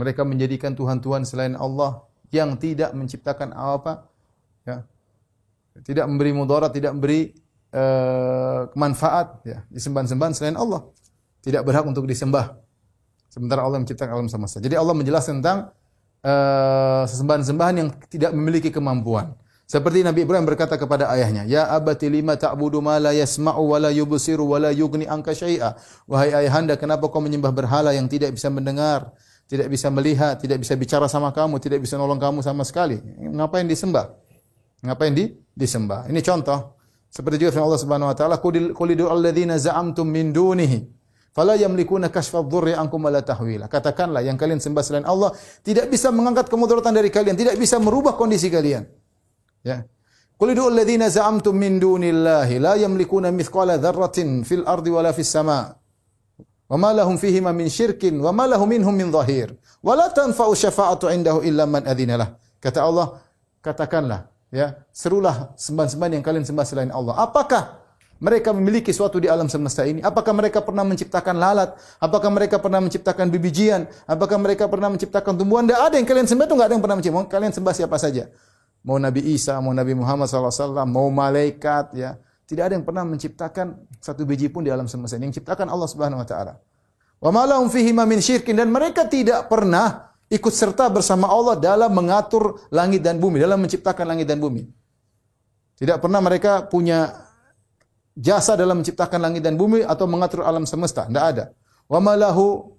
Mereka 0.00 0.24
menjadikan 0.24 0.72
tuhan-tuhan 0.72 1.28
selain 1.28 1.52
Allah 1.60 2.00
yang 2.32 2.56
tidak 2.56 2.96
menciptakan 2.96 3.52
apa 3.52 4.08
ya 4.64 4.88
tidak 5.84 6.08
memberi 6.08 6.32
mudarat 6.32 6.72
tidak 6.72 6.96
memberi 6.96 7.36
uh, 7.74 8.70
manfaat 8.74 9.42
ya 9.46 9.62
disembah-sembahan 9.70 10.32
selain 10.34 10.56
Allah. 10.58 10.86
Tidak 11.40 11.64
berhak 11.64 11.88
untuk 11.88 12.04
disembah. 12.04 12.52
Sementara 13.32 13.64
Allah 13.64 13.80
menciptakan 13.80 14.12
alam 14.12 14.28
semesta. 14.28 14.60
Jadi 14.60 14.76
Allah 14.76 14.92
menjelaskan 14.92 15.40
tentang 15.40 15.72
uh, 16.20 17.06
sesembahan-sembahan 17.08 17.74
yang 17.80 17.88
tidak 18.10 18.36
memiliki 18.36 18.68
kemampuan. 18.68 19.32
Seperti 19.70 20.02
Nabi 20.02 20.26
Ibrahim 20.26 20.50
berkata 20.50 20.74
kepada 20.74 21.06
ayahnya, 21.14 21.46
"Ya 21.46 21.70
abati 21.70 22.10
lima 22.10 22.34
ta'budu 22.34 22.82
ma 22.82 22.98
la 22.98 23.14
yasma'u 23.14 23.70
wa 23.70 23.78
la 23.78 23.94
yubsiru 23.94 24.42
wa 24.50 24.58
la 24.58 24.74
syai'a." 24.74 25.78
Wahai 26.10 26.34
ayahanda, 26.34 26.74
kenapa 26.74 27.06
kau 27.06 27.22
menyembah 27.22 27.54
berhala 27.54 27.94
yang 27.94 28.10
tidak 28.10 28.34
bisa 28.34 28.50
mendengar, 28.50 29.14
tidak 29.50 29.66
bisa 29.66 29.90
melihat, 29.90 30.38
tidak 30.38 30.62
bisa 30.62 30.78
bicara 30.78 31.10
sama 31.10 31.34
kamu, 31.34 31.58
tidak 31.58 31.82
bisa 31.82 31.98
nolong 31.98 32.22
kamu 32.22 32.38
sama 32.38 32.62
sekali? 32.62 33.02
Ngapain 33.18 33.66
disembah? 33.66 34.14
Ngapain 34.86 35.10
di 35.10 35.26
disembah? 35.50 36.06
Ini 36.06 36.22
contoh 36.22 36.78
seperti 37.10 37.42
juga 37.42 37.50
firman 37.58 37.66
Allah 37.66 37.82
Subhanahu 37.82 38.08
wa 38.14 38.16
taala, 38.16 38.38
"Qul 38.38 38.86
lidu 38.94 39.10
alladzina 39.10 39.58
za'amtum 39.58 40.06
min 40.06 40.30
dunihi 40.30 40.86
fala 41.34 41.58
yamlikuna 41.58 42.14
kashfa 42.14 42.46
dhurri 42.46 42.78
ankum 42.78 43.02
wala 43.02 43.26
tahwila." 43.26 43.66
Katakanlah 43.66 44.22
yang 44.22 44.38
kalian 44.38 44.62
sembah 44.62 44.86
selain 44.86 45.02
Allah 45.02 45.34
tidak 45.66 45.90
bisa 45.90 46.14
mengangkat 46.14 46.46
kemudaratan 46.46 46.94
dari 46.94 47.10
kalian, 47.10 47.34
tidak 47.34 47.58
bisa 47.58 47.82
merubah 47.82 48.14
kondisi 48.14 48.46
kalian. 48.54 48.86
Ya. 49.66 49.82
Qul 50.38 50.54
lidu 50.54 50.70
alladzina 50.70 51.10
za'amtum 51.10 51.58
min 51.58 51.82
dunillahi 51.82 52.62
la 52.62 52.78
yamlikuna 52.78 53.34
mithqala 53.34 53.82
dzarratin 53.82 54.46
fil 54.46 54.62
ardi 54.62 54.94
wala 54.94 55.10
fis 55.10 55.26
sama'. 55.26 55.79
Wa 56.70 56.78
ma 56.78 56.94
lahum 56.94 57.18
fihi 57.18 57.42
min 57.42 57.66
syirkin 57.66 58.22
wa 58.22 58.30
ma 58.30 58.46
lahum 58.46 58.70
minhum 58.70 58.94
min 58.94 59.10
dhahir. 59.10 59.50
Wa 59.82 59.98
la 59.98 60.06
tanfa'u 60.06 60.54
syafa'atu 60.54 61.10
indahu 61.10 61.42
illa 61.42 61.66
man 61.66 61.82
adzina 61.82 62.14
lah. 62.14 62.38
Kata 62.62 62.86
Allah, 62.86 63.18
katakanlah 63.58 64.30
Ya, 64.50 64.82
serulah 64.90 65.54
sembahan-sembahan 65.54 66.18
yang 66.18 66.24
kalian 66.26 66.42
sembah 66.42 66.66
selain 66.66 66.90
Allah. 66.90 67.14
Apakah 67.22 67.78
mereka 68.18 68.50
memiliki 68.50 68.90
suatu 68.90 69.22
di 69.22 69.30
alam 69.30 69.46
semesta 69.46 69.86
ini? 69.86 70.02
Apakah 70.02 70.34
mereka 70.34 70.58
pernah 70.58 70.82
menciptakan 70.82 71.38
lalat? 71.38 71.78
Apakah 72.02 72.34
mereka 72.34 72.58
pernah 72.58 72.82
menciptakan 72.82 73.30
bibijian? 73.30 73.86
Apakah 74.10 74.42
mereka 74.42 74.66
pernah 74.66 74.90
menciptakan 74.90 75.38
tumbuhan? 75.38 75.70
Tidak 75.70 75.78
ada 75.78 75.94
yang 75.94 76.06
kalian 76.06 76.26
sembah 76.26 76.46
itu 76.50 76.54
tidak 76.58 76.66
ada 76.66 76.74
yang 76.74 76.82
pernah 76.82 76.98
menciptakan. 76.98 77.26
Kalian 77.30 77.52
sembah 77.54 77.74
siapa 77.78 77.96
saja. 78.02 78.26
Mau 78.82 78.98
Nabi 78.98 79.22
Isa, 79.30 79.54
mau 79.62 79.70
Nabi 79.70 79.94
Muhammad 79.94 80.26
SAW, 80.26 80.82
mau 80.82 81.06
malaikat, 81.14 81.94
ya. 81.94 82.18
Tidak 82.50 82.66
ada 82.66 82.74
yang 82.74 82.82
pernah 82.82 83.06
menciptakan 83.06 83.78
satu 84.02 84.26
biji 84.26 84.50
pun 84.50 84.66
di 84.66 84.74
alam 84.74 84.90
semesta 84.90 85.14
ini. 85.14 85.30
Yang 85.30 85.38
ciptakan 85.38 85.70
Allah 85.70 85.86
Subhanahu 85.86 86.18
Wa 86.18 86.26
Taala. 86.26 86.58
Wa 87.22 87.30
malahum 87.30 87.70
fihi 87.70 87.94
min 87.94 88.18
syirkin 88.18 88.58
dan 88.58 88.74
mereka 88.74 89.06
tidak 89.06 89.46
pernah 89.46 90.10
ikut 90.26 90.50
serta 90.50 90.90
bersama 90.90 91.30
Allah 91.30 91.54
dalam 91.54 91.94
mengatur 91.94 92.58
langit 92.74 93.06
dan 93.06 93.22
bumi, 93.22 93.38
dalam 93.38 93.62
menciptakan 93.62 94.02
langit 94.02 94.26
dan 94.26 94.42
bumi. 94.42 94.66
Tidak 95.78 96.02
pernah 96.02 96.18
mereka 96.18 96.66
punya 96.66 97.30
jasa 98.18 98.58
dalam 98.58 98.82
menciptakan 98.82 99.22
langit 99.22 99.46
dan 99.46 99.54
bumi 99.54 99.86
atau 99.86 100.10
mengatur 100.10 100.42
alam 100.42 100.66
semesta, 100.66 101.06
tidak 101.06 101.24
ada. 101.30 101.44
Wa 101.86 102.02
malahu 102.02 102.74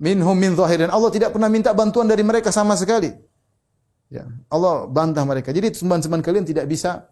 minhum 0.00 0.32
min 0.32 0.56
zahir 0.56 0.88
dan 0.88 0.90
Allah 0.96 1.12
tidak 1.12 1.36
pernah 1.36 1.52
minta 1.52 1.76
bantuan 1.76 2.08
dari 2.08 2.24
mereka 2.24 2.48
sama 2.48 2.72
sekali. 2.72 3.12
Ya, 4.08 4.24
Allah 4.48 4.88
bantah 4.88 5.28
mereka. 5.28 5.52
Jadi 5.52 5.76
sembahan-sembahan 5.76 6.24
kalian 6.24 6.44
tidak 6.48 6.64
bisa 6.72 7.04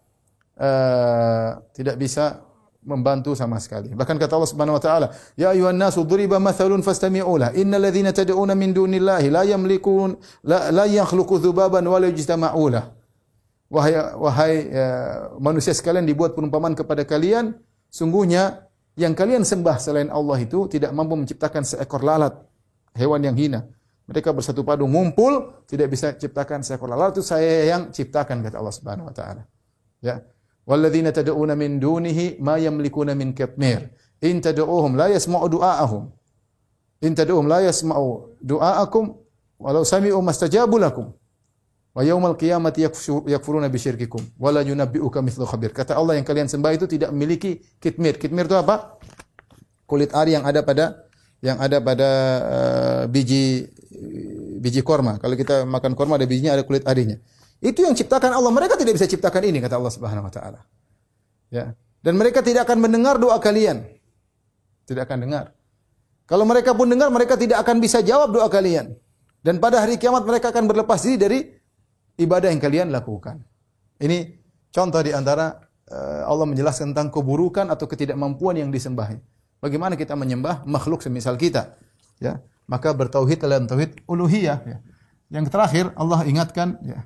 uh, 0.59 1.63
tidak 1.73 1.95
bisa 1.95 2.43
membantu 2.83 3.35
sama 3.35 3.59
sekali. 3.59 3.91
Bahkan 3.91 4.15
kata 4.15 4.39
Allah 4.39 4.51
Subhanahu 4.51 4.77
wa 4.79 4.83
taala, 4.83 5.07
"Ya 5.35 5.51
ayuhan 5.51 5.75
nasu 5.75 6.07
duriba 6.07 6.39
mathalun 6.39 6.79
fastami'u 6.79 7.35
lah. 7.35 7.51
Innal 7.55 7.83
ladzina 7.87 8.15
tad'una 8.15 8.55
min 8.55 8.71
dunillahi 8.71 9.27
la 9.27 9.43
yamlikun 9.43 10.15
la, 10.47 10.71
la 10.71 10.85
yakhluqu 10.87 11.39
dzubaban 11.43 11.83
wa 11.83 11.97
la 11.99 12.07
yajtama'u 12.07 12.65
lah." 12.71 12.85
Wahai 13.69 13.93
wahai 14.17 14.53
ya, 14.73 14.87
manusia 15.37 15.77
sekalian 15.77 16.01
dibuat 16.01 16.33
perumpamaan 16.33 16.73
kepada 16.73 17.05
kalian, 17.05 17.53
sungguhnya 17.93 18.65
yang 18.97 19.13
kalian 19.13 19.45
sembah 19.45 19.77
selain 19.77 20.09
Allah 20.09 20.41
itu 20.41 20.65
tidak 20.65 20.89
mampu 20.89 21.13
menciptakan 21.13 21.61
seekor 21.61 22.01
lalat, 22.01 22.33
hewan 22.97 23.21
yang 23.21 23.37
hina. 23.37 23.69
Mereka 24.09 24.33
bersatu 24.33 24.65
padu 24.65 24.89
ngumpul, 24.89 25.61
tidak 25.69 25.93
bisa 25.93 26.17
ciptakan 26.17 26.65
seekor 26.65 26.89
lalat 26.89 27.13
itu 27.13 27.21
saya 27.21 27.69
yang 27.69 27.93
ciptakan 27.93 28.41
kata 28.41 28.57
Allah 28.57 28.73
Subhanahu 28.73 29.05
wa 29.05 29.13
taala. 29.13 29.45
Ya. 30.01 30.25
Min 30.69 31.79
dunihi 31.79 32.37
ma 32.39 32.57
yamlikuna 32.57 33.15
min 33.15 33.33
qitmir. 33.33 33.89
In 34.21 34.41
tad'uhum 34.41 34.95
la 34.95 35.07
yasma'u 35.09 35.47
du'aahum. 35.49 36.03
In 37.01 37.15
tad'uhum 37.15 37.47
la 37.47 37.59
yasma'u 37.65 38.37
du'aakum 38.43 39.15
walau 39.59 39.83
sami'u 39.83 40.21
mastajabu 40.21 40.77
lakum. 40.77 41.07
Wa 41.95 42.05
yaumal 42.05 42.37
qiyamati 42.37 42.85
yakfuruna 43.33 43.67
bi 43.67 43.79
syirkikum 43.81 44.21
wa 44.37 44.51
la 44.51 44.61
yunabbi'uka 44.61 45.25
mithlu 45.25 45.45
khabir. 45.49 45.73
Kata 45.73 45.97
Allah 45.97 46.21
yang 46.21 46.25
kalian 46.27 46.45
sembah 46.45 46.71
itu 46.77 46.85
tidak 46.85 47.09
memiliki 47.09 47.65
kitmir. 47.81 48.21
Kitmir 48.21 48.45
itu 48.45 48.55
apa? 48.55 48.99
Kulit 49.89 50.13
ari 50.13 50.37
yang 50.37 50.45
ada 50.45 50.61
pada 50.61 51.09
yang 51.41 51.57
ada 51.57 51.81
pada 51.81 52.09
uh, 52.45 53.03
biji 53.09 53.73
biji 54.61 54.85
korma. 54.85 55.17
Kalau 55.17 55.33
kita 55.33 55.65
makan 55.65 55.97
korma 55.97 56.19
ada 56.19 56.27
bijinya, 56.29 56.53
ada 56.53 56.61
kulit 56.67 56.85
arinya. 56.85 57.17
Itu 57.59 57.83
yang 57.83 57.95
ciptakan 57.95 58.31
Allah. 58.31 58.51
Mereka 58.51 58.79
tidak 58.79 58.95
bisa 58.95 59.07
ciptakan 59.07 59.43
ini 59.43 59.59
kata 59.59 59.75
Allah 59.75 59.93
Subhanahu 59.93 60.27
wa 60.27 60.33
taala. 60.33 60.63
Ya. 61.51 61.75
Dan 61.99 62.15
mereka 62.15 62.39
tidak 62.39 62.67
akan 62.67 62.79
mendengar 62.79 63.19
doa 63.19 63.35
kalian. 63.43 63.83
Tidak 64.87 65.03
akan 65.03 65.27
dengar. 65.27 65.45
Kalau 66.23 66.45
mereka 66.47 66.71
pun 66.71 66.87
dengar, 66.87 67.11
mereka 67.11 67.35
tidak 67.35 67.59
akan 67.65 67.81
bisa 67.83 67.99
jawab 67.99 68.31
doa 68.31 68.47
kalian. 68.47 68.95
Dan 69.43 69.59
pada 69.59 69.83
hari 69.83 69.99
kiamat 69.99 70.23
mereka 70.23 70.53
akan 70.53 70.69
berlepas 70.69 71.01
diri 71.03 71.17
dari 71.19 71.39
ibadah 72.19 72.51
yang 72.51 72.61
kalian 72.61 72.87
lakukan. 72.93 73.43
Ini 73.99 74.39
contoh 74.71 75.01
di 75.03 75.11
antara 75.11 75.59
eh, 75.87 76.23
Allah 76.23 76.47
menjelaskan 76.47 76.95
tentang 76.95 77.11
keburukan 77.11 77.67
atau 77.67 77.89
ketidakmampuan 77.89 78.61
yang 78.61 78.69
disembahnya. 78.69 79.19
Bagaimana 79.59 79.99
kita 79.99 80.15
menyembah 80.15 80.63
makhluk 80.63 81.03
semisal 81.03 81.35
kita? 81.35 81.75
Ya, 82.19 82.39
maka 82.67 82.95
bertauhid 82.95 83.43
dalam 83.43 83.67
tauhid 83.67 84.03
uluhiyah. 84.07 84.59
Ya. 84.63 84.77
Yang 85.29 85.51
terakhir 85.51 85.85
Allah 85.97 86.23
ingatkan 86.29 86.79
ya, 86.85 87.03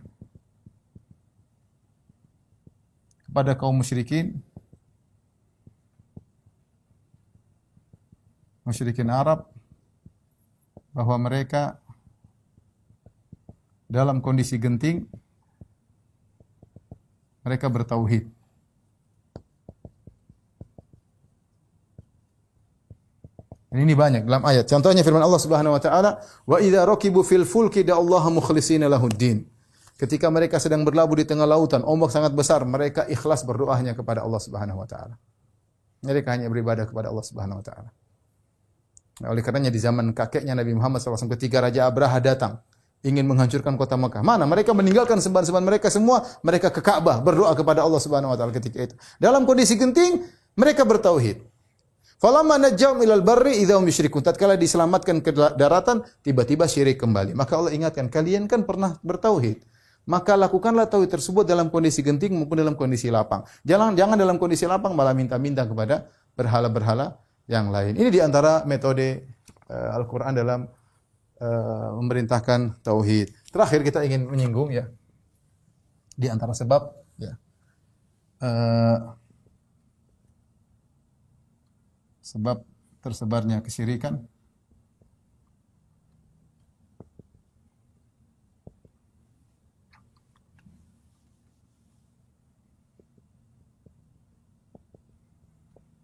kepada 3.33 3.57
kaum 3.57 3.81
musyrikin 3.81 4.37
musyrikin 8.61 9.09
Arab 9.09 9.49
bahwa 10.93 11.17
mereka 11.17 11.81
dalam 13.89 14.21
kondisi 14.21 14.61
genting 14.61 15.09
mereka 17.41 17.73
bertauhid. 17.73 18.29
Ini 23.73 23.97
banyak 23.97 24.29
dalam 24.29 24.45
ayat. 24.45 24.69
Contohnya 24.69 25.01
firman 25.01 25.25
Allah 25.25 25.41
Subhanahu 25.41 25.73
wa 25.73 25.81
taala, 25.81 26.21
"Wa 26.45 26.61
idza 26.61 26.85
rakibu 26.85 27.25
fil 27.25 27.49
fulki 27.49 27.81
da'allaha 27.81 28.29
mukhlishina 28.29 28.85
lahuddin." 28.85 29.52
Ketika 29.93 30.27
mereka 30.33 30.57
sedang 30.57 30.81
berlabuh 30.81 31.21
di 31.21 31.25
tengah 31.29 31.45
lautan, 31.45 31.85
ombak 31.85 32.09
sangat 32.09 32.33
besar, 32.33 32.65
mereka 32.65 33.05
ikhlas 33.05 33.45
berdoanya 33.45 33.93
kepada 33.93 34.25
Allah 34.25 34.41
Subhanahu 34.41 34.81
wa 34.81 34.87
taala. 34.89 35.15
Mereka 36.01 36.27
hanya 36.33 36.49
beribadah 36.49 36.89
kepada 36.89 37.13
Allah 37.13 37.25
Subhanahu 37.25 37.61
wa 37.61 37.65
taala. 37.65 37.89
Nah, 39.21 39.27
oleh 39.29 39.45
karenanya 39.45 39.69
di 39.69 39.77
zaman 39.77 40.09
kakeknya 40.17 40.57
Nabi 40.57 40.73
Muhammad 40.73 40.97
SAW 40.97 41.29
ketika 41.37 41.61
Raja 41.61 41.85
Abraha 41.85 42.17
datang 42.17 42.57
ingin 43.05 43.29
menghancurkan 43.29 43.77
kota 43.77 43.93
Mekah. 43.93 44.25
Mana? 44.25 44.49
Mereka 44.49 44.73
meninggalkan 44.73 45.21
sembahan-sembahan 45.21 45.67
mereka 45.67 45.93
semua, 45.93 46.25
mereka 46.41 46.73
ke 46.73 46.81
Ka'bah 46.81 47.21
berdoa 47.21 47.53
kepada 47.53 47.85
Allah 47.85 48.01
Subhanahu 48.01 48.33
wa 48.33 48.37
taala 48.39 48.49
ketika 48.55 48.89
itu. 48.89 48.95
Dalam 49.21 49.45
kondisi 49.45 49.77
genting, 49.77 50.25
mereka 50.57 50.81
bertauhid. 50.87 51.53
Falamma 52.17 52.55
najjahum 52.55 53.03
ilal 53.03 53.19
barri 53.19 53.59
idza 53.59 53.75
hum 53.75 53.83
yusyrikun. 53.83 54.23
Tatkala 54.23 54.55
diselamatkan 54.55 55.19
ke 55.19 55.35
daratan, 55.35 56.07
tiba-tiba 56.23 56.63
syirik 56.71 56.95
kembali. 56.95 57.35
Maka 57.35 57.59
Allah 57.59 57.75
ingatkan, 57.75 58.07
kalian 58.07 58.47
kan 58.47 58.63
pernah 58.63 58.95
bertauhid. 59.03 59.59
Maka 60.03 60.35
lakukanlah 60.35 60.91
tauhid 60.91 61.15
tersebut 61.15 61.47
dalam 61.47 61.71
kondisi 61.71 62.03
genting 62.03 62.35
maupun 62.35 62.59
dalam 62.59 62.75
kondisi 62.75 63.07
lapang. 63.07 63.47
Jangan 63.63 63.95
jangan 63.95 64.19
dalam 64.19 64.35
kondisi 64.35 64.67
lapang 64.67 64.91
malah 64.91 65.15
minta-minta 65.15 65.63
kepada 65.63 66.11
berhala-berhala 66.35 67.23
yang 67.47 67.71
lain. 67.71 67.95
Ini 67.95 68.09
di 68.11 68.19
antara 68.19 68.67
metode 68.67 69.23
uh, 69.71 69.95
Al-Quran 69.95 70.35
dalam 70.35 70.67
uh, 71.39 71.89
memerintahkan 72.03 72.83
tauhid. 72.83 73.31
Terakhir 73.47 73.79
kita 73.87 74.03
ingin 74.03 74.27
menyinggung 74.27 74.75
ya 74.75 74.91
di 76.13 76.27
antara 76.29 76.53
sebab 76.53 76.93
ya 77.17 77.33
uh, 78.43 78.97
sebab 82.23 82.61
tersebarnya 83.03 83.59
kesyirikan 83.59 84.23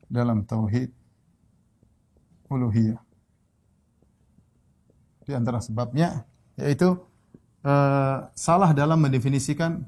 dalam 0.10 0.42
tauhid 0.44 0.90
uluhiyah. 2.50 3.00
Di 5.24 5.38
antara 5.38 5.62
sebabnya 5.62 6.26
yaitu 6.58 6.98
uh, 7.62 8.28
salah 8.34 8.74
dalam 8.74 9.00
mendefinisikan 9.00 9.86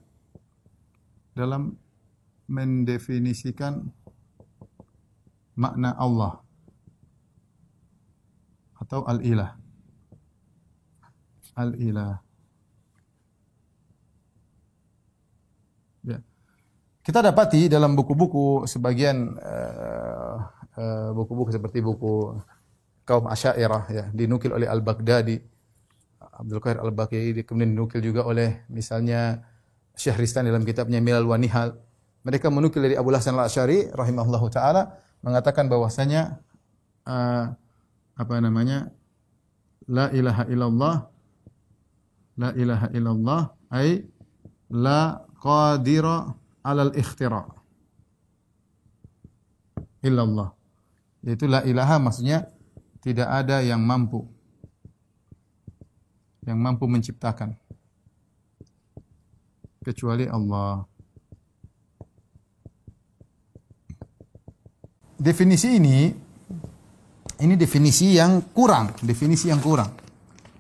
dalam 1.33 1.75
mendefinisikan 2.45 3.89
makna 5.57 5.97
Allah 5.97 6.37
atau 8.77 9.01
al-ilah. 9.09 9.57
Al-ilah. 11.55 12.19
Ya. 16.03 16.19
Kita 17.01 17.23
dapati 17.23 17.71
dalam 17.71 17.95
buku-buku 17.95 18.67
sebagian 18.67 19.37
Eh, 19.37 20.00
buku-buku 21.15 21.51
seperti 21.51 21.83
buku 21.83 22.39
kaum 23.03 23.27
Asy'ariyah 23.27 23.83
ya 23.91 24.03
dinukil 24.15 24.55
oleh 24.55 24.67
Al-Baghdadi. 24.69 25.41
Abdul 26.21 26.61
Qadir 26.63 26.79
Al-Baghdadi 26.81 27.41
kemudian 27.43 27.75
dinukil 27.75 28.01
juga 28.01 28.23
oleh 28.25 28.63
misalnya 28.71 29.43
Syahristan 29.93 30.47
dalam 30.47 30.63
kitabnya 30.63 31.03
Milal 31.03 31.27
wa 31.27 31.35
Nihal. 31.35 31.75
Mereka 32.21 32.47
menukil 32.53 32.85
dari 32.85 32.95
Abu 32.95 33.11
Hasan 33.11 33.35
Al-Asy'ari 33.35 33.91
rahimahullahu 33.91 34.47
taala 34.53 35.01
mengatakan 35.21 35.67
bahwasanya 35.67 36.39
uh, 37.05 37.53
apa 38.17 38.35
namanya 38.37 38.93
la 39.89 40.13
ilaha 40.13 40.43
illallah 40.49 40.95
la 42.37 42.49
ilaha 42.53 42.87
illallah 42.93 43.41
ay 43.73 44.05
la 44.69 45.25
qadira 45.41 46.31
alal 46.61 46.93
ikhtira 46.93 47.43
illallah 50.05 50.53
yaitu 51.21 51.45
la 51.45 51.61
ilaha 51.65 52.01
maksudnya 52.01 52.49
tidak 53.01 53.29
ada 53.29 53.61
yang 53.61 53.81
mampu 53.81 54.25
yang 56.45 56.57
mampu 56.57 56.89
menciptakan 56.89 57.53
kecuali 59.81 60.29
Allah. 60.29 60.85
Definisi 65.21 65.77
ini 65.77 66.09
ini 67.41 67.53
definisi 67.57 68.17
yang 68.17 68.53
kurang, 68.53 68.93
definisi 69.01 69.49
yang 69.49 69.61
kurang. 69.61 69.93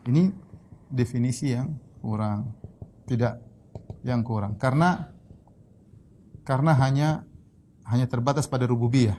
Ini 0.05 0.29
definisi 0.89 1.53
yang 1.53 1.69
kurang. 2.01 2.53
Tidak 3.05 3.33
yang 4.05 4.21
kurang. 4.21 4.57
Karena 4.57 5.09
karena 6.45 6.73
hanya 6.77 7.09
hanya 7.85 8.05
terbatas 8.05 8.45
pada 8.45 8.65
rububiyah. 8.69 9.17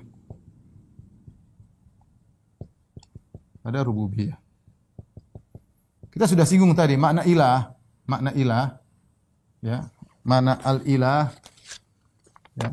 Pada 3.62 3.80
rububiyah. 3.86 4.36
Kita 6.12 6.28
sudah 6.28 6.44
singgung 6.44 6.76
tadi 6.76 6.98
makna 7.00 7.24
ilah, 7.24 7.72
makna 8.04 8.30
ilah 8.36 8.76
ya, 9.64 9.88
makna 10.26 10.60
al-ilah 10.60 11.32
ya. 12.58 12.68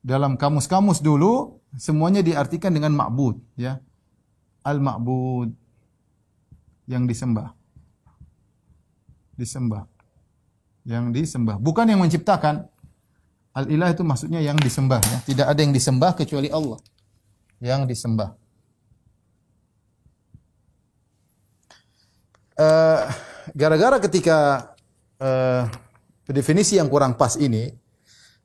Dalam 0.00 0.34
kamus-kamus 0.40 1.04
dulu 1.04 1.60
semuanya 1.76 2.24
diartikan 2.24 2.72
dengan 2.72 2.96
ma'bud 2.96 3.38
ya. 3.54 3.78
Al-ma'bud 4.66 5.52
yang 6.90 7.06
disembah. 7.06 7.54
Disembah. 9.36 9.86
Yang 10.88 11.04
disembah, 11.12 11.60
bukan 11.60 11.86
yang 11.86 12.00
menciptakan. 12.00 12.66
Al-ilah 13.52 13.92
itu 13.92 14.02
maksudnya 14.02 14.40
yang 14.40 14.56
disembah 14.56 14.98
ya. 14.98 15.18
Tidak 15.22 15.46
ada 15.46 15.60
yang 15.60 15.70
disembah 15.76 16.16
kecuali 16.16 16.48
Allah. 16.48 16.80
Yang 17.60 17.94
disembah. 17.94 18.34
Gara-gara 23.56 23.96
uh, 23.96 24.02
ketika 24.02 24.38
uh, 25.20 25.64
definisi 26.30 26.78
yang 26.78 26.86
kurang 26.86 27.16
pas 27.16 27.34
ini 27.40 27.74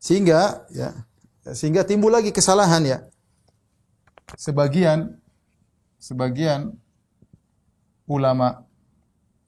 sehingga 0.02 0.66
ya 0.74 0.94
sehingga 1.54 1.86
timbul 1.86 2.10
lagi 2.10 2.34
kesalahan 2.34 2.82
ya. 2.86 3.00
Sebagian 4.34 5.22
sebagian 6.02 6.74
ulama 8.10 8.66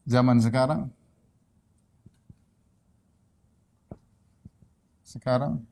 zaman 0.05 0.37
sekarang 0.37 0.89
sekarang 5.01 5.65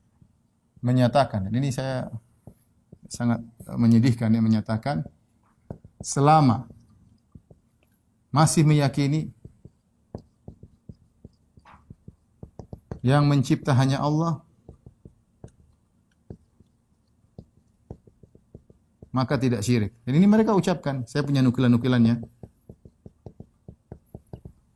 menyatakan 0.82 1.50
ini 1.54 1.70
saya 1.70 2.10
sangat 3.10 3.42
menyedihkan 3.66 4.34
ya 4.34 4.42
menyatakan 4.42 5.06
selama 6.02 6.66
masih 8.36 8.68
meyakini 8.68 9.32
yang 13.00 13.24
mencipta 13.32 13.72
hanya 13.72 14.04
Allah, 14.04 14.44
maka 19.16 19.40
tidak 19.40 19.64
syirik. 19.64 19.96
Dan 20.04 20.20
ini 20.20 20.28
mereka 20.28 20.52
ucapkan. 20.52 21.08
Saya 21.08 21.24
punya 21.24 21.40
nukilan-nukilannya. 21.40 22.20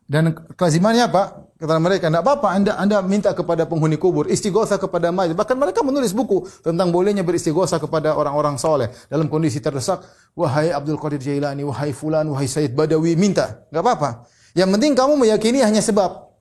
Dan 0.08 0.32
kelazimannya 0.56 1.12
apa? 1.12 1.49
Kata 1.60 1.76
mereka, 1.76 2.08
tidak 2.08 2.24
apa-apa 2.24 2.56
anda, 2.56 2.72
anda 2.80 3.04
minta 3.04 3.36
kepada 3.36 3.68
penghuni 3.68 4.00
kubur, 4.00 4.32
istighosa 4.32 4.80
kepada 4.80 5.12
mayat. 5.12 5.36
Bahkan 5.36 5.60
mereka 5.60 5.84
menulis 5.84 6.16
buku 6.16 6.48
tentang 6.64 6.88
bolehnya 6.88 7.20
beristighosa 7.20 7.76
kepada 7.84 8.16
orang-orang 8.16 8.56
soleh. 8.56 8.88
Dalam 9.12 9.28
kondisi 9.28 9.60
terdesak, 9.60 10.00
wahai 10.40 10.72
Abdul 10.72 10.96
Qadir 10.96 11.20
Jailani, 11.20 11.68
wahai 11.68 11.92
Fulan, 11.92 12.32
wahai 12.32 12.48
Sayyid 12.48 12.72
Badawi, 12.72 13.20
minta. 13.20 13.68
Tidak 13.68 13.84
apa-apa. 13.84 14.24
Yang 14.56 14.70
penting 14.80 14.92
kamu 14.96 15.20
meyakini 15.20 15.60
hanya 15.60 15.84
sebab. 15.84 16.32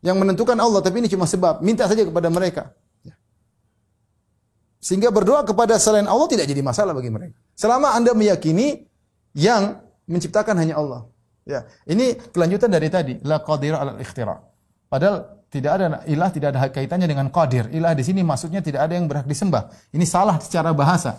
Yang 0.00 0.16
menentukan 0.16 0.56
Allah, 0.56 0.80
tapi 0.80 1.04
ini 1.04 1.12
cuma 1.12 1.28
sebab. 1.28 1.60
Minta 1.60 1.84
saja 1.84 2.00
kepada 2.00 2.32
mereka. 2.32 2.72
Ya. 3.04 3.20
Sehingga 4.80 5.12
berdoa 5.12 5.44
kepada 5.44 5.76
selain 5.76 6.08
Allah 6.08 6.24
tidak 6.32 6.48
jadi 6.48 6.64
masalah 6.64 6.96
bagi 6.96 7.12
mereka. 7.12 7.36
Selama 7.60 7.92
Anda 7.92 8.16
meyakini 8.16 8.88
yang 9.36 9.84
menciptakan 10.08 10.56
hanya 10.56 10.80
Allah. 10.80 11.04
Ya, 11.48 11.64
ini 11.88 12.14
kelanjutan 12.30 12.70
dari 12.70 12.88
tadi, 12.92 13.14
la 13.24 13.40
qadir 13.40 13.74
al 13.74 13.96
ikhtira. 13.98 14.38
Padahal 14.90 15.40
tidak 15.50 15.72
ada 15.76 15.86
ilah 16.06 16.30
tidak 16.30 16.48
ada 16.54 16.70
kaitannya 16.70 17.10
dengan 17.10 17.26
qadir. 17.32 17.66
Ilah 17.74 17.92
di 17.96 18.06
sini 18.06 18.22
maksudnya 18.22 18.62
tidak 18.62 18.86
ada 18.86 18.94
yang 18.94 19.10
berhak 19.10 19.26
disembah. 19.26 19.70
Ini 19.90 20.06
salah 20.06 20.38
secara 20.38 20.70
bahasa. 20.70 21.18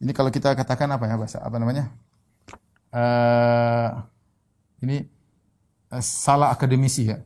Ini 0.00 0.12
kalau 0.12 0.28
kita 0.28 0.52
katakan 0.52 0.88
apa 0.92 1.04
ya 1.08 1.16
bahasa 1.16 1.38
apa 1.40 1.56
namanya? 1.56 1.88
Uh, 2.90 3.88
ini 4.84 5.08
uh, 5.92 6.02
salah 6.04 6.52
akademisi 6.52 7.08
ya. 7.08 7.18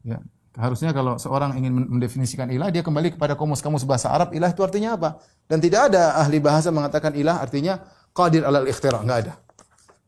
Ya, 0.00 0.18
harusnya 0.56 0.90
kalau 0.96 1.20
seorang 1.20 1.58
ingin 1.60 1.76
mendefinisikan 1.76 2.48
ilah 2.48 2.72
dia 2.72 2.80
kembali 2.80 3.14
kepada 3.14 3.36
kamus-kamus 3.36 3.84
bahasa 3.84 4.08
Arab 4.10 4.32
ilah 4.32 4.50
itu 4.50 4.62
artinya 4.62 4.94
apa? 4.94 5.20
Dan 5.50 5.58
tidak 5.58 5.92
ada 5.92 6.18
ahli 6.22 6.38
bahasa 6.38 6.70
mengatakan 6.70 7.14
ilah 7.18 7.42
artinya 7.42 7.82
qadir 8.12 8.42
alal 8.44 8.66
ikhtira, 8.66 9.00
enggak 9.02 9.18
ada. 9.26 9.34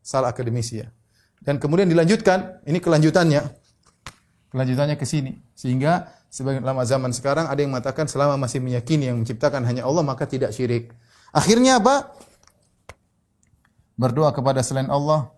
Salah 0.03 0.35
akademisi 0.35 0.83
ya. 0.83 0.89
Dan 1.43 1.59
kemudian 1.59 1.91
dilanjutkan, 1.91 2.63
ini 2.67 2.79
kelanjutannya. 2.79 3.43
Kelanjutannya 4.51 4.95
ke 4.95 5.07
sini. 5.07 5.43
Sehingga 5.59 6.11
sebagian 6.31 6.63
ulama 6.63 6.87
zaman 6.87 7.11
sekarang 7.11 7.51
ada 7.51 7.59
yang 7.59 7.75
mengatakan 7.75 8.07
selama 8.07 8.39
masih 8.39 8.63
meyakini 8.63 9.11
yang 9.11 9.19
menciptakan 9.19 9.67
hanya 9.67 9.83
Allah 9.87 10.07
maka 10.07 10.27
tidak 10.27 10.55
syirik. 10.55 10.95
Akhirnya 11.35 11.83
apa? 11.83 12.15
Berdoa 13.97 14.31
kepada 14.35 14.63
selain 14.65 14.89
Allah 14.89 15.31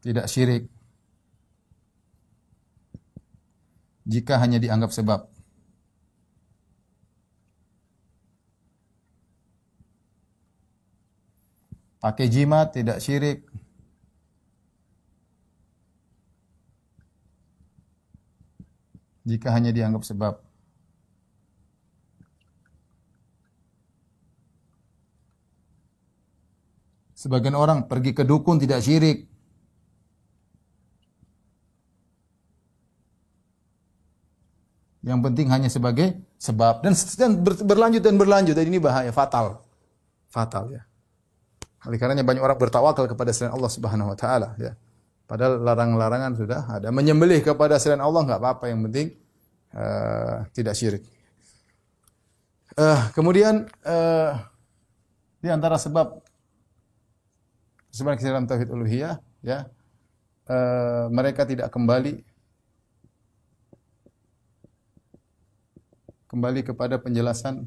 tidak 0.00 0.26
syirik 0.32 0.68
jika 4.08 4.40
hanya 4.40 4.58
dianggap 4.58 4.90
sebab. 4.90 5.28
Pakai 12.00 12.32
jimat 12.32 12.72
tidak 12.72 12.96
syirik. 13.04 13.44
Jika 19.28 19.52
hanya 19.52 19.68
dianggap 19.68 20.02
sebab. 20.08 20.34
Sebagian 27.12 27.52
orang 27.52 27.84
pergi 27.84 28.16
ke 28.16 28.24
dukun 28.24 28.56
tidak 28.56 28.80
syirik. 28.80 29.28
Yang 35.04 35.20
penting 35.28 35.48
hanya 35.52 35.68
sebagai 35.68 36.16
sebab 36.40 36.80
dan, 36.80 36.96
dan 36.96 37.30
berlanjut 37.44 38.00
dan 38.04 38.16
berlanjut 38.16 38.56
dan 38.56 38.64
ini 38.64 38.80
bahaya 38.80 39.12
fatal. 39.12 39.60
Fatal 40.32 40.64
ya. 40.72 40.89
Oleh 41.88 41.96
karenanya 41.96 42.26
banyak 42.26 42.42
orang 42.44 42.58
bertawakal 42.60 43.08
kepada 43.08 43.32
selain 43.32 43.56
Allah 43.56 43.70
Subhanahu 43.72 44.12
wa 44.12 44.16
taala 44.18 44.52
ya. 44.60 44.76
Padahal 45.24 45.62
larang-larangan 45.62 46.32
sudah 46.34 46.60
ada. 46.66 46.90
Menyembelih 46.90 47.40
kepada 47.40 47.78
selain 47.78 48.02
Allah 48.02 48.26
enggak 48.26 48.42
apa-apa, 48.42 48.66
yang 48.66 48.82
penting 48.90 49.14
uh, 49.72 50.42
tidak 50.50 50.74
syirik. 50.74 51.06
Uh, 52.74 52.98
kemudian 53.14 53.70
uh, 53.86 54.34
di 55.40 55.48
antara 55.48 55.78
sebab 55.78 56.20
sebenarnya 57.90 58.30
dalam 58.30 58.46
tauhid 58.46 58.68
uluhiyah 58.70 59.18
ya 59.42 59.66
uh, 60.46 61.10
mereka 61.10 61.42
tidak 61.42 61.66
kembali 61.74 62.22
kembali 66.30 66.60
kepada 66.62 67.02
penjelasan 67.02 67.66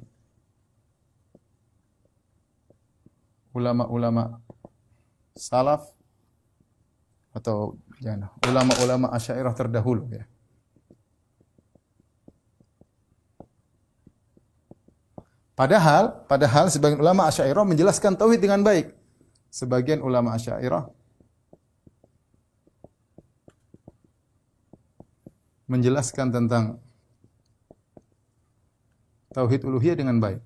ulama-ulama 3.54 4.42
salaf 5.38 5.86
atau 7.34 7.78
jangan 7.98 8.30
ulama-ulama 8.46 9.10
asyairah 9.14 9.54
terdahulu 9.58 10.06
ya. 10.10 10.26
Padahal, 15.54 16.26
padahal 16.26 16.66
sebagian 16.74 16.98
ulama 16.98 17.30
asyairah 17.30 17.62
menjelaskan 17.62 18.18
tauhid 18.18 18.42
dengan 18.42 18.66
baik. 18.66 18.90
Sebagian 19.54 20.02
ulama 20.02 20.34
asyairah 20.34 20.90
menjelaskan 25.70 26.34
tentang 26.34 26.82
tauhid 29.34 29.62
uluhiyah 29.66 29.98
dengan 29.98 30.18
baik. 30.18 30.42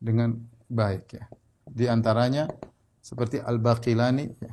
Dengan 0.00 0.40
baik 0.66 1.04
ya. 1.12 1.24
Di 1.68 1.84
antaranya 1.86 2.48
seperti 3.04 3.36
Al-Baqilani 3.38 4.26
ya. 4.40 4.52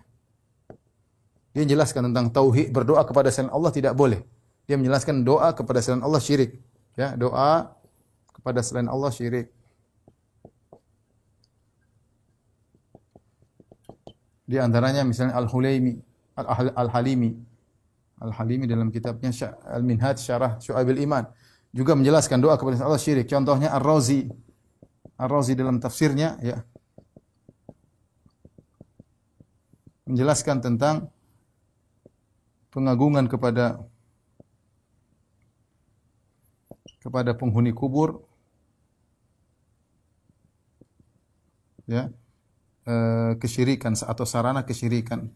Dia 1.56 1.66
menjelaskan 1.66 2.14
tentang 2.14 2.30
tauhid 2.30 2.70
berdoa 2.70 3.02
kepada 3.02 3.34
selain 3.34 3.50
Allah 3.50 3.74
tidak 3.74 3.98
boleh. 3.98 4.22
Dia 4.70 4.78
menjelaskan 4.78 5.26
doa 5.26 5.56
kepada 5.58 5.82
selain 5.82 6.06
Allah 6.06 6.22
syirik. 6.22 6.60
Ya, 6.94 7.18
doa 7.18 7.74
kepada 8.30 8.62
selain 8.62 8.86
Allah 8.86 9.10
syirik. 9.10 9.50
Di 14.48 14.62
antaranya 14.62 15.02
misalnya 15.04 15.34
Al-Hulaimi, 15.36 15.98
Al-Halimi, 16.78 17.36
Al-Halimi 18.22 18.66
dalam 18.70 18.94
kitabnya 18.94 19.34
Al-Minhaj 19.66 20.22
Syarah 20.22 20.62
Syu'abil 20.62 21.04
Iman 21.04 21.26
juga 21.74 21.98
menjelaskan 21.98 22.38
doa 22.40 22.56
kepada 22.56 22.80
Allah 22.86 23.02
syirik. 23.02 23.26
Contohnya 23.26 23.74
Ar-Razi. 23.74 24.47
Ar-Razi 25.18 25.58
dalam 25.58 25.82
tafsirnya 25.82 26.38
ya. 26.46 26.62
Menjelaskan 30.08 30.64
tentang 30.64 31.10
pengagungan 32.72 33.26
kepada 33.28 33.82
kepada 37.02 37.34
penghuni 37.34 37.74
kubur. 37.74 38.22
Ya. 41.90 42.14
Eh, 42.88 43.32
kesyirikan 43.42 43.98
atau 44.00 44.24
sarana 44.24 44.64
kesyirikan. 44.64 45.28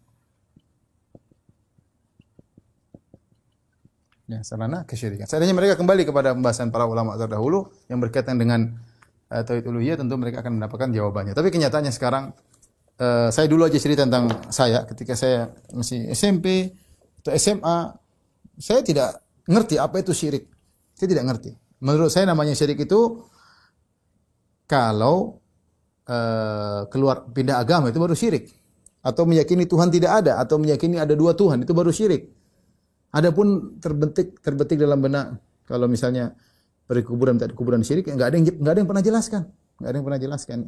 Ya, 4.31 4.39
sarana 4.47 4.87
kesyirikan. 4.87 5.27
Seandainya 5.27 5.51
mereka 5.51 5.75
kembali 5.75 6.07
kepada 6.07 6.31
pembahasan 6.31 6.71
para 6.71 6.87
ulama 6.87 7.19
terdahulu 7.19 7.67
yang 7.91 7.99
berkaitan 7.99 8.39
dengan 8.39 8.79
uh, 9.31 9.43
tauhid 9.47 9.63
uluhiyah 9.63 9.95
tentu 9.95 10.19
mereka 10.19 10.43
akan 10.43 10.59
mendapatkan 10.59 10.91
jawabannya. 10.91 11.31
Tapi 11.31 11.47
kenyataannya 11.47 11.93
sekarang 11.95 12.35
uh, 12.99 13.29
saya 13.31 13.47
dulu 13.47 13.63
aja 13.63 13.79
cerita 13.79 14.03
tentang 14.03 14.27
saya 14.51 14.83
ketika 14.83 15.15
saya 15.15 15.55
masih 15.71 16.11
SMP 16.11 16.75
atau 17.23 17.31
SMA 17.39 17.77
saya 18.59 18.83
tidak 18.83 19.23
ngerti 19.47 19.79
apa 19.79 20.03
itu 20.03 20.11
syirik. 20.11 20.45
Saya 20.99 21.07
tidak 21.07 21.25
ngerti. 21.31 21.51
Menurut 21.81 22.13
saya 22.13 22.29
namanya 22.29 22.53
syirik 22.53 22.85
itu 22.85 23.25
kalau 24.69 25.41
uh, 26.05 26.85
keluar 26.91 27.25
pindah 27.31 27.57
agama 27.57 27.89
itu 27.89 27.97
baru 27.97 28.13
syirik. 28.13 28.51
Atau 29.01 29.25
meyakini 29.25 29.65
Tuhan 29.65 29.89
tidak 29.89 30.21
ada 30.21 30.37
atau 30.37 30.61
meyakini 30.61 31.01
ada 31.01 31.17
dua 31.17 31.33
Tuhan 31.33 31.65
itu 31.65 31.73
baru 31.73 31.89
syirik. 31.89 32.29
Adapun 33.11 33.81
terbentik 33.81 34.39
terbetik 34.39 34.77
dalam 34.77 35.01
benak 35.01 35.41
kalau 35.65 35.89
misalnya 35.89 36.37
pergi 36.91 37.07
kuburan 37.07 37.39
kuburan 37.55 37.81
syirik 37.87 38.11
enggak 38.11 38.27
ada 38.27 38.35
yang 38.35 38.51
enggak 38.51 38.73
ada 38.75 38.79
yang 38.83 38.89
pernah 38.91 39.05
jelaskan. 39.07 39.41
Enggak 39.79 39.87
ada 39.87 39.95
yang 39.95 40.05
pernah 40.11 40.21
jelaskan. 40.21 40.59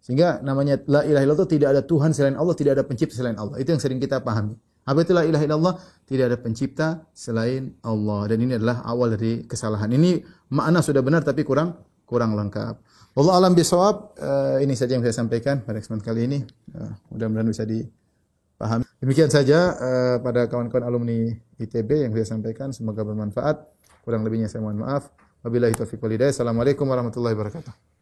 Sehingga 0.00 0.40
namanya 0.40 0.80
la 0.88 1.04
ilaha 1.04 1.24
illallah 1.24 1.48
tidak 1.48 1.68
ada 1.76 1.82
Tuhan 1.84 2.16
selain 2.16 2.36
Allah, 2.36 2.56
tidak 2.56 2.80
ada 2.80 2.84
pencipta 2.84 3.12
selain 3.16 3.36
Allah. 3.36 3.60
Itu 3.60 3.76
yang 3.76 3.80
sering 3.80 4.00
kita 4.00 4.24
pahami. 4.24 4.56
Apa 4.84 5.00
itu 5.00 5.16
la 5.16 5.24
ilaha 5.24 5.44
illallah? 5.44 5.74
Tidak 6.04 6.24
ada 6.28 6.36
pencipta 6.36 7.08
selain 7.16 7.72
Allah. 7.80 8.28
Dan 8.28 8.44
ini 8.44 8.52
adalah 8.60 8.84
awal 8.84 9.16
dari 9.16 9.48
kesalahan. 9.48 9.88
Ini 9.88 10.20
makna 10.52 10.84
sudah 10.84 11.00
benar 11.00 11.24
tapi 11.24 11.40
kurang 11.40 11.76
kurang 12.04 12.36
lengkap. 12.36 12.74
Allah 13.16 13.32
alam 13.32 13.56
bisawab. 13.56 14.12
Uh, 14.20 14.60
ini 14.60 14.76
saja 14.76 14.96
yang 14.96 15.04
saya 15.08 15.16
sampaikan 15.16 15.64
pada 15.64 15.80
kesempatan 15.80 16.04
kali 16.04 16.20
ini. 16.28 16.38
Uh, 16.76 16.92
mudah-mudahan 17.08 17.48
bisa 17.48 17.64
di 17.64 17.80
paham. 18.60 18.84
Demikian 19.00 19.32
saja 19.32 19.72
uh, 19.72 20.16
pada 20.20 20.52
kawan-kawan 20.52 20.84
alumni 20.84 21.32
ITB 21.56 22.04
yang 22.04 22.12
saya 22.12 22.28
sampaikan. 22.36 22.76
Semoga 22.76 23.08
bermanfaat. 23.08 23.64
Kurang 24.04 24.20
lebihnya 24.20 24.52
saya 24.52 24.60
mohon 24.60 24.84
maaf. 24.84 25.08
Wabillahi 25.44 25.76
taufiq 25.76 26.00
walhidayah. 26.00 26.32
Assalamualaikum 26.32 26.88
warahmatullahi 26.88 27.36
wabarakatuh. 27.36 27.93